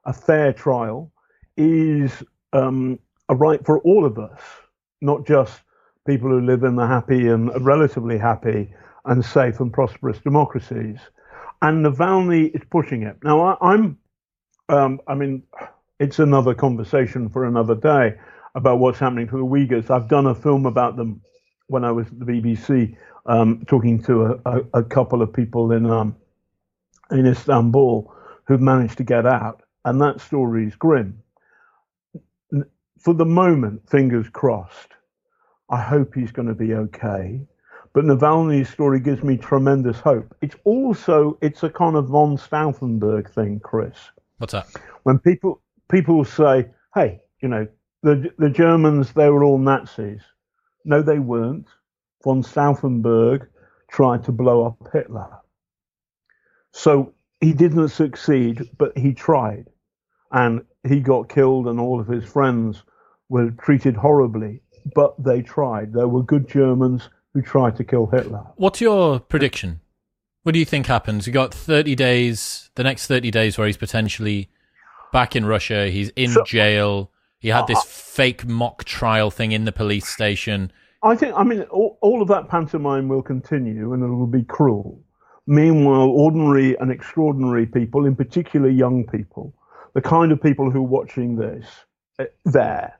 a 0.05 0.13
fair 0.13 0.53
trial, 0.53 1.11
is 1.57 2.23
um, 2.53 2.99
a 3.29 3.35
right 3.35 3.63
for 3.65 3.79
all 3.81 4.05
of 4.05 4.17
us, 4.17 4.41
not 5.01 5.25
just 5.25 5.61
people 6.07 6.29
who 6.29 6.41
live 6.41 6.63
in 6.63 6.75
the 6.75 6.87
happy 6.87 7.27
and 7.27 7.51
relatively 7.65 8.17
happy 8.17 8.73
and 9.05 9.23
safe 9.23 9.59
and 9.59 9.73
prosperous 9.73 10.19
democracies. 10.19 10.99
And 11.61 11.85
Navalny 11.85 12.55
is 12.55 12.61
pushing 12.69 13.03
it. 13.03 13.17
Now, 13.23 13.57
I, 13.61 13.73
am 13.73 13.97
um, 14.69 14.99
I 15.07 15.15
mean, 15.15 15.43
it's 15.99 16.19
another 16.19 16.53
conversation 16.53 17.29
for 17.29 17.45
another 17.45 17.75
day 17.75 18.15
about 18.55 18.79
what's 18.79 18.99
happening 18.99 19.27
to 19.27 19.37
the 19.37 19.45
Uyghurs. 19.45 19.89
I've 19.89 20.07
done 20.07 20.25
a 20.25 20.33
film 20.33 20.65
about 20.65 20.95
them 20.95 21.21
when 21.67 21.83
I 21.83 21.91
was 21.91 22.07
at 22.07 22.19
the 22.19 22.25
BBC, 22.25 22.95
um, 23.25 23.63
talking 23.67 24.01
to 24.03 24.25
a, 24.25 24.39
a, 24.45 24.61
a, 24.75 24.83
couple 24.83 25.21
of 25.21 25.33
people 25.33 25.71
in 25.71 25.89
um, 25.89 26.15
in 27.11 27.25
Istanbul 27.25 28.13
who've 28.45 28.61
managed 28.61 28.97
to 28.97 29.03
get 29.03 29.25
out, 29.25 29.63
and 29.83 30.01
that 30.01 30.21
story 30.21 30.67
is 30.67 30.75
grim. 30.75 31.21
For 32.99 33.13
the 33.13 33.25
moment, 33.25 33.87
fingers 33.89 34.29
crossed. 34.29 34.93
I 35.69 35.81
hope 35.81 36.13
he's 36.13 36.31
going 36.31 36.47
to 36.47 36.55
be 36.55 36.73
okay. 36.73 37.41
But 37.93 38.05
Navalny's 38.05 38.69
story 38.69 38.99
gives 38.99 39.23
me 39.23 39.37
tremendous 39.37 39.99
hope. 39.99 40.35
It's 40.41 40.55
also 40.63 41.37
it's 41.41 41.63
a 41.63 41.69
kind 41.69 41.95
of 41.95 42.07
von 42.07 42.37
Stauffenberg 42.37 43.31
thing, 43.31 43.59
Chris. 43.59 43.95
What's 44.37 44.53
that? 44.53 44.67
When 45.03 45.17
people 45.17 45.61
people 45.89 46.25
say, 46.25 46.67
"Hey, 46.93 47.21
you 47.41 47.47
know, 47.47 47.67
the 48.05 48.31
the 48.37 48.49
Germans 48.49 49.11
they 49.13 49.29
were 49.29 49.43
all 49.43 49.57
Nazis." 49.57 50.21
No, 50.85 51.01
they 51.01 51.19
weren't. 51.19 51.67
Von 52.23 52.43
Stauffenberg 52.43 53.47
tried 53.91 54.23
to 54.25 54.31
blow 54.31 54.65
up 54.65 54.77
Hitler. 54.93 55.27
So 56.71 57.13
he 57.41 57.53
didn't 57.53 57.89
succeed, 57.89 58.69
but 58.77 58.97
he 58.97 59.13
tried, 59.13 59.65
and 60.31 60.63
he 60.87 60.99
got 60.99 61.29
killed, 61.29 61.67
and 61.67 61.79
all 61.79 61.99
of 61.99 62.07
his 62.07 62.23
friends 62.23 62.83
were 63.29 63.51
treated 63.51 63.95
horribly. 63.95 64.61
But 64.93 65.15
they 65.23 65.41
tried. 65.41 65.93
There 65.93 66.07
were 66.07 66.23
good 66.23 66.47
Germans 66.47 67.09
who 67.33 67.41
tried 67.41 67.75
to 67.77 67.83
kill 67.83 68.07
Hitler. 68.07 68.45
What's 68.55 68.81
your 68.81 69.19
prediction? 69.19 69.81
What 70.43 70.53
do 70.53 70.59
you 70.59 70.65
think 70.65 70.85
happens? 70.85 71.25
You 71.25 71.33
got 71.33 71.53
30 71.53 71.95
days, 71.95 72.69
the 72.75 72.83
next 72.83 73.07
30 73.07 73.31
days 73.31 73.57
where 73.57 73.65
he's 73.65 73.77
potentially 73.77 74.49
back 75.11 75.35
in 75.35 75.45
Russia, 75.45 75.87
he's 75.89 76.09
in 76.09 76.31
so, 76.31 76.43
jail. 76.43 77.09
He 77.39 77.49
had 77.49 77.67
this 77.67 77.79
uh, 77.79 77.83
fake 77.85 78.47
mock 78.47 78.83
trial 78.83 79.29
thing 79.29 79.51
in 79.51 79.65
the 79.65 79.71
police 79.71 80.07
station. 80.07 80.71
I 81.03 81.15
think, 81.15 81.35
I 81.35 81.43
mean, 81.43 81.61
all, 81.63 81.97
all 82.01 82.21
of 82.21 82.27
that 82.29 82.49
pantomime 82.49 83.07
will 83.07 83.21
continue 83.21 83.93
and 83.93 84.03
it 84.03 84.07
will 84.07 84.25
be 84.27 84.43
cruel. 84.43 85.03
Meanwhile, 85.47 86.09
ordinary 86.09 86.75
and 86.79 86.91
extraordinary 86.91 87.67
people, 87.67 88.05
in 88.05 88.15
particular 88.15 88.69
young 88.69 89.05
people, 89.05 89.53
the 89.93 90.01
kind 90.01 90.31
of 90.31 90.41
people 90.41 90.71
who 90.71 90.79
are 90.79 90.87
watching 90.87 91.35
this, 91.35 91.67
uh, 92.17 92.25
there, 92.45 92.99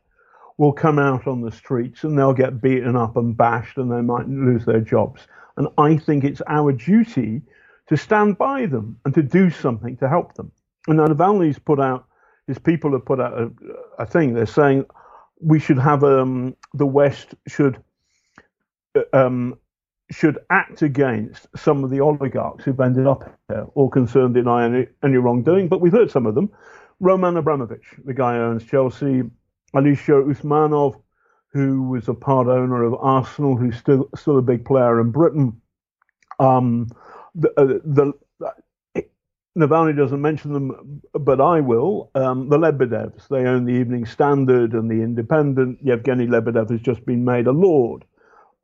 will 0.57 0.71
come 0.71 0.99
out 0.99 1.27
on 1.27 1.41
the 1.41 1.51
streets 1.51 2.03
and 2.03 2.17
they'll 2.17 2.33
get 2.33 2.61
beaten 2.61 2.95
up 2.95 3.17
and 3.17 3.35
bashed 3.35 3.77
and 3.77 3.91
they 3.91 4.01
might 4.01 4.27
lose 4.27 4.65
their 4.65 4.79
jobs. 4.79 5.27
And 5.57 5.67
I 5.77 5.97
think 5.97 6.23
it's 6.23 6.41
our 6.47 6.71
duty 6.71 7.41
to 7.87 7.97
stand 7.97 8.37
by 8.37 8.65
them 8.65 8.99
and 9.05 9.13
to 9.13 9.21
do 9.21 9.49
something 9.49 9.97
to 9.97 10.09
help 10.09 10.35
them. 10.35 10.51
And 10.87 10.97
now 10.97 11.07
Navalny's 11.07 11.59
put 11.59 11.79
out, 11.79 12.05
his 12.47 12.59
people 12.59 12.91
have 12.91 13.05
put 13.05 13.19
out 13.19 13.33
a, 13.33 13.51
a 13.99 14.05
thing. 14.05 14.33
They're 14.33 14.45
saying 14.45 14.85
we 15.41 15.59
should 15.59 15.79
have 15.79 16.03
um, 16.03 16.55
the 16.73 16.85
West 16.85 17.35
should 17.47 17.81
uh, 18.95 19.01
um, 19.13 19.57
should 20.11 20.37
act 20.49 20.81
against 20.81 21.47
some 21.55 21.83
of 21.83 21.89
the 21.89 21.99
oligarchs 21.99 22.63
who've 22.63 22.79
ended 22.79 23.07
up 23.07 23.23
here 23.47 23.65
or 23.73 23.89
concerned 23.89 24.37
in 24.37 24.47
any, 24.47 24.87
any 25.03 25.17
wrongdoing. 25.17 25.67
But 25.67 25.81
we've 25.81 25.91
heard 25.91 26.11
some 26.11 26.27
of 26.27 26.35
them. 26.35 26.51
Roman 26.99 27.37
Abramovich, 27.37 27.85
the 28.05 28.13
guy 28.13 28.35
who 28.35 28.41
owns 28.41 28.65
Chelsea, 28.65 29.23
Alisher 29.75 30.23
Usmanov, 30.31 31.01
who 31.51 31.83
was 31.83 32.07
a 32.07 32.13
part 32.13 32.47
owner 32.47 32.83
of 32.83 32.93
Arsenal, 32.95 33.57
who's 33.57 33.77
still 33.77 34.09
still 34.15 34.37
a 34.37 34.43
big 34.43 34.65
player 34.65 35.01
in 35.01 35.11
Britain. 35.11 35.59
Um, 36.39 36.87
the, 37.33 37.49
uh, 37.59 37.79
the 37.83 38.13
Navalny 39.57 39.95
doesn't 39.95 40.21
mention 40.21 40.53
them, 40.53 41.01
but 41.13 41.39
I 41.39 41.61
will. 41.61 42.11
Um, 42.15 42.49
the 42.49 42.57
Lebedevs, 42.57 43.27
they 43.29 43.45
own 43.47 43.65
the 43.65 43.73
Evening 43.73 44.05
Standard 44.05 44.73
and 44.73 44.89
the 44.89 45.01
Independent. 45.03 45.79
Yevgeny 45.81 46.27
Lebedev 46.27 46.69
has 46.71 46.81
just 46.81 47.05
been 47.05 47.23
made 47.23 47.47
a 47.47 47.51
lord 47.51 48.03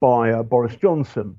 by 0.01 0.31
uh, 0.31 0.43
Boris 0.43 0.75
Johnson. 0.75 1.37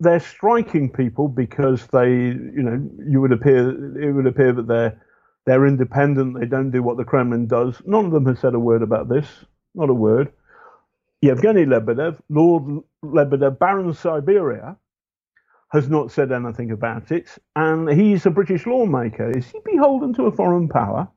They're 0.00 0.20
striking 0.20 0.90
people 0.90 1.28
because 1.28 1.86
they, 1.88 2.08
you 2.08 2.62
know, 2.62 2.88
you 3.08 3.20
would 3.20 3.32
appear 3.32 4.02
it 4.02 4.12
would 4.12 4.26
appear 4.26 4.52
that 4.52 4.68
they're 4.68 5.00
they're 5.46 5.66
independent. 5.66 6.38
They 6.38 6.46
don't 6.46 6.70
do 6.70 6.82
what 6.82 6.96
the 6.96 7.04
Kremlin 7.04 7.46
does. 7.48 7.80
None 7.84 8.06
of 8.06 8.12
them 8.12 8.26
has 8.26 8.38
said 8.40 8.54
a 8.54 8.60
word 8.60 8.82
about 8.82 9.08
this. 9.08 9.26
Not 9.74 9.90
a 9.90 9.94
word. 9.94 10.32
Yevgeny 11.20 11.66
Lebedev, 11.66 12.20
Lord 12.28 12.82
Lebedev, 13.04 13.58
Baron 13.58 13.94
Siberia, 13.94 14.76
has 15.72 15.88
not 15.88 16.12
said 16.12 16.32
anything 16.32 16.70
about 16.70 17.10
it, 17.10 17.30
and 17.56 17.88
he's 17.88 18.26
a 18.26 18.30
British 18.30 18.66
lawmaker. 18.66 19.30
Is 19.30 19.50
he 19.50 19.58
beholden 19.64 20.12
to 20.14 20.24
a 20.26 20.32
foreign 20.32 20.68
power? 20.68 21.08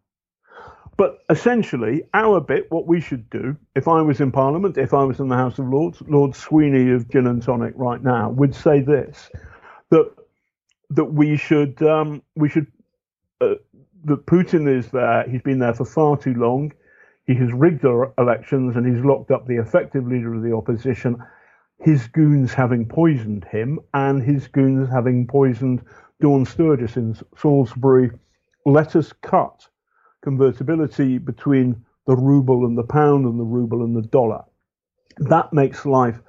But 0.97 1.19
essentially, 1.29 2.03
our 2.13 2.39
bit, 2.39 2.71
what 2.71 2.87
we 2.87 3.01
should 3.01 3.29
do, 3.29 3.57
if 3.75 3.89
I 3.89 4.01
was 4.01 4.21
in 4.21 4.31
Parliament, 4.31 4.77
if 4.77 4.93
I 4.93 5.03
was 5.03 5.19
in 5.19 5.27
the 5.27 5.35
House 5.35 5.59
of 5.59 5.67
Lords, 5.67 6.01
Lord 6.07 6.33
Sweeney 6.33 6.91
of 6.91 7.09
Gin 7.09 7.27
and 7.27 7.43
Tonic 7.43 7.73
right 7.75 8.01
now 8.01 8.29
would 8.29 8.55
say 8.55 8.79
this: 8.79 9.29
that 9.89 10.09
that 10.91 11.05
we 11.05 11.35
should 11.35 11.81
um, 11.81 12.23
we 12.37 12.47
should 12.47 12.67
uh, 13.41 13.55
that 14.05 14.25
Putin 14.25 14.73
is 14.73 14.89
there. 14.91 15.27
He's 15.29 15.41
been 15.41 15.59
there 15.59 15.73
for 15.73 15.85
far 15.85 16.15
too 16.15 16.33
long. 16.33 16.71
He 17.27 17.35
has 17.35 17.51
rigged 17.51 17.83
our 17.83 18.13
elections 18.17 18.77
and 18.77 18.85
he's 18.87 19.03
locked 19.03 19.31
up 19.31 19.47
the 19.47 19.57
effective 19.57 20.07
leader 20.07 20.33
of 20.33 20.43
the 20.43 20.55
opposition 20.55 21.17
his 21.79 22.07
goons 22.07 22.53
having 22.53 22.87
poisoned 22.87 23.45
him 23.45 23.79
and 23.93 24.23
his 24.23 24.47
goons 24.47 24.89
having 24.89 25.27
poisoned 25.27 25.81
Dawn 26.21 26.45
Sturgess 26.45 26.97
in 26.97 27.15
Salisbury, 27.37 28.11
let 28.65 28.95
us 28.95 29.13
cut 29.21 29.67
convertibility 30.23 31.17
between 31.17 31.85
the 32.07 32.15
ruble 32.15 32.65
and 32.65 32.77
the 32.77 32.83
pound 32.83 33.25
and 33.25 33.39
the 33.39 33.43
ruble 33.43 33.83
and 33.83 33.95
the 33.95 34.01
dollar. 34.01 34.43
That 35.17 35.53
makes 35.53 35.85
life 35.85 36.19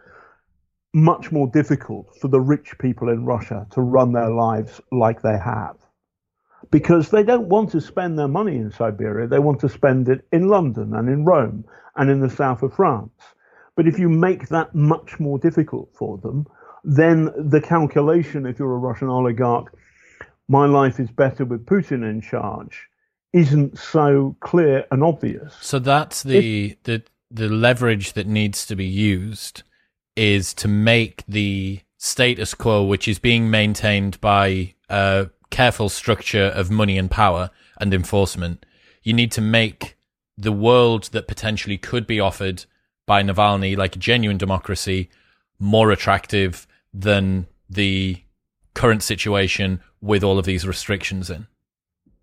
much 0.92 1.30
more 1.30 1.47
difficult 1.49 2.14
for 2.20 2.28
the 2.28 2.40
rich 2.40 2.76
people 2.78 3.09
in 3.09 3.24
Russia 3.24 3.66
to 3.70 3.80
run 3.80 4.12
their 4.12 4.30
lives 4.30 4.80
like 4.92 5.22
they 5.22 5.38
have. 5.38 5.76
Because 6.70 7.11
they 7.11 7.22
don't 7.22 7.49
want 7.49 7.70
to 7.70 7.80
spend 7.80 8.18
their 8.18 8.28
money 8.28 8.57
in 8.57 8.70
Siberia, 8.72 9.26
they 9.26 9.38
want 9.38 9.61
to 9.61 9.68
spend 9.68 10.09
it 10.09 10.26
in 10.32 10.49
London 10.49 10.94
and 10.94 11.09
in 11.09 11.24
Rome 11.24 11.64
and 11.97 12.11
in 12.11 12.20
the 12.20 12.30
south 12.30 12.62
of 12.62 12.74
France. 12.74 13.12
But 13.77 13.87
if 13.87 13.99
you 13.99 14.09
make 14.09 14.49
that 14.49 14.74
much 14.74 15.20
more 15.20 15.39
difficult 15.39 15.91
for 15.95 16.18
them, 16.18 16.47
then 16.83 17.31
the 17.37 17.61
calculation, 17.61 18.47
if 18.47 18.59
you're 18.59 18.74
a 18.74 18.79
Russian 18.79 19.09
oligarch, 19.09 19.72
my 20.49 20.66
life 20.66 20.99
is 20.99 21.11
better 21.11 21.45
with 21.45 21.66
Putin 21.66 22.09
in 22.09 22.20
charge, 22.20 22.89
isn't 23.33 23.79
so 23.79 24.37
clear 24.41 24.87
and 24.91 25.05
obvious. 25.05 25.55
So 25.61 25.79
that's 25.79 26.22
the 26.22 26.70
if, 26.70 26.83
the 26.85 27.03
the 27.31 27.49
leverage 27.49 28.12
that 28.14 28.27
needs 28.27 28.64
to 28.66 28.77
be 28.77 28.87
used 28.87 29.62
is 30.14 30.55
to 30.55 30.68
make 30.68 31.24
the 31.27 31.81
status 31.99 32.55
quo, 32.55 32.85
which 32.85 33.09
is 33.09 33.18
being 33.18 33.51
maintained 33.51 34.20
by 34.20 34.74
a 34.89 35.29
careful 35.51 35.89
structure 35.89 36.47
of 36.55 36.70
money 36.70 36.97
and 36.97 37.11
power 37.11 37.51
and 37.79 37.93
enforcement. 37.93 38.64
You 39.03 39.12
need 39.12 39.33
to 39.33 39.41
make 39.41 39.97
the 40.39 40.53
world 40.53 41.05
that 41.12 41.29
potentially 41.29 41.79
could 41.79 42.07
be 42.07 42.20
offered 42.20 42.64
by 43.07 43.23
Navalny, 43.23 43.77
like 43.77 43.97
a 43.97 43.99
genuine 43.99 44.37
democracy, 44.37 45.09
more 45.59 45.91
attractive 45.91 46.67
than 46.93 47.47
the 47.71 48.23
current 48.75 49.03
situation 49.03 49.81
with 50.01 50.23
all 50.23 50.39
of 50.39 50.45
these 50.45 50.67
restrictions 50.67 51.31
in. 51.31 51.47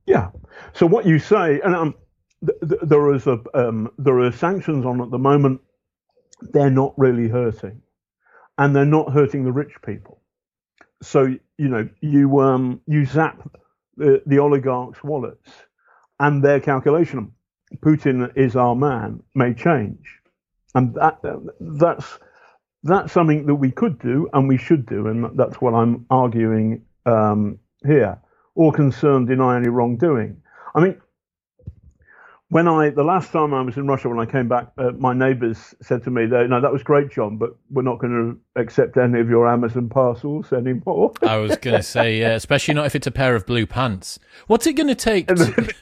Yeah. 0.06 0.30
So 0.74 0.86
what 0.86 1.06
you 1.06 1.18
say, 1.18 1.62
and 1.62 1.76
um, 1.76 1.96
th- 2.46 2.60
th- 2.70 2.82
there 2.84 3.14
is 3.14 3.26
a 3.26 3.40
um, 3.54 3.90
there 3.98 4.20
are 4.20 4.32
sanctions 4.32 4.86
on 4.86 5.02
at 5.02 5.10
the 5.10 5.18
moment. 5.18 5.62
They're 6.42 6.70
not 6.70 6.94
really 6.98 7.30
hurting, 7.30 7.82
and 8.58 8.76
they're 8.76 8.86
not 8.86 9.14
hurting 9.14 9.46
the 9.46 9.52
rich 9.52 9.74
people. 9.86 10.22
So 11.02 11.36
you 11.58 11.70
know 11.70 11.90
you 12.02 12.40
um, 12.42 12.82
you 12.86 13.06
zap 13.06 13.50
the, 13.96 14.22
the 14.26 14.40
oligarchs' 14.40 15.04
wallets, 15.04 15.50
and 16.20 16.44
their 16.44 16.60
calculation. 16.60 17.32
Putin 17.78 18.32
is 18.38 18.56
our 18.56 18.76
man 18.76 19.24
may 19.34 19.54
change 19.54 20.22
and 20.76 20.94
that 20.96 21.20
that's 21.60 22.20
that's 22.84 23.14
something 23.14 23.46
that 23.46 23.56
we 23.56 23.72
could 23.72 24.00
do 24.00 24.30
and 24.34 24.48
we 24.48 24.58
should 24.58 24.86
do, 24.86 25.08
and 25.08 25.38
that's 25.38 25.62
what 25.62 25.74
I'm 25.74 26.06
arguing 26.10 26.86
um, 27.06 27.60
here. 27.86 28.20
All 28.56 28.72
concerned 28.72 29.28
deny 29.28 29.58
any 29.58 29.70
wrongdoing. 29.70 30.42
I 30.76 30.82
mean, 30.82 31.02
when 32.54 32.68
I 32.68 32.92
the 32.92 33.04
last 33.04 33.32
time 33.32 33.52
I 33.52 33.62
was 33.62 33.78
in 33.78 33.88
Russia, 33.88 34.10
when 34.10 34.20
I 34.20 34.30
came 34.30 34.48
back, 34.48 34.68
uh, 34.78 34.92
my 34.92 35.12
neighbours 35.12 35.74
said 35.82 36.04
to 36.04 36.12
me, 36.12 36.28
"No, 36.28 36.62
that 36.62 36.72
was 36.72 36.84
great, 36.84 37.10
John, 37.10 37.38
but 37.38 37.56
we're 37.72 37.82
not 37.82 37.98
going 37.98 38.14
to 38.14 38.62
accept 38.62 38.96
any 38.96 39.20
of 39.20 39.28
your 39.28 39.48
Amazon 39.48 39.90
parcels 39.90 40.54
anymore." 40.54 41.14
I 41.24 41.38
was 41.38 41.58
going 41.58 41.78
to 41.78 41.84
say, 41.84 42.20
yeah, 42.20 42.34
especially 42.34 42.76
not 42.76 42.86
if 42.86 42.96
it's 42.96 43.08
a 43.08 43.12
pair 43.12 43.36
of 43.36 43.48
blue 43.48 43.66
pants. 43.66 44.20
What's 44.46 44.68
it 44.68 44.74
going 44.74 44.88
to 44.96 44.96
take? 44.96 45.32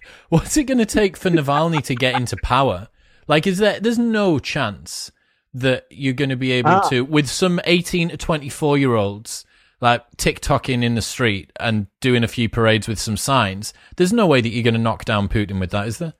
what's 0.29 0.55
it 0.55 0.63
going 0.63 0.77
to 0.77 0.85
take 0.85 1.17
for 1.17 1.29
Navalny 1.29 1.83
to 1.83 1.93
get 1.93 2.15
into 2.15 2.37
power? 2.37 2.87
Like, 3.31 3.47
is 3.47 3.59
there? 3.59 3.79
There's 3.79 3.97
no 3.97 4.39
chance 4.39 5.09
that 5.53 5.85
you're 5.89 6.13
going 6.13 6.31
to 6.31 6.35
be 6.35 6.51
able 6.51 6.71
ah. 6.71 6.89
to 6.89 7.05
with 7.05 7.29
some 7.29 7.61
18 7.63 8.09
to 8.09 8.17
24 8.17 8.77
year 8.77 8.95
olds 8.95 9.45
like 9.79 10.03
TikToking 10.17 10.83
in 10.83 10.95
the 10.95 11.01
street 11.01 11.49
and 11.57 11.87
doing 12.01 12.25
a 12.25 12.27
few 12.27 12.49
parades 12.49 12.89
with 12.89 12.99
some 12.99 13.15
signs. 13.15 13.73
There's 13.95 14.11
no 14.11 14.27
way 14.27 14.41
that 14.41 14.49
you're 14.49 14.65
going 14.65 14.73
to 14.73 14.81
knock 14.81 15.05
down 15.05 15.29
Putin 15.29 15.61
with 15.61 15.71
that, 15.71 15.87
is 15.87 15.99
there? 15.99 16.13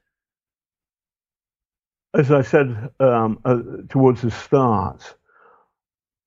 As 2.14 2.32
I 2.32 2.44
said 2.44 2.90
um, 3.02 3.40
uh, 3.44 3.60
towards 3.90 4.22
the 4.22 4.32
start, 4.32 5.14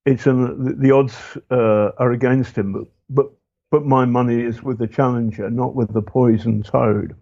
it's 0.05 0.27
an, 0.27 0.65
the, 0.65 0.73
the 0.73 0.91
odds 0.91 1.15
uh, 1.49 1.93
are 1.97 2.11
against 2.11 2.55
him, 2.55 2.73
but, 2.73 2.85
but 3.09 3.31
but 3.71 3.85
my 3.87 4.05
money 4.05 4.39
is 4.39 4.61
with 4.61 4.77
the 4.77 4.87
challenger, 4.87 5.49
not 5.49 5.73
with 5.73 5.91
the 5.93 6.03
poison 6.03 6.61
toad. 6.61 7.15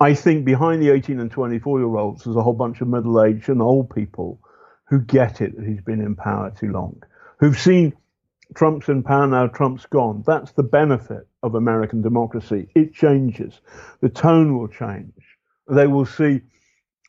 I 0.00 0.14
think 0.14 0.44
behind 0.44 0.82
the 0.82 0.90
18 0.90 1.20
and 1.20 1.30
24 1.30 1.78
year 1.80 1.96
olds, 1.96 2.24
there's 2.24 2.36
a 2.36 2.42
whole 2.42 2.52
bunch 2.52 2.80
of 2.80 2.88
middle 2.88 3.22
aged 3.22 3.48
and 3.48 3.62
old 3.62 3.94
people 3.94 4.40
who 4.88 5.00
get 5.00 5.40
it 5.40 5.56
that 5.56 5.66
he's 5.66 5.80
been 5.80 6.00
in 6.00 6.14
power 6.14 6.50
too 6.50 6.70
long, 6.70 7.02
who've 7.38 7.58
seen 7.58 7.94
Trump's 8.54 8.88
in 8.88 9.02
power 9.02 9.26
now, 9.26 9.48
Trump's 9.48 9.86
gone. 9.86 10.22
That's 10.26 10.52
the 10.52 10.62
benefit 10.62 11.26
of 11.42 11.54
American 11.54 12.02
democracy. 12.02 12.68
It 12.74 12.94
changes. 12.94 13.60
The 14.00 14.08
tone 14.08 14.56
will 14.56 14.68
change. 14.68 15.12
They 15.68 15.86
will 15.86 16.06
see 16.06 16.42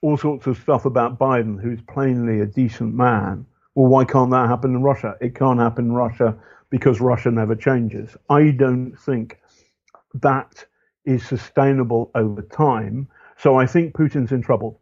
all 0.01 0.17
sorts 0.17 0.47
of 0.47 0.57
stuff 0.57 0.85
about 0.85 1.19
Biden, 1.19 1.61
who's 1.61 1.81
plainly 1.81 2.41
a 2.41 2.45
decent 2.45 2.95
man. 2.95 3.45
Well, 3.75 3.87
why 3.87 4.05
can't 4.05 4.31
that 4.31 4.49
happen 4.49 4.75
in 4.75 4.81
Russia? 4.81 5.15
It 5.21 5.35
can't 5.35 5.59
happen 5.59 5.85
in 5.85 5.91
Russia 5.91 6.35
because 6.69 6.99
Russia 6.99 7.29
never 7.29 7.55
changes. 7.55 8.17
I 8.29 8.49
don't 8.51 8.95
think 8.95 9.39
that 10.15 10.65
is 11.07 11.25
sustainable 11.25 12.11
over 12.13 12.41
time. 12.41 13.07
So 13.37 13.55
I 13.55 13.65
think 13.65 13.95
Putin's 13.95 14.31
in 14.31 14.41
trouble. 14.41 14.81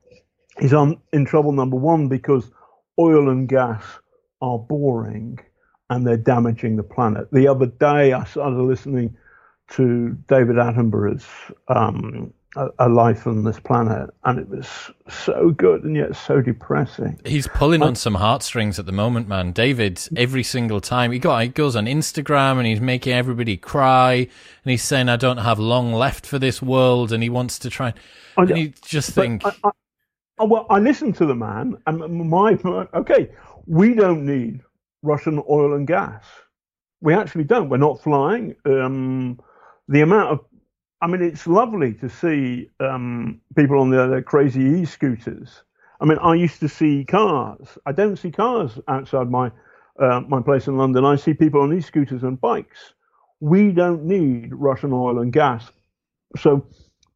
He's 0.59 0.73
on, 0.73 0.99
in 1.13 1.23
trouble, 1.26 1.51
number 1.51 1.78
one, 1.78 2.07
because 2.07 2.51
oil 2.99 3.30
and 3.30 3.47
gas 3.47 3.84
are 4.41 4.57
boring 4.57 5.39
and 5.89 6.05
they're 6.05 6.17
damaging 6.17 6.78
the 6.78 6.84
planet. 6.84 7.28
The 7.32 7.47
other 7.47 7.67
day, 7.67 8.13
I 8.13 8.23
started 8.23 8.59
listening 8.59 9.15
to 9.71 10.17
David 10.28 10.55
Attenborough's 10.55 11.26
um, 11.67 12.34
a, 12.55 12.69
a, 12.79 12.89
life 12.89 13.27
on 13.27 13.43
this 13.43 13.59
planet, 13.59 14.09
and 14.23 14.39
it 14.39 14.47
was 14.49 14.91
so 15.09 15.51
good 15.51 15.83
and 15.83 15.95
yet 15.95 16.15
so 16.15 16.41
depressing. 16.41 17.19
He's 17.25 17.47
pulling 17.47 17.83
on 17.83 17.95
some 17.95 18.15
heartstrings 18.15 18.79
at 18.79 18.85
the 18.85 18.91
moment, 18.91 19.27
man. 19.27 19.51
David, 19.51 20.01
every 20.15 20.43
single 20.43 20.81
time 20.81 21.11
he, 21.11 21.19
got, 21.19 21.43
he 21.43 21.49
goes 21.49 21.75
on 21.75 21.85
Instagram 21.85 22.57
and 22.57 22.65
he's 22.65 22.81
making 22.81 23.13
everybody 23.13 23.57
cry, 23.57 24.13
and 24.13 24.71
he's 24.71 24.83
saying, 24.83 25.09
"I 25.09 25.15
don't 25.15 25.37
have 25.37 25.59
long 25.59 25.93
left 25.93 26.25
for 26.25 26.39
this 26.39 26.61
world," 26.61 27.11
and 27.11 27.21
he 27.21 27.29
wants 27.29 27.59
to 27.59 27.69
try. 27.69 27.93
And 28.37 28.49
you 28.57 28.73
just 28.81 29.11
think. 29.11 29.45
I, 29.45 29.53
I, 30.39 30.43
well, 30.43 30.65
I 30.69 30.79
listen 30.79 31.13
to 31.13 31.25
the 31.25 31.35
man, 31.35 31.77
and 31.87 32.29
my 32.29 32.57
okay, 32.93 33.31
we 33.65 33.93
don't 33.93 34.25
need 34.25 34.61
Russian 35.01 35.41
oil 35.49 35.73
and 35.73 35.87
gas. 35.87 36.23
We 37.01 37.13
actually 37.13 37.43
don't. 37.43 37.69
We're 37.69 37.77
not 37.77 38.01
flying. 38.01 38.55
Um, 38.65 39.39
the 39.87 40.01
amount 40.01 40.31
of 40.31 40.39
I 41.05 41.07
mean, 41.07 41.21
it's 41.21 41.45
lovely 41.45 41.93
to 41.93 42.09
see 42.09 42.71
um, 42.79 43.39
people 43.55 43.79
on 43.79 43.91
their, 43.91 44.23
crazy 44.23 44.61
e-scooters. 44.61 45.61
I 46.01 46.05
mean, 46.05 46.17
I 46.17 46.33
used 46.33 46.59
to 46.61 46.67
see 46.67 47.05
cars. 47.05 47.77
I 47.85 47.91
don't 47.91 48.15
see 48.15 48.31
cars 48.31 48.79
outside 48.87 49.29
my 49.29 49.51
uh, 49.99 50.21
my 50.21 50.41
place 50.41 50.65
in 50.65 50.77
London. 50.77 51.05
I 51.05 51.15
see 51.15 51.35
people 51.35 51.61
on 51.61 51.71
e-scooters 51.77 52.23
and 52.23 52.41
bikes. 52.41 52.95
We 53.39 53.71
don't 53.71 54.05
need 54.05 54.49
Russian 54.55 54.93
oil 54.93 55.19
and 55.19 55.31
gas. 55.31 55.69
So 56.37 56.65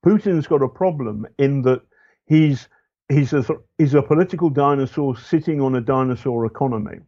Putin's 0.05 0.45
got 0.45 0.61
a 0.61 0.69
problem 0.69 1.25
in 1.39 1.63
that 1.63 1.81
he's 2.27 2.67
he's 3.11 3.33
a 3.33 3.43
he's 3.79 3.95
a 3.95 4.03
political 4.03 4.51
dinosaur 4.51 5.17
sitting 5.17 5.61
on 5.61 5.73
a 5.73 5.81
dinosaur 5.81 6.45
economy, 6.45 6.99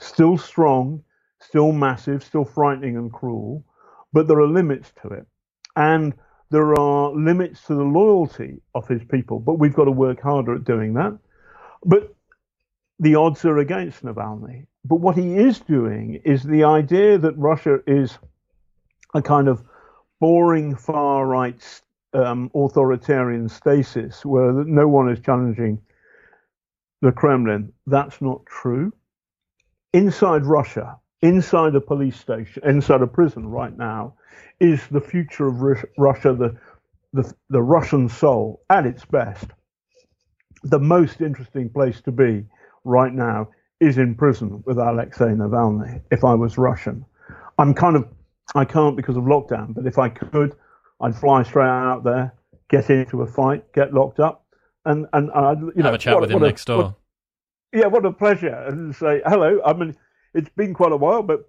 still 0.00 0.36
strong, 0.36 1.04
still 1.40 1.70
massive, 1.70 2.24
still 2.24 2.44
frightening 2.44 2.96
and 2.96 3.12
cruel, 3.12 3.64
but 4.12 4.26
there 4.26 4.40
are 4.40 4.48
limits 4.48 4.92
to 5.00 5.08
it, 5.10 5.28
and 5.76 6.14
there 6.50 6.78
are 6.78 7.10
limits 7.10 7.62
to 7.66 7.74
the 7.74 7.82
loyalty 7.82 8.60
of 8.74 8.86
his 8.86 9.02
people. 9.04 9.40
But 9.40 9.58
we've 9.58 9.74
got 9.74 9.84
to 9.84 9.90
work 9.90 10.20
harder 10.20 10.54
at 10.54 10.64
doing 10.64 10.94
that. 10.94 11.18
But 11.84 12.14
the 12.98 13.16
odds 13.16 13.44
are 13.44 13.58
against 13.58 14.04
Navalny. 14.04 14.66
But 14.84 14.96
what 14.96 15.16
he 15.16 15.36
is 15.36 15.60
doing 15.60 16.20
is 16.24 16.42
the 16.42 16.64
idea 16.64 17.18
that 17.18 17.36
Russia 17.36 17.78
is 17.86 18.18
a 19.14 19.22
kind 19.22 19.48
of 19.48 19.62
boring 20.20 20.76
far 20.76 21.26
right 21.26 21.82
um, 22.12 22.50
authoritarian 22.54 23.48
stasis 23.48 24.24
where 24.24 24.52
no 24.52 24.86
one 24.86 25.10
is 25.10 25.20
challenging 25.20 25.80
the 27.02 27.12
Kremlin. 27.12 27.72
That's 27.86 28.20
not 28.22 28.46
true. 28.46 28.92
Inside 29.92 30.46
Russia, 30.46 30.98
inside 31.24 31.74
a 31.74 31.80
police 31.80 32.20
station, 32.20 32.62
inside 32.64 33.00
a 33.00 33.06
prison 33.06 33.48
right 33.48 33.76
now, 33.76 34.14
is 34.60 34.86
the 34.90 35.00
future 35.00 35.48
of 35.48 35.60
Russia, 35.96 36.34
the, 36.34 36.56
the, 37.14 37.34
the 37.48 37.62
Russian 37.62 38.08
soul 38.08 38.62
at 38.68 38.84
its 38.84 39.04
best. 39.06 39.46
The 40.62 40.78
most 40.78 41.22
interesting 41.22 41.70
place 41.70 42.00
to 42.02 42.12
be 42.12 42.44
right 42.84 43.12
now 43.12 43.48
is 43.80 43.96
in 43.96 44.14
prison 44.14 44.62
with 44.66 44.78
Alexei 44.78 45.26
Navalny. 45.26 46.02
If 46.10 46.24
I 46.24 46.34
was 46.34 46.58
Russian, 46.58 47.04
I'm 47.58 47.72
kind 47.74 47.96
of 47.96 48.06
I 48.54 48.64
can't 48.66 48.94
because 48.94 49.16
of 49.16 49.24
lockdown, 49.24 49.74
but 49.74 49.86
if 49.86 49.98
I 49.98 50.10
could, 50.10 50.54
I'd 51.00 51.16
fly 51.16 51.42
straight 51.42 51.66
out 51.66 52.04
there, 52.04 52.34
get 52.68 52.90
into 52.90 53.22
a 53.22 53.26
fight, 53.26 53.72
get 53.72 53.94
locked 53.94 54.20
up, 54.20 54.44
and 54.84 55.06
and 55.14 55.30
I'd 55.32 55.60
you 55.60 55.72
know 55.76 55.84
have 55.84 55.94
a 55.94 55.98
chat 55.98 56.14
what, 56.14 56.22
with 56.22 56.30
him 56.30 56.42
next 56.42 56.66
door. 56.66 56.82
What, 56.82 56.94
yeah, 57.72 57.86
what 57.86 58.04
a 58.04 58.12
pleasure, 58.12 58.54
and 58.68 58.94
say 58.94 59.22
hello. 59.26 59.60
I'm 59.64 59.78
mean, 59.78 59.96
it's 60.34 60.50
been 60.50 60.74
quite 60.74 60.92
a 60.92 60.96
while, 60.96 61.22
but 61.22 61.48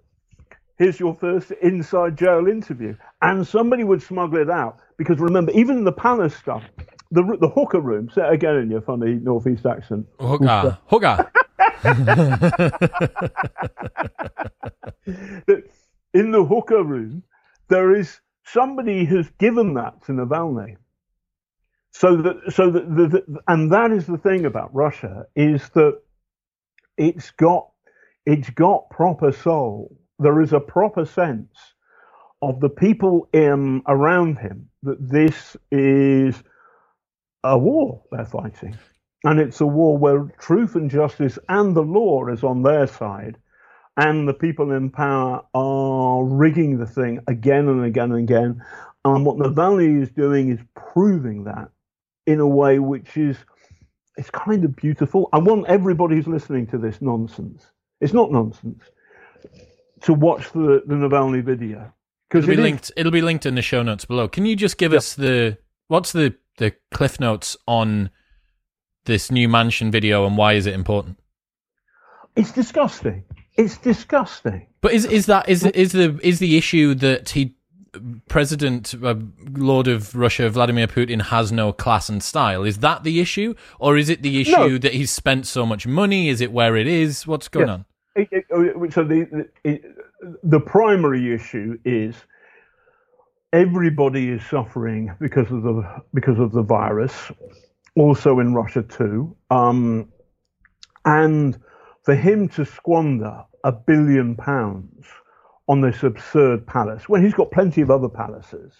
here's 0.78 0.98
your 1.00 1.14
first 1.14 1.50
inside 1.62 2.16
jail 2.16 2.46
interview, 2.46 2.96
and 3.22 3.46
somebody 3.46 3.84
would 3.84 4.02
smuggle 4.02 4.40
it 4.40 4.50
out 4.50 4.78
because 4.96 5.18
remember, 5.18 5.52
even 5.52 5.84
the 5.84 5.92
palace 5.92 6.34
stuff, 6.34 6.62
the 7.10 7.22
the 7.40 7.48
hooker 7.48 7.80
room. 7.80 8.08
Say 8.10 8.22
it 8.26 8.32
again 8.32 8.56
in 8.56 8.70
your 8.70 8.80
funny 8.80 9.14
northeast 9.14 9.66
accent. 9.66 10.06
Hooker, 10.18 10.78
hooker. 10.86 11.30
in 16.14 16.30
the 16.30 16.44
hooker 16.44 16.82
room, 16.82 17.22
there 17.68 17.94
is 17.94 18.20
somebody 18.44 19.04
has 19.04 19.28
given 19.38 19.74
that 19.74 20.04
to 20.06 20.12
Navalny. 20.12 20.76
So 21.92 22.16
that, 22.16 22.52
so 22.52 22.70
that, 22.70 22.94
the, 22.94 23.08
the, 23.08 23.40
and 23.48 23.72
that 23.72 23.90
is 23.90 24.06
the 24.06 24.18
thing 24.18 24.44
about 24.44 24.74
Russia 24.74 25.26
is 25.34 25.68
that 25.70 26.00
it's 26.96 27.30
got, 27.32 27.70
it's 28.26 28.50
got 28.50 28.90
proper 28.90 29.32
soul. 29.32 29.96
There 30.18 30.40
is 30.42 30.52
a 30.52 30.60
proper 30.60 31.06
sense 31.06 31.56
of 32.42 32.60
the 32.60 32.68
people 32.68 33.28
in, 33.32 33.82
around 33.88 34.38
him 34.38 34.68
that 34.82 35.08
this 35.08 35.56
is 35.70 36.42
a 37.44 37.58
war 37.58 38.02
they're 38.12 38.26
fighting. 38.26 38.76
And 39.24 39.40
it's 39.40 39.60
a 39.60 39.66
war 39.66 39.98
where 39.98 40.24
truth 40.38 40.76
and 40.76 40.90
justice 40.90 41.38
and 41.48 41.74
the 41.76 41.82
law 41.82 42.26
is 42.28 42.44
on 42.44 42.62
their 42.62 42.86
side 42.86 43.38
and 43.96 44.28
the 44.28 44.34
people 44.34 44.72
in 44.72 44.90
power 44.90 45.42
are 45.54 46.24
rigging 46.24 46.78
the 46.78 46.86
thing 46.86 47.20
again 47.28 47.68
and 47.68 47.84
again 47.84 48.12
and 48.12 48.20
again. 48.20 48.62
And 49.04 49.24
what 49.24 49.38
Navalny 49.38 50.02
is 50.02 50.10
doing 50.10 50.50
is 50.50 50.60
proving 50.74 51.44
that 51.44 51.70
in 52.26 52.40
a 52.40 52.46
way 52.46 52.78
which 52.78 53.16
is 53.16 53.38
it's 54.16 54.30
kind 54.30 54.64
of 54.64 54.76
beautiful. 54.76 55.28
I 55.32 55.38
want 55.38 55.66
everybody 55.68 56.16
who's 56.16 56.26
listening 56.26 56.66
to 56.68 56.78
this 56.78 57.02
nonsense. 57.02 57.66
It's 58.00 58.12
not 58.12 58.30
nonsense 58.30 58.82
to 60.02 60.12
watch 60.12 60.50
the, 60.52 60.82
the 60.86 60.94
Navalny 60.94 61.42
video 61.42 61.92
because 62.28 62.44
it'll 62.44 62.56
be 62.56 62.60
it 62.60 62.64
linked. 62.64 62.84
Is, 62.84 62.92
it'll 62.96 63.12
be 63.12 63.22
linked 63.22 63.46
in 63.46 63.54
the 63.54 63.62
show 63.62 63.82
notes 63.82 64.04
below. 64.04 64.28
Can 64.28 64.46
you 64.46 64.56
just 64.56 64.78
give 64.78 64.92
yep. 64.92 64.98
us 64.98 65.14
the 65.14 65.58
what's 65.88 66.12
the 66.12 66.34
the 66.58 66.74
cliff 66.92 67.18
notes 67.20 67.56
on 67.66 68.10
this 69.04 69.30
new 69.30 69.48
mansion 69.48 69.90
video 69.90 70.26
and 70.26 70.36
why 70.36 70.54
is 70.54 70.66
it 70.66 70.74
important? 70.74 71.18
It's 72.34 72.52
disgusting. 72.52 73.24
It's 73.56 73.78
disgusting. 73.78 74.66
But 74.80 74.92
is 74.92 75.06
is 75.06 75.26
that 75.26 75.48
is 75.48 75.64
is 75.64 75.92
the 75.92 76.20
is 76.22 76.38
the 76.38 76.56
issue 76.56 76.94
that 76.94 77.30
he 77.30 77.55
President 78.28 78.94
uh, 79.02 79.14
Lord 79.52 79.88
of 79.88 80.14
Russia 80.14 80.48
Vladimir 80.48 80.86
Putin 80.86 81.22
has 81.22 81.52
no 81.52 81.72
class 81.72 82.08
and 82.08 82.22
style? 82.22 82.62
Is 82.62 82.78
that 82.78 83.04
the 83.04 83.20
issue, 83.20 83.54
or 83.78 83.96
is 83.96 84.08
it 84.08 84.22
the 84.22 84.40
issue 84.40 84.52
no. 84.52 84.78
that 84.78 84.94
he's 84.94 85.10
spent 85.10 85.46
so 85.46 85.66
much 85.66 85.86
money? 85.86 86.28
Is 86.28 86.40
it 86.40 86.52
where 86.52 86.76
it 86.76 86.86
is? 86.86 87.26
What's 87.26 87.48
going 87.48 87.68
yeah. 87.68 87.74
on? 87.74 87.84
It, 88.14 88.28
it, 88.30 88.44
oh, 88.50 88.88
so 88.90 89.04
the, 89.04 89.48
the 89.62 89.80
the 90.42 90.60
primary 90.60 91.34
issue 91.34 91.78
is 91.84 92.16
everybody 93.52 94.30
is 94.30 94.44
suffering 94.46 95.14
because 95.20 95.50
of 95.50 95.62
the 95.62 96.02
because 96.14 96.38
of 96.38 96.52
the 96.52 96.62
virus, 96.62 97.30
also 97.94 98.38
in 98.38 98.54
Russia 98.54 98.82
too, 98.82 99.36
um, 99.50 100.08
and 101.04 101.58
for 102.04 102.14
him 102.14 102.48
to 102.50 102.64
squander 102.64 103.44
a 103.64 103.72
billion 103.72 104.36
pounds 104.36 105.06
on 105.68 105.80
this 105.80 106.02
absurd 106.02 106.66
palace 106.66 107.08
when 107.08 107.22
he's 107.24 107.34
got 107.34 107.50
plenty 107.50 107.80
of 107.80 107.90
other 107.90 108.08
palaces, 108.08 108.72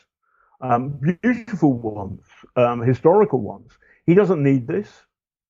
um, 0.61 0.99
beautiful 1.23 1.73
ones, 1.73 2.23
um, 2.57 2.81
historical 2.81 3.41
ones. 3.41 3.73
He 4.07 4.15
doesn't 4.15 4.43
need 4.43 4.67
this. 4.67 4.89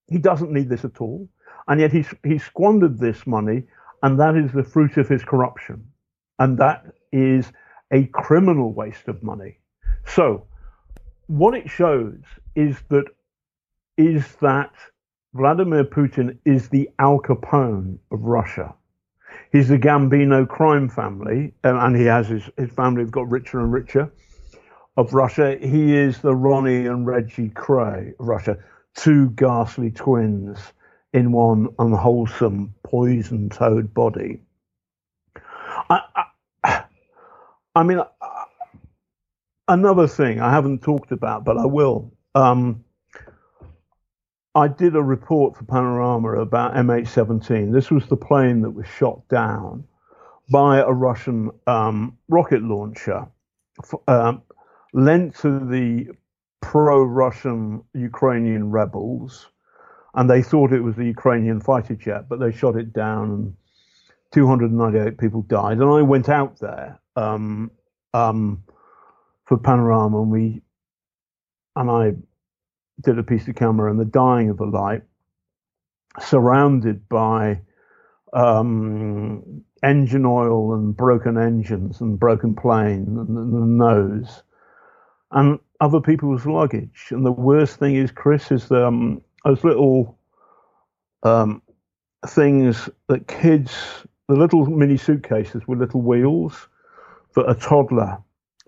He 0.08 0.18
doesn't 0.18 0.52
need 0.52 0.68
this 0.68 0.84
at 0.84 1.00
all. 1.00 1.28
And 1.68 1.80
yet 1.80 1.92
he's, 1.92 2.12
he 2.24 2.38
squandered 2.38 2.98
this 2.98 3.26
money, 3.26 3.64
and 4.02 4.18
that 4.20 4.36
is 4.36 4.52
the 4.52 4.62
fruit 4.64 4.96
of 4.96 5.08
his 5.08 5.24
corruption. 5.24 5.86
And 6.38 6.58
that 6.58 6.86
is 7.12 7.52
a 7.92 8.04
criminal 8.06 8.72
waste 8.72 9.08
of 9.08 9.22
money. 9.22 9.58
So, 10.06 10.46
what 11.26 11.54
it 11.54 11.68
shows 11.68 12.20
is 12.54 12.76
that 12.88 13.06
is 13.96 14.36
that 14.36 14.72
Vladimir 15.34 15.84
Putin 15.84 16.38
is 16.44 16.68
the 16.68 16.88
Al 16.98 17.18
Capone 17.18 17.98
of 18.10 18.22
Russia. 18.22 18.74
He's 19.52 19.68
the 19.68 19.78
Gambino 19.78 20.48
crime 20.48 20.88
family, 20.88 21.54
um, 21.64 21.76
and 21.78 21.96
he 21.96 22.04
has 22.04 22.28
his, 22.28 22.50
his 22.56 22.70
family 22.70 23.02
have 23.02 23.10
got 23.10 23.30
richer 23.30 23.60
and 23.60 23.72
richer 23.72 24.10
of 24.96 25.14
Russia. 25.14 25.56
He 25.60 25.94
is 25.94 26.18
the 26.20 26.34
Ronnie 26.34 26.86
and 26.86 27.06
Reggie 27.06 27.50
Kray 27.50 28.18
of 28.18 28.26
Russia, 28.26 28.58
two 28.94 29.30
ghastly 29.30 29.90
twins 29.90 30.58
in 31.12 31.32
one 31.32 31.68
unwholesome, 31.78 32.74
poison 32.82 33.48
toad 33.48 33.94
body. 33.94 34.40
I, 35.88 36.00
I, 36.64 36.84
I 37.74 37.82
mean, 37.82 37.98
uh, 37.98 38.04
another 39.68 40.08
thing 40.08 40.40
I 40.40 40.50
haven't 40.50 40.82
talked 40.82 41.12
about, 41.12 41.44
but 41.44 41.58
I 41.58 41.66
will. 41.66 42.10
Um, 42.34 42.84
I 44.56 44.68
did 44.68 44.96
a 44.96 45.02
report 45.02 45.54
for 45.54 45.64
Panorama 45.64 46.40
about 46.40 46.72
MH17. 46.72 47.74
This 47.74 47.90
was 47.90 48.06
the 48.06 48.16
plane 48.16 48.62
that 48.62 48.70
was 48.70 48.86
shot 48.86 49.28
down 49.28 49.84
by 50.50 50.78
a 50.78 50.90
Russian 50.90 51.50
um, 51.66 52.16
rocket 52.28 52.62
launcher 52.62 53.26
um, 54.08 54.40
lent 54.94 55.36
to 55.40 55.58
the 55.58 56.08
pro 56.62 57.04
Russian 57.04 57.82
Ukrainian 57.92 58.70
rebels. 58.70 59.46
And 60.14 60.30
they 60.30 60.40
thought 60.42 60.72
it 60.72 60.80
was 60.80 60.96
the 60.96 61.04
Ukrainian 61.04 61.60
fighter 61.60 61.94
jet, 61.94 62.26
but 62.26 62.40
they 62.40 62.50
shot 62.50 62.76
it 62.76 62.94
down 62.94 63.30
and 63.30 63.56
298 64.32 65.18
people 65.18 65.42
died. 65.42 65.76
And 65.76 65.90
I 65.90 66.00
went 66.00 66.30
out 66.30 66.58
there 66.60 66.98
um, 67.14 67.70
um 68.14 68.64
for 69.44 69.58
Panorama 69.58 70.22
and 70.22 70.30
we 70.30 70.62
and 71.76 71.90
I 71.90 72.14
did 73.00 73.18
a 73.18 73.22
piece 73.22 73.46
of 73.48 73.54
camera 73.54 73.90
and 73.90 74.00
the 74.00 74.04
dying 74.04 74.50
of 74.50 74.58
the 74.58 74.64
light, 74.64 75.02
surrounded 76.20 77.08
by 77.08 77.60
um, 78.32 79.62
engine 79.82 80.24
oil 80.24 80.74
and 80.74 80.96
broken 80.96 81.38
engines 81.38 82.00
and 82.00 82.18
broken 82.18 82.54
plane 82.54 83.06
and, 83.06 83.36
the 83.36 83.66
nose 83.66 84.42
and 85.32 85.58
other 85.80 86.00
people's 86.00 86.46
luggage. 86.46 87.08
And 87.10 87.24
the 87.24 87.32
worst 87.32 87.78
thing 87.78 87.96
is, 87.96 88.10
Chris, 88.10 88.50
is 88.50 88.70
um, 88.70 89.20
those 89.44 89.62
little 89.62 90.18
um, 91.22 91.62
things 92.26 92.88
that 93.08 93.28
kids, 93.28 93.74
the 94.28 94.34
little 94.36 94.66
mini 94.66 94.96
suitcases 94.96 95.66
with 95.68 95.78
little 95.78 96.00
wheels 96.00 96.68
that 97.34 97.48
a 97.48 97.54
toddler 97.54 98.18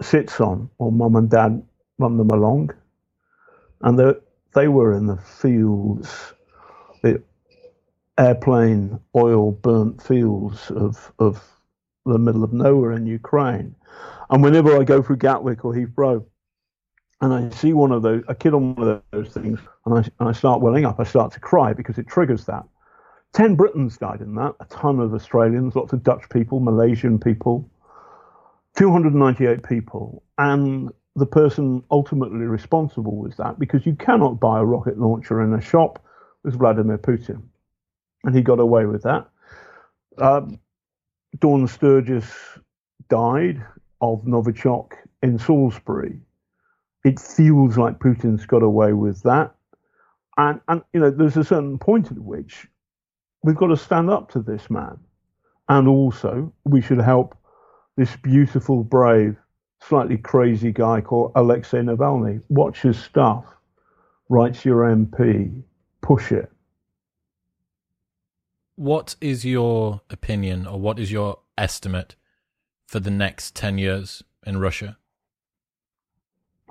sits 0.03 0.41
on, 0.41 0.69
or 0.79 0.93
mum 0.93 1.17
and 1.17 1.31
dad 1.31 1.63
run 1.99 2.19
them 2.19 2.31
along 2.31 2.71
and 3.83 3.99
they, 3.99 4.13
they 4.55 4.69
were 4.69 4.93
in 4.93 5.07
the 5.07 5.17
fields, 5.17 6.35
the 7.03 7.23
airplane 8.19 8.99
oil 9.15 9.53
burnt 9.53 10.03
fields 10.03 10.71
of, 10.71 11.13
of 11.19 11.43
the 12.05 12.19
middle 12.19 12.45
of 12.45 12.53
nowhere 12.53 12.93
in 12.93 13.07
Ukraine. 13.07 13.75
And 14.31 14.43
whenever 14.43 14.79
I 14.79 14.85
go 14.85 15.03
through 15.03 15.19
Gatwick 15.19 15.65
or 15.65 15.73
Heathrow, 15.73 16.25
and 17.21 17.33
I 17.33 17.49
see 17.51 17.73
one 17.73 17.93
of 17.93 18.03
those, 18.03 18.23
a 18.29 18.35
kid 18.35 18.55
on 18.55 18.77
one 18.77 18.89
of 18.89 19.03
those 19.11 19.33
things, 19.33 19.59
and 19.85 19.99
I, 19.99 19.99
and 20.21 20.29
I 20.29 20.33
start 20.33 20.61
welling 20.61 20.85
up. 20.85 21.01
I 21.01 21.05
start 21.05 21.33
to 21.33 21.41
cry 21.41 21.73
because 21.73 21.99
it 21.99 22.07
triggers 22.07 22.45
that. 22.45 22.65
10 23.35 23.57
Britons 23.57 23.99
died 23.99 24.21
in 24.21 24.35
that, 24.37 24.55
a 24.61 24.65
ton 24.67 25.01
of 25.01 25.13
Australians, 25.13 25.77
lots 25.77 25.93
of 25.93 26.03
Dutch 26.03 26.29
people, 26.31 26.61
Malaysian 26.61 27.19
people, 27.19 27.69
298 28.77 29.63
people. 29.63 30.23
And 30.39 30.91
the 31.19 31.27
person 31.27 31.83
ultimately 31.91 32.47
responsible 32.47 33.17
was 33.17 33.37
that 33.37 33.59
because 33.59 33.85
you 33.85 33.95
cannot 33.95 34.41
buy 34.41 34.61
a 34.61 34.65
rocket 34.65 34.99
launcher 34.99 35.43
in 35.43 35.53
a 35.53 35.61
shop 35.61 36.05
was 36.45 36.55
Vladimir 36.55 36.99
Putin. 36.99 37.43
And 38.25 38.35
he 38.35 38.43
got 38.43 38.61
away 38.61 38.87
with 38.87 39.03
that. 39.03 39.29
Um, 40.19 40.59
Dawn 41.39 41.67
Sturgess 41.69 42.27
died 43.09 43.65
of 44.01 44.25
Novichok 44.25 44.93
in 45.23 45.39
Salisbury. 45.39 46.21
It 47.05 47.21
feels 47.21 47.77
like 47.77 47.99
Putin's 47.99 48.47
got 48.47 48.63
away 48.63 48.93
with 48.93 49.23
that. 49.23 49.55
And, 50.37 50.61
and 50.69 50.83
you 50.93 51.01
know, 51.01 51.11
there's 51.11 51.37
a 51.37 51.45
certain 51.45 51.79
point 51.79 52.11
at 52.11 52.19
which 52.19 52.67
we've 53.43 53.57
got 53.57 53.69
to 53.69 53.77
stand 53.77 54.11
up 54.11 54.31
to 54.33 54.41
this 54.41 54.71
man. 54.71 54.99
And 55.69 55.87
also, 55.87 56.53
we 56.65 56.81
should 56.81 57.01
help 57.01 57.37
this 57.97 58.17
beautiful, 58.17 58.85
brave, 58.85 59.37
slightly 59.81 60.19
crazy 60.19 60.73
guy 60.73 61.01
called 61.01 61.33
Alexei 61.35 61.79
Navalny. 61.79 62.43
Watch 62.49 62.83
his 62.83 62.99
stuff, 62.99 63.45
writes 64.29 64.65
your 64.65 64.85
MP, 64.85 65.63
push 66.01 66.33
it. 66.33 66.51
What 68.77 69.17
is 69.21 69.45
your 69.45 70.03
opinion 70.11 70.67
or 70.67 70.81
what 70.81 70.99
is 70.99 71.11
your 71.11 71.39
estimate 71.57 72.15
for 72.87 73.01
the 73.01 73.11
next 73.11 73.55
10 73.55 73.79
years 73.79 74.23
in 74.47 74.59
Russia? 74.59 74.97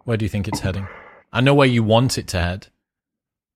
Where 0.05 0.17
do 0.17 0.23
you 0.23 0.29
think 0.29 0.47
it's 0.47 0.61
heading? 0.61 0.87
I 1.33 1.41
know 1.41 1.53
where 1.53 1.67
you 1.67 1.83
want 1.83 2.17
it 2.17 2.27
to 2.29 2.41
head, 2.41 2.67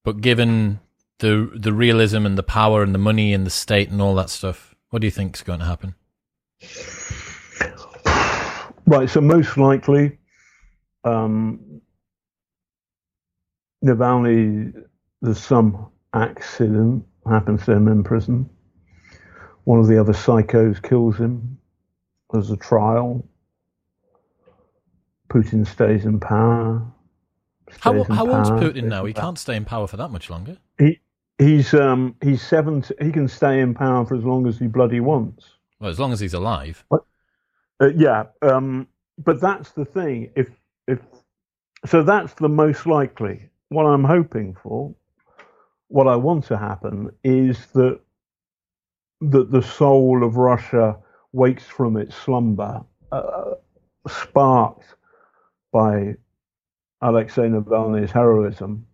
but 0.04 0.20
given 0.20 0.82
the 1.20 1.50
the 1.56 1.72
realism 1.72 2.26
and 2.26 2.38
the 2.38 2.44
power 2.44 2.84
and 2.84 2.94
the 2.94 3.00
money 3.00 3.34
and 3.34 3.46
the 3.46 3.52
state 3.52 3.90
and 3.90 4.02
all 4.02 4.16
that 4.16 4.30
stuff, 4.30 4.76
what 4.90 5.00
do 5.02 5.08
you 5.08 5.12
think 5.12 5.36
is 5.36 5.44
going 5.44 5.60
to 5.60 5.66
happen? 5.66 5.96
Right, 8.86 9.10
so 9.10 9.22
most 9.22 9.58
likely, 9.58 10.18
um, 11.04 11.82
Navalny, 13.84 14.74
there's 15.22 15.40
some 15.40 15.92
accident 16.14 17.06
happens 17.30 17.66
to 17.66 17.74
him 17.74 17.88
in 17.88 18.04
prison. 18.04 18.50
One 19.64 19.80
of 19.80 19.88
the 19.88 20.00
other 20.00 20.14
psychos 20.14 20.82
kills 20.82 21.18
him. 21.18 21.58
There's 22.32 22.50
a 22.50 22.58
trial. 22.58 23.28
Putin 25.30 25.66
stays 25.68 26.06
in 26.06 26.20
power. 26.20 26.86
Stays 27.70 27.82
how 27.82 27.94
in 27.94 28.04
how 28.06 28.28
old's 28.28 28.50
Putin 28.50 28.86
now? 28.86 29.06
He 29.06 29.14
can't 29.14 29.38
stay 29.38 29.56
in 29.56 29.66
power 29.66 29.88
for 29.88 29.98
that 29.98 30.10
much 30.10 30.30
longer. 30.30 30.58
He 30.78 31.00
he's 31.38 31.74
um 31.74 32.16
he's 32.22 32.42
seventy. 32.42 32.94
He 33.02 33.12
can 33.12 33.28
stay 33.28 33.60
in 33.60 33.74
power 33.74 34.06
for 34.06 34.16
as 34.16 34.24
long 34.24 34.48
as 34.48 34.58
he 34.58 34.68
bloody 34.68 35.00
wants. 35.00 35.46
Well, 35.80 35.90
as 35.90 36.00
long 36.00 36.12
as 36.12 36.20
he's 36.20 36.34
alive. 36.34 36.84
But, 36.90 37.06
uh, 37.82 37.92
yeah, 37.96 38.26
um, 38.44 38.88
but 39.18 39.42
that's 39.42 39.72
the 39.72 39.86
thing. 39.86 40.32
If 40.36 40.50
if 40.88 41.00
so, 41.86 42.04
that's 42.04 42.34
the 42.36 42.50
most 42.50 42.86
likely. 42.86 43.50
What 43.70 43.86
I'm 43.86 44.04
hoping 44.04 44.56
for 44.62 44.94
what 45.88 46.08
I 46.08 46.16
want 46.16 46.46
to 46.46 46.58
happen 46.58 47.10
is 47.24 47.68
that 47.74 48.00
that 49.22 49.52
the 49.52 49.62
soul 49.62 50.24
of 50.24 50.38
Russia 50.38 50.98
wakes 51.34 51.66
from 51.66 51.98
its 51.98 52.16
slumber, 52.16 52.84
uh, 53.12 53.52
sparked 54.08 54.96
by 55.72 56.16
Alexei 57.02 57.44
Navalny's 57.44 58.12
heroism. 58.12 58.86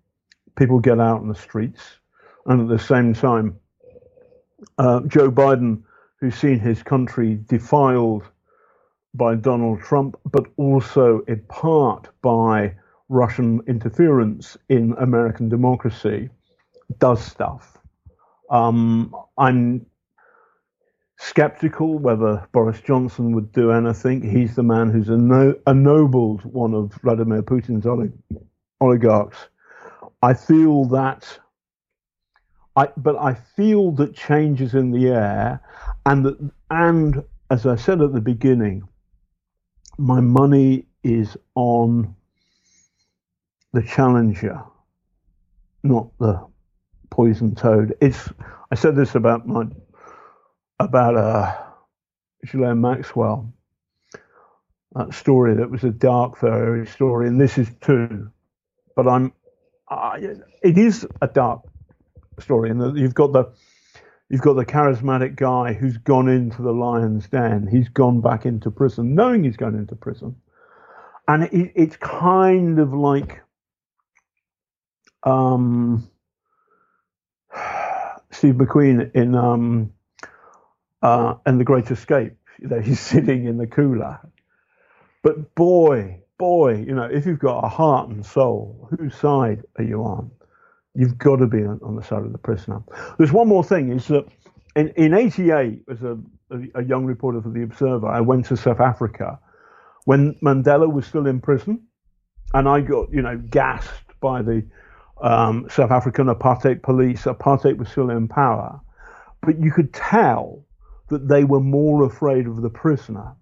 People 0.57 0.79
get 0.79 0.99
out 0.99 1.21
in 1.21 1.27
the 1.27 1.35
streets, 1.35 1.81
and 2.45 2.61
at 2.61 2.67
the 2.67 2.83
same 2.83 3.13
time, 3.13 3.59
uh, 4.77 5.01
Joe 5.01 5.31
Biden, 5.31 5.83
who's 6.19 6.35
seen 6.35 6.59
his 6.59 6.81
country 6.83 7.39
defiled 7.47 8.23
by 9.13 9.35
Donald 9.35 9.81
Trump, 9.81 10.17
but 10.25 10.45
also 10.57 11.21
in 11.27 11.41
part 11.47 12.09
by 12.21 12.75
Russian 13.09 13.61
interference 13.67 14.57
in 14.69 14.93
American 14.99 15.49
democracy, 15.49 16.29
does 16.99 17.23
stuff. 17.23 17.77
Um, 18.49 19.15
I'm 19.37 19.85
skeptical 21.17 21.97
whether 21.97 22.47
Boris 22.51 22.79
Johnson 22.81 23.33
would 23.33 23.51
do 23.51 23.71
anything. 23.71 24.21
He's 24.21 24.55
the 24.55 24.63
man 24.63 24.89
who's 24.89 25.09
ennobled 25.09 26.45
one 26.45 26.73
of 26.73 26.93
Vladimir 27.01 27.41
Putin's 27.41 27.85
olig- 27.85 28.17
oligarchs. 28.79 29.37
I 30.21 30.33
feel 30.33 30.85
that. 30.85 31.39
I, 32.75 32.89
but 32.95 33.17
I 33.17 33.33
feel 33.33 33.91
that 33.93 34.15
change 34.15 34.61
is 34.61 34.75
in 34.75 34.91
the 34.91 35.07
air, 35.07 35.59
and 36.05 36.25
that, 36.25 36.51
and 36.69 37.23
as 37.49 37.65
I 37.65 37.75
said 37.75 38.01
at 38.01 38.13
the 38.13 38.21
beginning, 38.21 38.87
my 39.97 40.19
money 40.19 40.85
is 41.03 41.37
on 41.55 42.15
the 43.73 43.81
challenger, 43.81 44.61
not 45.83 46.09
the 46.19 46.45
poison 47.09 47.55
toad. 47.55 47.95
It's 48.01 48.29
I 48.71 48.75
said 48.75 48.95
this 48.95 49.15
about 49.15 49.47
my 49.47 49.65
about 50.79 51.17
uh, 51.17 51.55
Ghislaine 52.41 52.81
Maxwell, 52.81 53.51
that 54.93 55.13
story 55.13 55.55
that 55.55 55.69
was 55.69 55.83
a 55.83 55.89
dark 55.89 56.37
fairy 56.37 56.85
story, 56.85 57.27
and 57.27 57.39
this 57.39 57.57
is 57.57 57.69
too. 57.81 58.29
But 58.95 59.07
I'm, 59.07 59.33
it 60.63 60.77
is 60.77 61.07
a 61.21 61.27
dark 61.27 61.61
story, 62.39 62.69
and 62.69 62.97
you've 62.97 63.13
got 63.13 63.31
the 63.33 63.45
you've 64.29 64.41
got 64.41 64.53
the 64.53 64.65
charismatic 64.65 65.35
guy 65.35 65.73
who's 65.73 65.97
gone 65.97 66.29
into 66.29 66.61
the 66.61 66.71
lion's 66.71 67.27
den. 67.27 67.67
He's 67.67 67.89
gone 67.89 68.21
back 68.21 68.45
into 68.45 68.71
prison, 68.71 69.15
knowing 69.15 69.43
he's 69.43 69.57
gone 69.57 69.75
into 69.75 69.95
prison, 69.95 70.35
and 71.27 71.43
it, 71.43 71.71
it's 71.75 71.97
kind 71.97 72.79
of 72.79 72.93
like 72.93 73.41
um 75.23 76.09
Steve 78.31 78.55
McQueen 78.55 79.15
in 79.15 79.33
um, 79.33 79.93
uh, 81.01 81.35
and 81.45 81.59
The 81.59 81.63
Great 81.63 81.89
Escape. 81.89 82.33
You 82.59 82.67
know, 82.67 82.79
he's 82.81 82.99
sitting 82.99 83.45
in 83.45 83.57
the 83.57 83.67
cooler. 83.67 84.19
But 85.23 85.55
boy, 85.55 86.21
boy, 86.37 86.75
you 86.75 86.93
know, 86.93 87.05
if 87.05 87.25
you've 87.25 87.39
got 87.39 87.63
a 87.63 87.67
heart 87.67 88.09
and 88.09 88.25
soul, 88.25 88.89
whose 88.97 89.15
side 89.15 89.63
are 89.77 89.83
you 89.83 90.03
on? 90.03 90.31
You've 90.97 91.19
got 91.19 91.35
to 91.37 91.45
be 91.45 91.63
on, 91.63 91.79
on 91.83 91.95
the 91.95 92.01
side 92.01 92.23
of 92.23 92.31
the 92.31 92.39
prisoner. 92.39 92.81
There's 93.19 93.31
one 93.31 93.47
more 93.47 93.63
thing: 93.63 93.91
is 93.91 94.07
that 94.07 94.25
in, 94.75 94.89
in 94.89 95.13
'88, 95.13 95.83
as 95.91 96.01
a, 96.01 96.17
a, 96.73 96.83
young 96.83 97.05
reporter 97.05 97.39
for 97.39 97.49
the 97.49 97.61
Observer, 97.61 98.07
I 98.07 98.19
went 98.19 98.45
to 98.47 98.57
South 98.57 98.79
Africa 98.79 99.39
when 100.05 100.33
Mandela 100.41 100.91
was 100.91 101.05
still 101.05 101.27
in 101.27 101.39
prison, 101.39 101.83
and 102.55 102.67
I 102.67 102.81
got 102.81 103.11
you 103.11 103.21
know 103.21 103.37
gassed 103.37 104.19
by 104.19 104.41
the 104.41 104.65
um, 105.21 105.67
South 105.69 105.91
African 105.91 106.27
apartheid 106.27 106.81
police. 106.81 107.25
Apartheid 107.25 107.77
was 107.77 107.89
still 107.89 108.09
in 108.09 108.27
power, 108.27 108.81
but 109.43 109.59
you 109.59 109.71
could 109.71 109.93
tell 109.93 110.65
that 111.09 111.27
they 111.27 111.43
were 111.43 111.59
more 111.59 112.05
afraid 112.05 112.47
of 112.47 112.63
the 112.63 112.69
prisoner, 112.71 113.35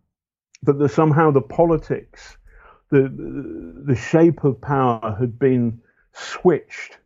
that 0.64 0.78
the, 0.78 0.90
somehow 0.90 1.32
the 1.32 1.42
politics, 1.42 2.36
the 2.92 3.84
the 3.86 3.96
shape 3.96 4.44
of 4.44 4.60
power 4.60 5.16
had 5.18 5.40
been 5.40 5.80
switched, 6.12 6.98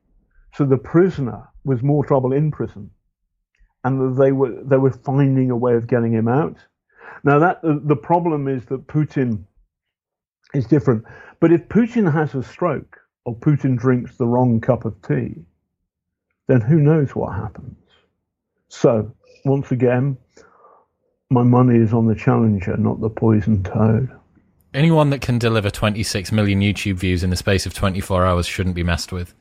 so 0.60 0.66
the 0.66 0.78
prisoner 0.78 1.48
was 1.64 1.82
more 1.82 2.04
trouble 2.04 2.34
in 2.34 2.52
prison, 2.52 2.92
and 3.86 4.18
they 4.18 4.34
were 4.34 4.62
they 4.62 4.76
were 4.76 4.92
finding 4.92 5.52
a 5.52 5.56
way 5.56 5.74
of 5.76 5.88
getting 5.88 6.12
him 6.12 6.28
out. 6.28 6.58
Now 7.24 7.40
that 7.40 7.62
the 7.64 7.96
problem 7.96 8.50
is 8.50 8.66
that 8.66 8.86
Putin 8.86 9.46
is 10.54 10.66
different, 10.66 11.06
but 11.40 11.54
if 11.54 11.70
Putin 11.70 12.12
has 12.12 12.36
a 12.36 12.44
stroke 12.44 13.00
or 13.24 13.38
Putin 13.38 13.78
drinks 13.78 14.18
the 14.18 14.28
wrong 14.28 14.60
cup 14.60 14.84
of 14.84 15.02
tea, 15.02 15.46
then 16.50 16.60
who 16.60 16.76
knows 16.76 17.16
what 17.16 17.34
happens. 17.38 17.78
So, 18.68 19.16
once 19.46 19.72
again, 19.72 20.18
my 21.30 21.44
money 21.44 21.80
is 21.80 21.94
on 21.94 22.06
the 22.06 22.16
challenger, 22.16 22.76
not 22.76 23.00
the 23.00 23.10
poison 23.10 23.64
toad. 23.64 24.10
Anyone 24.74 25.10
that 25.12 25.22
can 25.22 25.40
deliver 25.40 25.70
26 25.70 26.34
million 26.34 26.60
YouTube 26.60 26.96
views 26.96 27.24
in 27.24 27.30
the 27.30 27.38
space 27.38 27.66
of 27.66 27.74
24 27.74 28.26
hours 28.26 28.46
shouldn't 28.46 28.76
be 28.76 28.84
messed 28.84 29.14
with. 29.14 29.34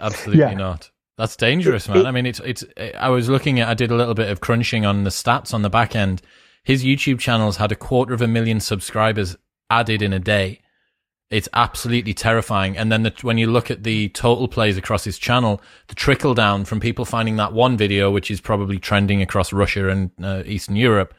Absolutely 0.00 0.40
yeah. 0.40 0.54
not. 0.54 0.90
That's 1.16 1.36
dangerous, 1.36 1.88
man. 1.88 2.06
I 2.06 2.10
mean, 2.10 2.26
it's 2.26 2.40
it's. 2.40 2.64
I 2.98 3.08
was 3.08 3.28
looking 3.28 3.60
at. 3.60 3.68
I 3.68 3.74
did 3.74 3.90
a 3.90 3.94
little 3.94 4.14
bit 4.14 4.30
of 4.30 4.40
crunching 4.40 4.84
on 4.84 5.04
the 5.04 5.10
stats 5.10 5.54
on 5.54 5.62
the 5.62 5.70
back 5.70 5.94
end. 5.94 6.22
His 6.64 6.82
YouTube 6.82 7.20
channels 7.20 7.58
had 7.58 7.70
a 7.70 7.76
quarter 7.76 8.14
of 8.14 8.22
a 8.22 8.26
million 8.26 8.58
subscribers 8.58 9.36
added 9.70 10.02
in 10.02 10.12
a 10.12 10.18
day 10.18 10.60
it's 11.34 11.48
absolutely 11.52 12.14
terrifying. 12.14 12.76
And 12.76 12.92
then 12.92 13.02
the, 13.02 13.12
when 13.22 13.38
you 13.38 13.48
look 13.48 13.70
at 13.70 13.82
the 13.82 14.08
total 14.10 14.46
plays 14.46 14.76
across 14.76 15.02
his 15.02 15.18
channel, 15.18 15.60
the 15.88 15.94
trickle 15.94 16.32
down 16.32 16.64
from 16.64 16.78
people 16.78 17.04
finding 17.04 17.36
that 17.36 17.52
one 17.52 17.76
video, 17.76 18.10
which 18.10 18.30
is 18.30 18.40
probably 18.40 18.78
trending 18.78 19.20
across 19.22 19.52
Russia 19.52 19.88
and 19.88 20.12
uh, 20.22 20.42
Eastern 20.46 20.76
Europe, 20.76 21.12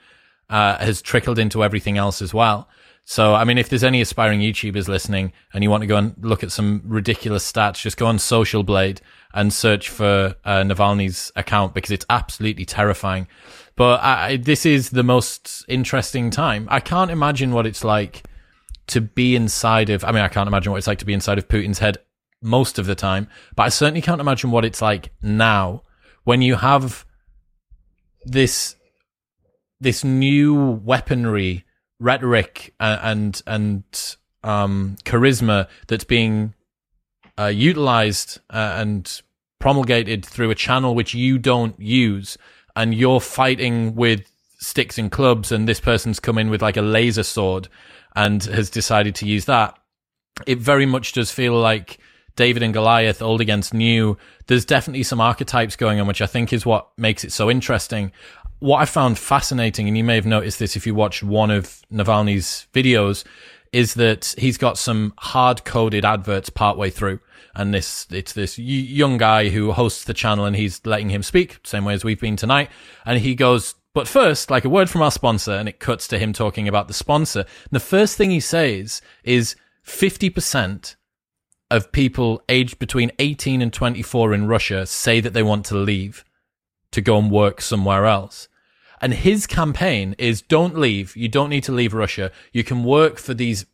uh, 0.50 0.78
has 0.78 1.02
trickled 1.02 1.38
into 1.38 1.64
everything 1.64 1.98
else 1.98 2.22
as 2.22 2.34
well. 2.34 2.70
So, 3.08 3.36
I 3.36 3.44
mean, 3.44 3.60
if 3.60 3.70
there's 3.70 3.84
any 3.84 4.02
aspiring 4.02 4.40
YouTubers 4.40 4.88
listening 4.88 5.32
and 5.54 5.64
you 5.64 5.70
want 5.70 5.82
to 5.82 5.88
go 5.88 5.98
and 5.98 6.16
look 6.22 6.44
at 6.44 6.52
some 6.52 6.82
ridiculous 6.86 7.50
stats, 7.50 7.80
just 7.80 7.98
go 7.98 8.08
on 8.08 8.18
Social 8.18 8.64
Blade 8.64 9.00
and 9.32 9.54
search 9.54 9.90
for 9.90 10.36
uh, 10.44 10.64
Navalny's 10.64 11.32
account 11.36 11.76
because 11.76 11.92
it's 11.92 12.06
absolutely 12.10 12.66
terrifying. 12.66 13.28
But 13.76 14.02
I, 14.02 14.38
this 14.38 14.66
is 14.66 14.90
the 14.90 15.04
most 15.04 15.64
interesting 15.68 16.32
time. 16.32 16.68
I 16.72 16.80
can't 16.80 17.12
imagine 17.12 17.52
what 17.52 17.68
it's 17.68 17.84
like 17.84 18.24
to 18.88 19.02
be 19.02 19.36
inside 19.36 19.92
of. 19.92 20.04
I 20.04 20.12
mean, 20.12 20.24
I 20.24 20.28
can't 20.28 20.48
imagine 20.48 20.72
what 20.72 20.80
it's 20.80 20.88
like 20.88 21.00
to 21.00 21.06
be 21.06 21.14
inside 21.14 21.38
of 21.38 21.48
Putin's 21.48 21.80
head 21.80 22.00
most 22.42 22.80
of 22.80 22.88
the 22.88 22.96
time, 22.96 23.28
but 23.56 23.64
I 23.64 23.70
certainly 23.70 24.02
can't 24.02 24.22
imagine 24.22 24.50
what 24.50 24.66
it's 24.66 24.82
like 24.82 25.12
now 25.22 25.84
when 26.24 26.42
you 26.42 26.56
have 26.56 27.06
this 28.24 28.76
this 29.80 30.04
new 30.04 30.56
weaponry 30.56 31.66
rhetoric 32.00 32.74
and 32.80 33.42
and 33.48 33.84
um, 34.44 34.96
charisma 35.06 35.68
that's 35.88 36.04
being 36.04 36.54
uh, 37.38 37.48
utilized 37.48 38.40
uh, 38.50 38.76
and 38.78 39.22
promulgated 39.60 40.26
through 40.26 40.52
a 40.52 40.56
channel 40.56 40.94
which 40.94 41.14
you 41.14 41.38
don't 41.38 41.80
use, 41.80 42.38
and 42.76 42.94
you're 42.94 43.20
fighting 43.20 43.96
with 43.96 44.32
sticks 44.60 44.98
and 44.98 45.12
clubs, 45.12 45.52
and 45.52 45.68
this 45.68 45.80
person's 45.80 46.20
come 46.20 46.38
in 46.38 46.50
with 46.50 46.62
like 46.62 46.78
a 46.78 46.82
laser 46.82 47.24
sword 47.24 47.68
and 48.16 48.44
has 48.44 48.70
decided 48.70 49.16
to 49.16 49.28
use 49.28 49.46
that. 49.46 49.78
It 50.46 50.60
very 50.60 50.86
much 50.86 51.14
does 51.14 51.32
feel 51.32 51.54
like 51.54 52.00
David 52.36 52.64
and 52.64 52.74
Goliath, 52.74 53.22
old 53.22 53.42
against 53.42 53.74
new. 53.74 54.18
There's 54.48 54.66
definitely 54.66 55.04
some 55.04 55.22
archetypes 55.22 55.76
going 55.76 56.00
on, 56.00 56.08
which 56.08 56.22
I 56.22 56.26
think 56.26 56.52
is 56.52 56.66
what 56.66 56.90
makes 56.98 57.24
it 57.24 57.32
so 57.32 57.50
interesting 57.50 58.12
what 58.60 58.80
I 58.80 58.86
found 58.86 59.18
fascinating, 59.18 59.88
and 59.88 59.98
you 59.98 60.04
may 60.04 60.16
have 60.16 60.26
noticed 60.26 60.60
this 60.60 60.76
if 60.76 60.88
you 60.88 60.96
watched 60.96 61.24
one 61.24 61.52
of 61.52 61.82
Navalny's 61.92 62.68
videos, 62.74 63.24
is 63.72 63.96
that 63.96 64.34
he's 64.38 64.58
got 64.58 64.78
some 64.78 65.14
hard 65.18 65.66
coded 65.66 66.06
adverts 66.06 66.50
partway 66.50 66.90
through. 66.90 67.20
And 67.56 67.74
this, 67.74 68.08
it's 68.12 68.34
this 68.34 68.58
young 68.58 69.18
guy 69.18 69.50
who 69.50 69.72
hosts 69.72 70.04
the 70.06 70.14
channel 70.14 70.46
and 70.46 70.56
he's 70.56 70.86
letting 70.86 71.10
him 71.10 71.24
speak, 71.24 71.60
same 71.64 71.86
way 71.86 71.94
as 71.94 72.04
we've 72.04 72.20
been 72.20 72.36
tonight. 72.36 72.70
And 73.06 73.20
he 73.20 73.36
goes, 73.36 73.76
but 73.94 74.08
first, 74.10 74.52
like 74.52 74.66
a 74.66 74.70
word 74.70 74.90
from 74.90 75.02
our 75.02 75.12
sponsor, 75.12 75.54
and 75.54 75.70
it 75.70 75.80
cuts 75.80 76.08
to 76.10 76.20
him 76.20 76.34
talking 76.34 76.68
about 76.68 76.88
the 76.88 76.94
sponsor. 76.94 77.40
And 77.40 77.72
the 77.72 77.80
first 77.80 78.18
thing 78.18 78.30
he 78.30 78.42
says 78.42 79.02
is 79.24 79.56
50% 79.86 80.96
of 81.72 81.92
people 81.92 82.44
aged 82.50 82.78
between 82.78 83.12
18 83.20 83.62
and 83.62 83.72
24 83.72 84.34
in 84.34 84.48
Russia 84.48 84.86
say 84.86 85.20
that 85.22 85.34
they 85.34 85.44
want 85.44 85.66
to 85.68 85.76
leave 85.76 86.26
to 86.96 87.02
go 87.02 87.18
and 87.18 87.30
work 87.30 87.62
somewhere 87.62 88.06
else. 88.06 88.48
And 89.02 89.14
his 89.14 89.46
campaign 89.46 90.16
is 90.18 90.42
don't 90.42 90.78
leave. 90.78 91.16
You 91.16 91.28
don't 91.28 91.50
need 91.50 91.66
to 91.66 91.74
leave 91.74 91.94
Russia. 91.94 92.32
You 92.54 92.64
can 92.64 92.84
work 92.84 93.20
for 93.20 93.34
these 93.34 93.66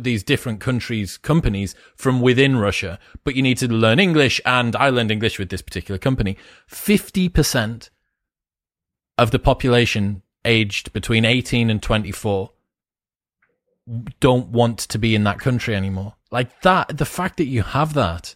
these 0.00 0.24
different 0.24 0.58
countries 0.58 1.18
companies 1.18 1.76
from 1.94 2.20
within 2.20 2.56
Russia, 2.56 2.98
but 3.22 3.36
you 3.36 3.42
need 3.42 3.58
to 3.58 3.68
learn 3.68 4.00
English 4.00 4.40
and 4.44 4.74
I 4.74 4.88
learned 4.88 5.12
English 5.12 5.38
with 5.38 5.50
this 5.50 5.62
particular 5.62 5.98
company. 5.98 6.36
50% 6.68 7.90
of 9.16 9.30
the 9.30 9.38
population 9.38 10.22
aged 10.44 10.92
between 10.92 11.24
18 11.24 11.70
and 11.70 11.80
24 11.80 12.50
don't 14.18 14.48
want 14.48 14.78
to 14.78 14.98
be 14.98 15.14
in 15.14 15.24
that 15.24 15.38
country 15.38 15.76
anymore. 15.76 16.14
Like 16.32 16.60
that, 16.62 16.98
the 16.98 17.04
fact 17.04 17.36
that 17.36 17.46
you 17.46 17.62
have 17.62 17.94
that 17.94 18.34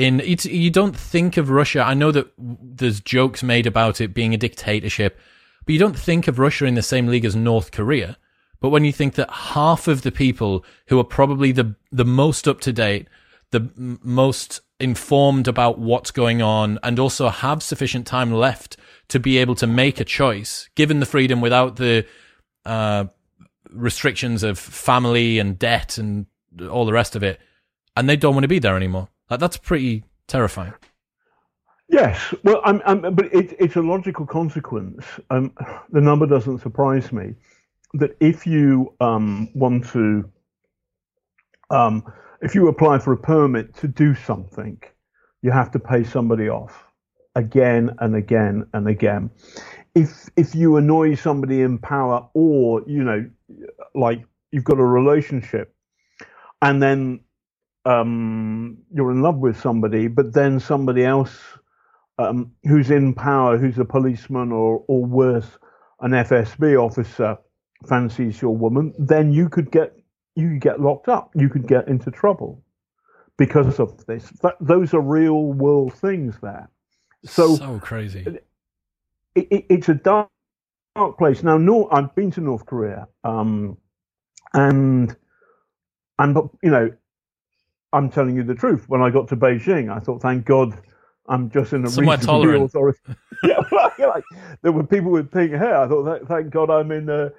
in 0.00 0.20
it's 0.20 0.46
you 0.46 0.70
don't 0.70 0.96
think 0.96 1.36
of 1.36 1.50
Russia. 1.50 1.82
I 1.82 1.92
know 1.92 2.10
that 2.10 2.32
there's 2.38 3.00
jokes 3.00 3.42
made 3.42 3.66
about 3.66 4.00
it 4.00 4.14
being 4.14 4.32
a 4.32 4.38
dictatorship, 4.38 5.18
but 5.66 5.74
you 5.74 5.78
don't 5.78 5.98
think 5.98 6.26
of 6.26 6.38
Russia 6.38 6.64
in 6.64 6.74
the 6.74 6.82
same 6.82 7.06
league 7.06 7.26
as 7.26 7.36
North 7.36 7.70
Korea. 7.70 8.16
But 8.60 8.70
when 8.70 8.84
you 8.86 8.92
think 8.92 9.14
that 9.14 9.30
half 9.30 9.88
of 9.88 10.00
the 10.00 10.10
people 10.10 10.64
who 10.86 10.98
are 10.98 11.04
probably 11.04 11.52
the 11.52 11.74
the 11.92 12.06
most 12.06 12.48
up 12.48 12.60
to 12.62 12.72
date, 12.72 13.08
the 13.50 13.70
most 13.76 14.62
informed 14.78 15.46
about 15.46 15.78
what's 15.78 16.10
going 16.10 16.40
on, 16.40 16.78
and 16.82 16.98
also 16.98 17.28
have 17.28 17.62
sufficient 17.62 18.06
time 18.06 18.32
left 18.32 18.78
to 19.08 19.20
be 19.20 19.36
able 19.36 19.54
to 19.56 19.66
make 19.66 20.00
a 20.00 20.04
choice, 20.04 20.70
given 20.76 21.00
the 21.00 21.06
freedom 21.06 21.42
without 21.42 21.76
the 21.76 22.06
uh, 22.64 23.04
restrictions 23.68 24.42
of 24.42 24.58
family 24.58 25.38
and 25.38 25.58
debt 25.58 25.98
and 25.98 26.24
all 26.70 26.86
the 26.86 26.92
rest 26.94 27.16
of 27.16 27.22
it, 27.22 27.38
and 27.98 28.08
they 28.08 28.16
don't 28.16 28.34
want 28.34 28.44
to 28.44 28.48
be 28.48 28.58
there 28.58 28.76
anymore. 28.76 29.08
Like, 29.30 29.40
that's 29.40 29.56
pretty 29.56 30.04
terrifying. 30.26 30.74
Yes, 31.88 32.34
well, 32.44 32.60
I'm, 32.64 32.82
I'm, 32.84 33.14
but 33.14 33.32
it, 33.34 33.56
it's 33.58 33.76
a 33.76 33.80
logical 33.80 34.26
consequence. 34.26 35.04
Um, 35.30 35.52
the 35.90 36.00
number 36.00 36.26
doesn't 36.26 36.58
surprise 36.58 37.12
me 37.12 37.34
that 37.94 38.16
if 38.20 38.46
you 38.46 38.94
um, 39.00 39.48
want 39.54 39.86
to, 39.88 40.30
um, 41.70 42.04
if 42.42 42.54
you 42.54 42.68
apply 42.68 42.98
for 42.98 43.12
a 43.12 43.16
permit 43.16 43.74
to 43.76 43.88
do 43.88 44.14
something, 44.14 44.80
you 45.42 45.50
have 45.50 45.70
to 45.72 45.78
pay 45.78 46.04
somebody 46.04 46.48
off 46.48 46.84
again 47.34 47.90
and 47.98 48.14
again 48.14 48.66
and 48.72 48.88
again. 48.88 49.30
If 49.94 50.30
if 50.36 50.54
you 50.54 50.76
annoy 50.76 51.16
somebody 51.16 51.62
in 51.62 51.78
power, 51.78 52.28
or 52.34 52.82
you 52.86 53.02
know, 53.02 53.28
like 53.94 54.24
you've 54.52 54.64
got 54.64 54.78
a 54.78 54.84
relationship, 54.84 55.74
and 56.62 56.80
then 56.80 57.20
um, 57.84 58.78
you're 58.92 59.10
in 59.10 59.22
love 59.22 59.36
with 59.36 59.58
somebody, 59.58 60.08
but 60.08 60.32
then 60.32 60.60
somebody 60.60 61.04
else 61.04 61.38
um, 62.18 62.52
who's 62.64 62.90
in 62.90 63.14
power, 63.14 63.56
who's 63.56 63.78
a 63.78 63.84
policeman 63.84 64.52
or, 64.52 64.84
or 64.88 65.04
worse, 65.04 65.46
an 66.00 66.12
FSB 66.12 66.78
officer, 66.78 67.38
fancies 67.86 68.42
your 68.42 68.54
woman, 68.56 68.92
then 68.98 69.32
you 69.32 69.48
could 69.48 69.70
get 69.70 69.96
you 70.36 70.50
could 70.50 70.60
get 70.60 70.80
locked 70.80 71.08
up. 71.08 71.30
You 71.34 71.48
could 71.48 71.66
get 71.66 71.88
into 71.88 72.10
trouble 72.10 72.62
because 73.36 73.80
of 73.80 74.04
this. 74.06 74.30
That, 74.42 74.54
those 74.60 74.94
are 74.94 75.00
real 75.00 75.52
world 75.52 75.94
things 75.94 76.36
there. 76.42 76.68
So, 77.24 77.56
so 77.56 77.78
crazy. 77.80 78.24
It, 78.26 78.46
it, 79.50 79.66
it's 79.68 79.88
a 79.88 79.94
dark, 79.94 80.28
dark 80.94 81.18
place. 81.18 81.42
Now, 81.42 81.58
no, 81.58 81.88
I've 81.90 82.14
been 82.14 82.30
to 82.32 82.40
North 82.40 82.64
Korea, 82.66 83.08
um, 83.24 83.76
and 84.54 85.14
and 86.18 86.36
you 86.62 86.70
know 86.70 86.90
I'm 87.92 88.10
telling 88.10 88.36
you 88.36 88.42
the 88.42 88.54
truth. 88.54 88.84
When 88.88 89.02
I 89.02 89.10
got 89.10 89.28
to 89.28 89.36
Beijing, 89.36 89.94
I 89.94 89.98
thought, 89.98 90.22
thank 90.22 90.44
God, 90.44 90.80
I'm 91.28 91.50
just 91.50 91.72
in 91.72 91.84
a 91.84 91.88
Somewhat 91.90 92.22
tolerant. 92.22 92.64
authority. 92.64 93.00
yeah, 93.42 93.58
like, 93.98 94.24
there 94.62 94.72
were 94.72 94.84
people 94.84 95.10
with 95.10 95.30
pink 95.30 95.52
hair. 95.52 95.76
I 95.78 95.88
thought, 95.88 96.28
thank 96.28 96.50
God, 96.50 96.70
I'm 96.70 96.90
in 96.92 97.08
a, 97.08 97.30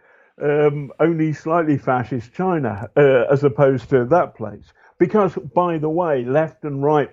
um, 0.41 0.91
only 0.99 1.33
slightly 1.33 1.77
fascist 1.77 2.33
China 2.33 2.89
uh, 2.97 3.25
as 3.31 3.43
opposed 3.43 3.89
to 3.89 4.05
that 4.05 4.35
place. 4.35 4.73
Because, 4.97 5.35
by 5.55 5.77
the 5.77 5.89
way, 5.89 6.23
left 6.25 6.63
and 6.63 6.83
right 6.83 7.09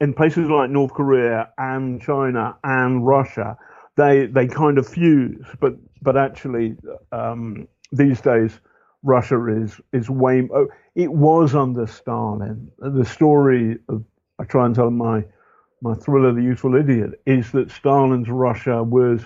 in 0.00 0.14
places 0.14 0.48
like 0.48 0.70
North 0.70 0.92
Korea 0.92 1.50
and 1.58 2.00
China 2.00 2.56
and 2.64 3.06
Russia, 3.06 3.56
they 3.96 4.26
they 4.26 4.46
kind 4.46 4.78
of 4.78 4.86
fuse. 4.86 5.46
But 5.60 5.74
but 6.02 6.16
actually, 6.16 6.76
um, 7.12 7.66
these 7.92 8.20
days 8.20 8.60
Russia 9.02 9.46
is 9.46 9.80
is 9.92 10.10
way. 10.10 10.48
Oh, 10.52 10.68
it 10.94 11.12
was 11.12 11.54
under 11.54 11.86
Stalin. 11.86 12.70
The 12.78 13.04
story 13.04 13.78
of 13.88 14.04
I 14.38 14.44
try 14.44 14.66
and 14.66 14.74
tell 14.74 14.90
my 14.90 15.24
my 15.82 15.94
thriller, 15.94 16.32
The 16.32 16.42
Useful 16.42 16.74
Idiot, 16.74 17.20
is 17.26 17.50
that 17.52 17.70
Stalin's 17.70 18.28
Russia 18.28 18.82
was 18.82 19.22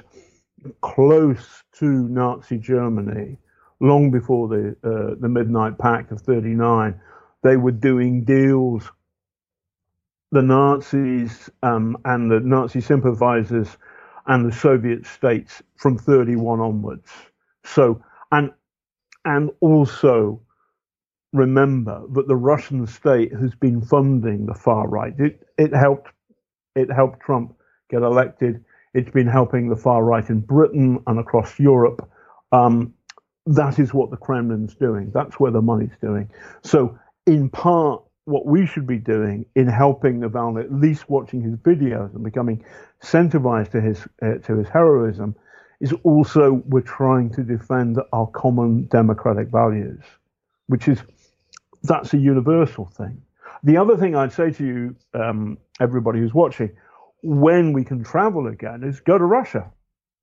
close 0.81 1.65
to 1.79 2.09
Nazi 2.09 2.59
Germany 2.59 3.37
long 3.81 4.11
before 4.11 4.49
the 4.49 4.77
uh, 4.85 5.15
the 5.21 5.29
Midnight 5.29 5.79
Pact 5.79 6.13
of 6.13 6.21
'39. 6.21 7.01
They 7.43 7.57
were 7.57 7.73
doing 7.73 8.25
deals. 8.25 8.91
The 10.31 10.43
Nazis 10.43 11.49
um, 11.63 11.97
and 12.05 12.31
the 12.31 12.41
Nazi 12.41 12.81
sympathizers 12.81 13.77
and 14.27 14.45
the 14.45 14.53
Soviet 14.53 15.07
states 15.07 15.63
from 15.77 15.99
31 15.99 16.61
onwards. 16.61 17.11
So, 17.63 18.03
and 18.33 18.51
and 19.25 19.51
also 19.61 20.41
remember 21.33 22.03
that 22.13 22.29
the 22.29 22.37
Russian 22.37 22.87
state 22.87 23.33
has 23.33 23.55
been 23.55 23.83
funding 23.83 24.47
the 24.47 24.55
far 24.55 24.89
right. 24.89 25.15
It, 25.19 25.47
it 25.59 25.75
helped 25.75 26.11
it 26.75 26.91
helped 26.91 27.21
Trump 27.21 27.55
get 27.91 28.03
elected. 28.03 28.65
It's 28.95 29.11
been 29.11 29.27
helping 29.27 29.69
the 29.69 29.77
far 29.77 30.05
right 30.05 30.29
in 30.29 30.41
Britain 30.41 31.01
and 31.07 31.19
across 31.19 31.59
Europe. 31.59 32.09
Um, 32.53 32.95
that 33.47 33.79
is 33.79 33.93
what 33.93 34.11
the 34.11 34.17
Kremlin's 34.17 34.75
doing. 34.75 35.11
That's 35.13 35.39
where 35.39 35.51
the 35.51 35.61
money's 35.61 35.97
doing. 36.01 36.31
So, 36.63 36.99
in 37.27 37.51
part, 37.51 38.03
what 38.25 38.47
we 38.47 38.67
should 38.67 38.87
be 38.87 38.97
doing 38.97 39.45
in 39.55 39.67
helping 39.67 40.21
Navalny, 40.21 40.65
at 40.65 40.73
least 40.73 41.11
watching 41.11 41.43
his 41.43 41.57
videos 41.57 42.15
and 42.15 42.25
becoming 42.25 42.65
incentivized 43.03 43.71
to 43.73 43.81
his 43.81 44.07
uh, 44.23 44.39
to 44.45 44.57
his 44.57 44.69
heroism, 44.69 45.37
is 45.81 45.93
also 46.03 46.63
we're 46.67 46.81
trying 46.81 47.31
to 47.31 47.43
defend 47.43 47.99
our 48.13 48.27
common 48.29 48.87
democratic 48.87 49.49
values, 49.49 50.03
which 50.67 50.89
is 50.89 51.03
that's 51.83 52.15
a 52.15 52.19
universal 52.19 52.87
thing. 52.87 53.21
The 53.63 53.77
other 53.77 53.97
thing 53.97 54.15
I'd 54.15 54.33
say 54.33 54.51
to 54.53 54.67
you, 54.67 54.97
um, 55.15 55.59
everybody 55.81 56.19
who's 56.19 56.35
watching, 56.35 56.71
when 57.23 57.73
we 57.73 57.85
can 57.85 58.05
travel 58.05 58.47
again, 58.47 58.83
is 58.85 59.01
go 59.01 59.19
to 59.19 59.25
Russia. 59.25 59.71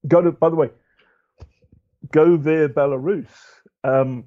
Go 0.08 0.22
to, 0.22 0.32
by 0.32 0.50
the 0.50 0.56
way, 0.56 0.70
go 2.12 2.38
via 2.38 2.70
Belarus. 2.70 3.28
Um, 3.84 4.26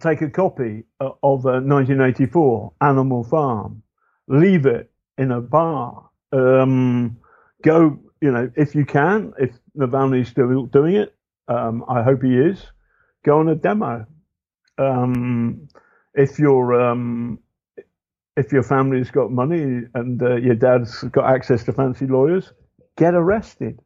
take 0.00 0.22
a 0.22 0.30
copy 0.30 0.84
uh, 1.00 1.10
of 1.22 1.46
uh, 1.46 1.62
1984 1.62 2.72
Animal 2.80 3.24
Farm, 3.24 3.82
leave 4.28 4.66
it 4.66 4.90
in 5.18 5.30
a 5.30 5.40
bar, 5.40 6.08
um, 6.32 7.16
go, 7.62 7.98
you 8.20 8.30
know, 8.30 8.50
if 8.56 8.74
you 8.74 8.84
can, 8.84 9.32
if 9.38 9.50
Navalny's 9.76 10.28
still 10.28 10.66
doing 10.66 10.96
it, 10.96 11.14
um, 11.48 11.84
I 11.88 12.02
hope 12.02 12.22
he 12.22 12.38
is, 12.38 12.64
go 13.24 13.38
on 13.40 13.48
a 13.48 13.54
demo. 13.54 14.06
Um, 14.78 15.68
if 16.14 16.38
your 16.38 16.80
um, 16.80 17.38
if 18.36 18.52
your 18.52 18.62
family's 18.62 19.10
got 19.10 19.30
money 19.30 19.82
and 19.94 20.22
uh, 20.22 20.36
your 20.36 20.54
dad's 20.54 21.02
got 21.04 21.32
access 21.32 21.64
to 21.64 21.72
fancy 21.72 22.06
lawyers, 22.06 22.52
get 22.96 23.14
arrested. 23.14 23.80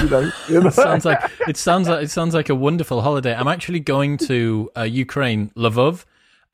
You 0.00 0.08
know, 0.08 0.20
you 0.48 0.60
know? 0.60 0.68
it 0.68 0.74
sounds 0.74 1.04
like 1.04 1.30
it 1.48 1.56
sounds 1.56 1.88
like 1.88 2.04
it 2.04 2.10
sounds 2.10 2.34
like 2.34 2.48
a 2.48 2.54
wonderful 2.54 3.02
holiday. 3.02 3.34
I'm 3.34 3.48
actually 3.48 3.80
going 3.80 4.18
to 4.18 4.70
uh, 4.76 4.82
Ukraine, 4.82 5.50
Lvov, 5.56 6.04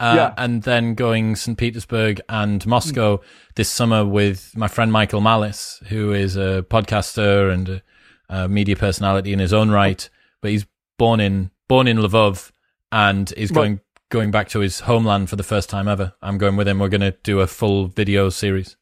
uh, 0.01 0.15
yeah. 0.17 0.35
and 0.37 0.63
then 0.63 0.95
going 0.95 1.37
St. 1.37 1.57
Petersburg 1.57 2.21
and 2.29 2.67
Moscow 2.67 3.21
this 3.55 3.69
summer 3.69 4.05
with 4.05 4.53
my 4.57 4.69
friend 4.69 4.91
Michael 4.91 5.21
Malice, 5.21 5.81
who 5.89 6.13
is 6.13 6.37
a 6.37 6.65
podcaster 6.69 7.53
and 7.53 7.69
a, 7.69 7.83
a 8.29 8.49
media 8.49 8.77
personality 8.77 9.33
in 9.33 9.39
his 9.39 9.53
own 9.53 9.71
right. 9.71 10.09
But 10.43 10.51
he's 10.51 10.67
born 10.99 11.21
in 11.21 11.51
born 11.69 11.87
in 11.87 11.99
Lvov 11.99 12.51
and 12.91 13.33
is 13.37 13.51
going 13.51 13.81
going 14.11 14.31
back 14.31 14.49
to 14.49 14.61
his 14.61 14.81
homeland 14.81 15.31
for 15.31 15.37
the 15.37 15.43
first 15.43 15.71
time 15.71 15.89
ever. 15.89 16.13
I'm 16.23 16.39
going 16.39 16.57
with 16.57 16.69
him. 16.69 16.79
We're 16.79 16.89
going 16.89 17.01
to 17.01 17.17
do 17.23 17.41
a 17.41 17.47
full 17.47 17.89
video 17.89 18.31
series. 18.31 18.77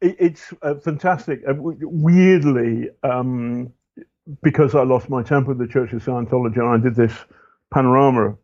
It's 0.00 0.52
uh, 0.62 0.74
fantastic. 0.74 1.42
Uh, 1.48 1.54
weirdly, 1.56 2.90
um, 3.02 3.72
because 4.42 4.74
I 4.74 4.82
lost 4.82 5.08
my 5.08 5.22
temper 5.22 5.54
with 5.54 5.58
the 5.58 5.72
Church 5.72 5.92
of 5.92 6.04
Scientology, 6.04 6.58
and 6.58 6.68
I 6.68 6.76
did 6.76 6.94
this 6.94 7.14
panorama 7.72 8.36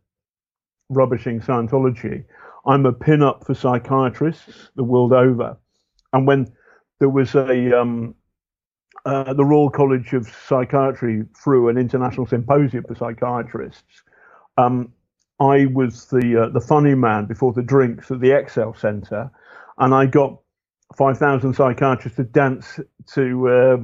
rubbishing 0.91 1.39
Scientology. 1.39 2.25
I'm 2.65 2.85
a 2.85 2.93
pin-up 2.93 3.45
for 3.45 3.55
psychiatrists 3.55 4.69
the 4.75 4.83
world 4.83 5.13
over, 5.13 5.57
and 6.13 6.27
when 6.27 6.51
there 6.99 7.09
was 7.09 7.33
a 7.33 7.79
um, 7.79 8.13
uh, 9.05 9.33
the 9.33 9.45
Royal 9.45 9.69
College 9.69 10.13
of 10.13 10.27
Psychiatry 10.47 11.23
through 11.43 11.69
an 11.69 11.77
international 11.77 12.27
symposium 12.27 12.83
for 12.83 12.95
psychiatrists. 12.95 14.03
Um, 14.57 14.93
I 15.39 15.65
was 15.65 16.05
the 16.05 16.43
uh, 16.43 16.49
the 16.49 16.61
funny 16.61 16.93
man 16.93 17.25
before 17.25 17.51
the 17.51 17.63
drinks 17.63 18.11
at 18.11 18.19
the 18.19 18.31
Excel 18.31 18.75
Centre, 18.75 19.31
and 19.79 19.93
I 19.93 20.05
got 20.05 20.39
five 20.95 21.17
thousand 21.17 21.55
psychiatrists 21.55 22.17
to 22.17 22.23
dance 22.23 22.79
to 23.15 23.49
uh, 23.49 23.77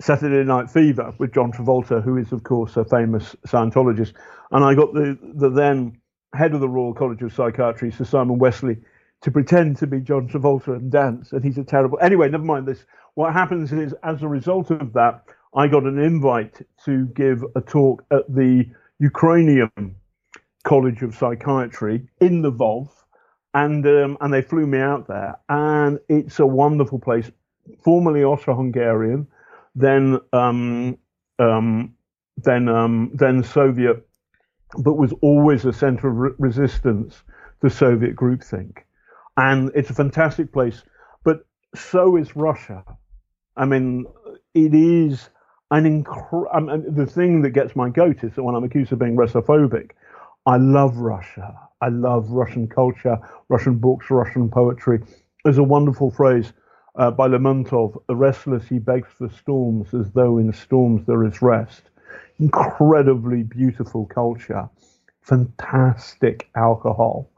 Saturday 0.00 0.46
Night 0.46 0.70
Fever 0.70 1.12
with 1.18 1.34
John 1.34 1.50
Travolta, 1.50 2.02
who 2.02 2.16
is 2.16 2.30
of 2.30 2.44
course 2.44 2.76
a 2.76 2.84
famous 2.84 3.34
Scientologist, 3.46 4.12
and 4.52 4.64
I 4.64 4.74
got 4.74 4.94
the 4.94 5.18
the 5.34 5.50
then 5.50 6.00
head 6.34 6.54
of 6.54 6.60
the 6.60 6.68
Royal 6.68 6.94
College 6.94 7.22
of 7.22 7.32
Psychiatry, 7.32 7.90
Sir 7.90 8.04
Simon 8.04 8.38
Wessely, 8.38 8.78
to 9.22 9.30
pretend 9.30 9.78
to 9.78 9.86
be 9.86 10.00
John 10.00 10.28
Travolta 10.28 10.76
and 10.76 10.90
dance, 10.90 11.32
and 11.32 11.44
he's 11.44 11.58
a 11.58 11.64
terrible. 11.64 11.98
Anyway, 12.00 12.28
never 12.28 12.44
mind 12.44 12.66
this. 12.66 12.84
What 13.14 13.32
happens 13.32 13.72
is, 13.72 13.94
as 14.02 14.22
a 14.22 14.28
result 14.28 14.70
of 14.70 14.92
that, 14.94 15.24
I 15.56 15.68
got 15.68 15.84
an 15.84 15.98
invite 15.98 16.60
to 16.84 17.06
give 17.06 17.44
a 17.54 17.60
talk 17.60 18.04
at 18.10 18.22
the 18.28 18.66
Ukrainian 18.98 19.70
College 20.64 21.02
of 21.02 21.14
Psychiatry 21.14 22.08
in 22.20 22.42
the 22.42 22.52
Lvov, 22.52 22.88
and 23.54 23.86
um, 23.86 24.18
and 24.20 24.32
they 24.32 24.42
flew 24.42 24.66
me 24.66 24.78
out 24.78 25.06
there, 25.06 25.38
and 25.48 25.98
it's 26.08 26.40
a 26.40 26.46
wonderful 26.46 26.98
place. 26.98 27.30
Formerly 27.82 28.24
Austro-Hungarian, 28.24 29.26
then 29.74 30.18
um, 30.32 30.98
um, 31.38 31.94
then 32.36 32.68
um, 32.68 33.10
then 33.14 33.42
Soviet, 33.44 34.06
but 34.78 34.94
was 34.94 35.12
always 35.20 35.64
a 35.64 35.72
centre 35.72 36.08
of 36.08 36.16
re- 36.16 36.30
resistance 36.38 37.22
to 37.62 37.70
Soviet 37.70 38.16
groupthink, 38.16 38.78
and 39.36 39.70
it's 39.74 39.90
a 39.90 39.94
fantastic 39.94 40.52
place. 40.52 40.82
But 41.24 41.46
so 41.74 42.16
is 42.16 42.36
Russia. 42.36 42.84
I 43.56 43.64
mean, 43.64 44.06
it 44.54 44.74
is 44.74 45.28
an 45.70 45.86
incredible. 45.86 46.48
I 46.52 46.60
mean, 46.60 46.94
the 46.94 47.06
thing 47.06 47.42
that 47.42 47.50
gets 47.50 47.76
my 47.76 47.88
goat 47.88 48.24
is 48.24 48.34
that 48.34 48.42
when 48.42 48.54
I'm 48.54 48.64
accused 48.64 48.92
of 48.92 48.98
being 48.98 49.16
Russophobic, 49.16 49.90
I 50.46 50.56
love 50.56 50.96
Russia. 50.96 51.58
I 51.80 51.88
love 51.88 52.30
Russian 52.30 52.68
culture, 52.68 53.18
Russian 53.48 53.78
books, 53.78 54.10
Russian 54.10 54.48
poetry. 54.50 55.00
There's 55.44 55.58
a 55.58 55.62
wonderful 55.62 56.10
phrase 56.10 56.52
uh, 56.96 57.10
by 57.10 57.28
Lermontov 57.28 58.00
The 58.08 58.16
restless 58.16 58.68
he 58.68 58.78
begs 58.78 59.08
for 59.08 59.28
storms 59.28 59.92
as 59.94 60.10
though 60.12 60.38
in 60.38 60.52
storms 60.52 61.06
there 61.06 61.24
is 61.24 61.42
rest. 61.42 61.82
Incredibly 62.38 63.42
beautiful 63.42 64.06
culture, 64.06 64.68
fantastic 65.22 66.48
alcohol, 66.56 67.30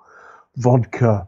vodka, 0.57 1.27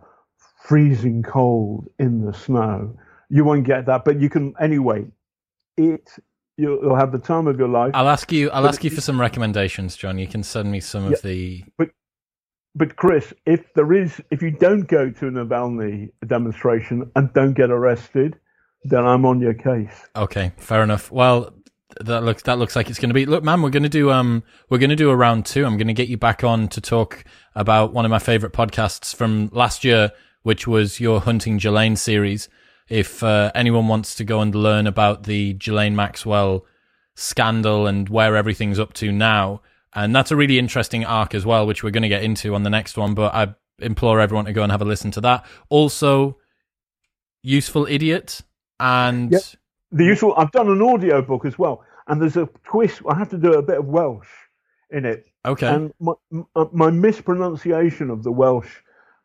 freezing 0.63 1.23
cold 1.23 1.89
in 1.99 2.25
the 2.25 2.33
snow. 2.33 2.97
You 3.29 3.45
won't 3.45 3.65
get 3.65 3.87
that, 3.87 4.05
but 4.05 4.21
you 4.21 4.31
can 4.31 4.55
anyway. 4.61 5.07
It 5.77 6.09
you'll, 6.57 6.81
you'll 6.83 6.97
have 6.97 7.13
the 7.13 7.19
time 7.19 7.47
of 7.47 7.59
your 7.59 7.69
life. 7.69 7.93
I'll 7.95 8.09
ask 8.09 8.31
you. 8.33 8.51
I'll 8.51 8.63
but 8.63 8.69
ask 8.69 8.85
you 8.85 8.91
for 8.91 9.01
some 9.01 9.21
recommendations, 9.21 9.97
John. 9.97 10.19
You 10.19 10.27
can 10.27 10.43
send 10.43 10.71
me 10.71 10.81
some 10.81 11.05
yeah, 11.05 11.13
of 11.13 11.23
the. 11.23 11.65
But 11.79 11.91
but 12.75 12.97
Chris, 12.97 13.33
if 13.47 13.73
there 13.75 13.93
is, 13.93 14.21
if 14.31 14.43
you 14.43 14.51
don't 14.51 14.87
go 14.87 15.11
to 15.11 15.27
a 15.27 15.31
Navalny 15.31 16.11
demonstration 16.27 17.11
and 17.17 17.33
don't 17.33 17.55
get 17.55 17.71
arrested, 17.71 18.39
then 18.85 19.05
I'm 19.05 19.25
on 19.25 19.41
your 19.41 19.55
case. 19.55 20.07
Okay, 20.15 20.53
fair 20.59 20.83
enough. 20.83 21.11
Well, 21.11 21.55
that 22.01 22.23
looks 22.23 22.43
that 22.43 22.59
looks 22.59 22.77
like 22.77 22.91
it's 22.91 22.99
going 22.99 23.11
to 23.11 23.15
be. 23.15 23.27
Look, 23.27 23.43
man, 23.43 23.63
we're 23.63 23.71
going 23.71 23.83
to 23.83 23.89
do 23.89 24.11
um 24.11 24.43
we're 24.69 24.79
going 24.79 24.91
to 24.91 24.97
do 24.97 25.11
a 25.11 25.17
round 25.17 25.47
two. 25.47 25.65
I'm 25.65 25.77
going 25.77 25.89
to 25.89 25.95
get 25.95 26.09
you 26.09 26.17
back 26.17 26.45
on 26.45 26.69
to 26.69 26.81
talk 26.81 27.25
about 27.55 27.93
one 27.93 28.05
of 28.05 28.11
my 28.11 28.19
favorite 28.19 28.53
podcasts 28.53 29.15
from 29.15 29.49
last 29.53 29.85
year, 29.85 30.13
which 30.43 30.67
was 30.67 31.01
your 31.01 31.21
hunting 31.21 31.57
Ghislaine 31.59 31.97
series 31.97 32.49
if 32.89 33.23
uh, 33.23 33.53
anyone 33.55 33.89
wants 33.89 34.15
to 34.15 34.25
go 34.25 34.41
and 34.41 34.55
learn 34.55 34.87
about 34.87 35.25
the 35.25 35.55
Ghislaine 35.55 35.95
Maxwell 35.95 36.65
scandal 37.15 37.87
and 37.87 38.09
where 38.09 38.37
everything's 38.37 38.79
up 38.79 38.95
to 38.95 39.13
now. 39.13 39.61
And 39.95 40.15
that's 40.15 40.31
a 40.31 40.37
really 40.37 40.59
interesting 40.59 41.05
arc 41.05 41.35
as 41.35 41.45
well, 41.45 41.67
which 41.67 41.83
we're 41.83 41.91
going 41.91 42.03
to 42.03 42.09
get 42.09 42.23
into 42.23 42.55
on 42.55 42.63
the 42.63 42.71
next 42.71 42.97
one. 42.97 43.15
But 43.15 43.35
I 43.35 43.55
implore 43.81 44.21
everyone 44.21 44.45
to 44.47 44.53
go 44.53 44.63
and 44.63 44.73
have 44.73 44.83
a 44.83 44.87
listen 44.87 45.11
to 45.13 45.21
that. 45.23 45.47
Also, 45.69 46.39
Useful 47.43 47.87
Idiot 47.87 48.43
and. 48.79 49.33
Yep. 49.33 49.43
The 49.93 50.05
useful. 50.05 50.35
I've 50.37 50.53
done 50.53 50.69
an 50.69 50.83
audio 50.83 51.23
book 51.23 51.45
as 51.45 51.59
well, 51.59 51.85
and 52.07 52.21
there's 52.21 52.37
a 52.37 52.49
twist. 52.65 53.01
I 53.09 53.15
have 53.17 53.31
to 53.31 53.39
do 53.39 53.55
a 53.55 53.63
bit 53.63 53.79
of 53.79 53.87
Welsh 53.87 54.29
in 54.91 55.05
it. 55.05 55.27
Okay. 55.45 55.67
And 55.67 55.93
my, 56.01 56.13
uh, 56.57 56.67
my 56.73 56.91
mispronunciation 56.91 58.11
of 58.11 58.23
the 58.23 58.33
Welsh 58.33 58.71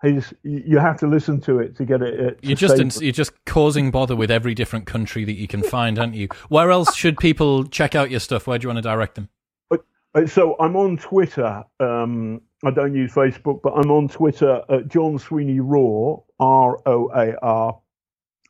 is 0.04 0.34
you 0.44 0.78
have 0.80 1.00
to 1.00 1.08
listen 1.08 1.40
to 1.42 1.60
it 1.60 1.76
to 1.78 1.86
get 1.86 2.02
it. 2.02 2.20
Uh, 2.20 2.38
you're 2.42 2.56
just 2.56 2.78
in, 2.78 2.92
you're 3.04 3.14
just 3.14 3.32
causing 3.46 3.90
bother 3.90 4.16
with 4.16 4.30
every 4.30 4.54
different 4.54 4.86
country 4.86 5.24
that 5.24 5.34
you 5.34 5.48
can 5.48 5.64
find, 5.64 5.98
aren't 5.98 6.16
you? 6.16 6.28
Where 6.50 6.72
else 6.72 6.96
should 6.96 7.18
people 7.18 7.66
check 7.66 7.96
out 7.96 8.12
your 8.12 8.20
stuff? 8.20 8.48
Where 8.48 8.58
do 8.58 8.64
you 8.64 8.70
want 8.70 8.78
to 8.78 8.82
direct 8.82 9.16
them? 9.16 9.30
Uh, 10.16 10.28
so 10.28 10.56
I'm 10.60 10.76
on 10.76 10.98
Twitter. 10.98 11.64
Um, 11.80 12.42
I 12.64 12.72
don't 12.72 12.94
use 12.94 13.12
Facebook, 13.14 13.62
but 13.64 13.74
I'm 13.74 13.92
on 13.92 14.08
Twitter 14.08 14.62
at 14.70 14.88
John 14.88 15.18
Sweeney 15.18 15.60
Roar, 15.60 16.24
R 16.40 16.80
O 16.86 17.10
A 17.16 17.36
R, 17.42 17.80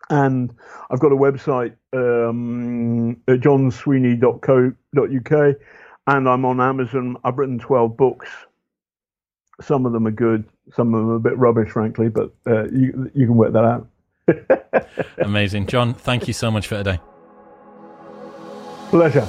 and 0.10 0.54
I've 0.90 1.00
got 1.00 1.12
a 1.12 1.16
website 1.16 1.76
um, 1.94 3.12
at 3.28 3.40
johnsweeney.co.uk, 3.40 5.56
and 6.08 6.30
I'm 6.30 6.46
on 6.46 6.62
Amazon. 6.62 7.18
I've 7.24 7.38
written 7.38 7.60
12 7.60 7.96
books. 7.96 8.28
Some 9.62 9.86
of 9.86 9.94
them 9.94 10.08
are 10.08 10.12
good, 10.12 10.46
some 10.76 10.94
of 10.94 11.02
them 11.02 11.12
are 11.12 11.16
a 11.16 11.20
bit 11.20 11.38
rubbish, 11.38 11.70
frankly, 11.70 12.10
but 12.10 12.34
uh, 12.48 12.64
you 12.66 13.12
you 13.14 13.28
can 13.28 13.36
work 13.36 13.54
that 13.54 13.64
out. 13.64 13.88
Amazing, 15.18 15.68
John. 15.68 15.94
Thank 15.94 16.28
you 16.28 16.34
so 16.34 16.50
much 16.50 16.68
for 16.68 16.78
today. 16.78 17.00
Pleasure. 18.90 19.28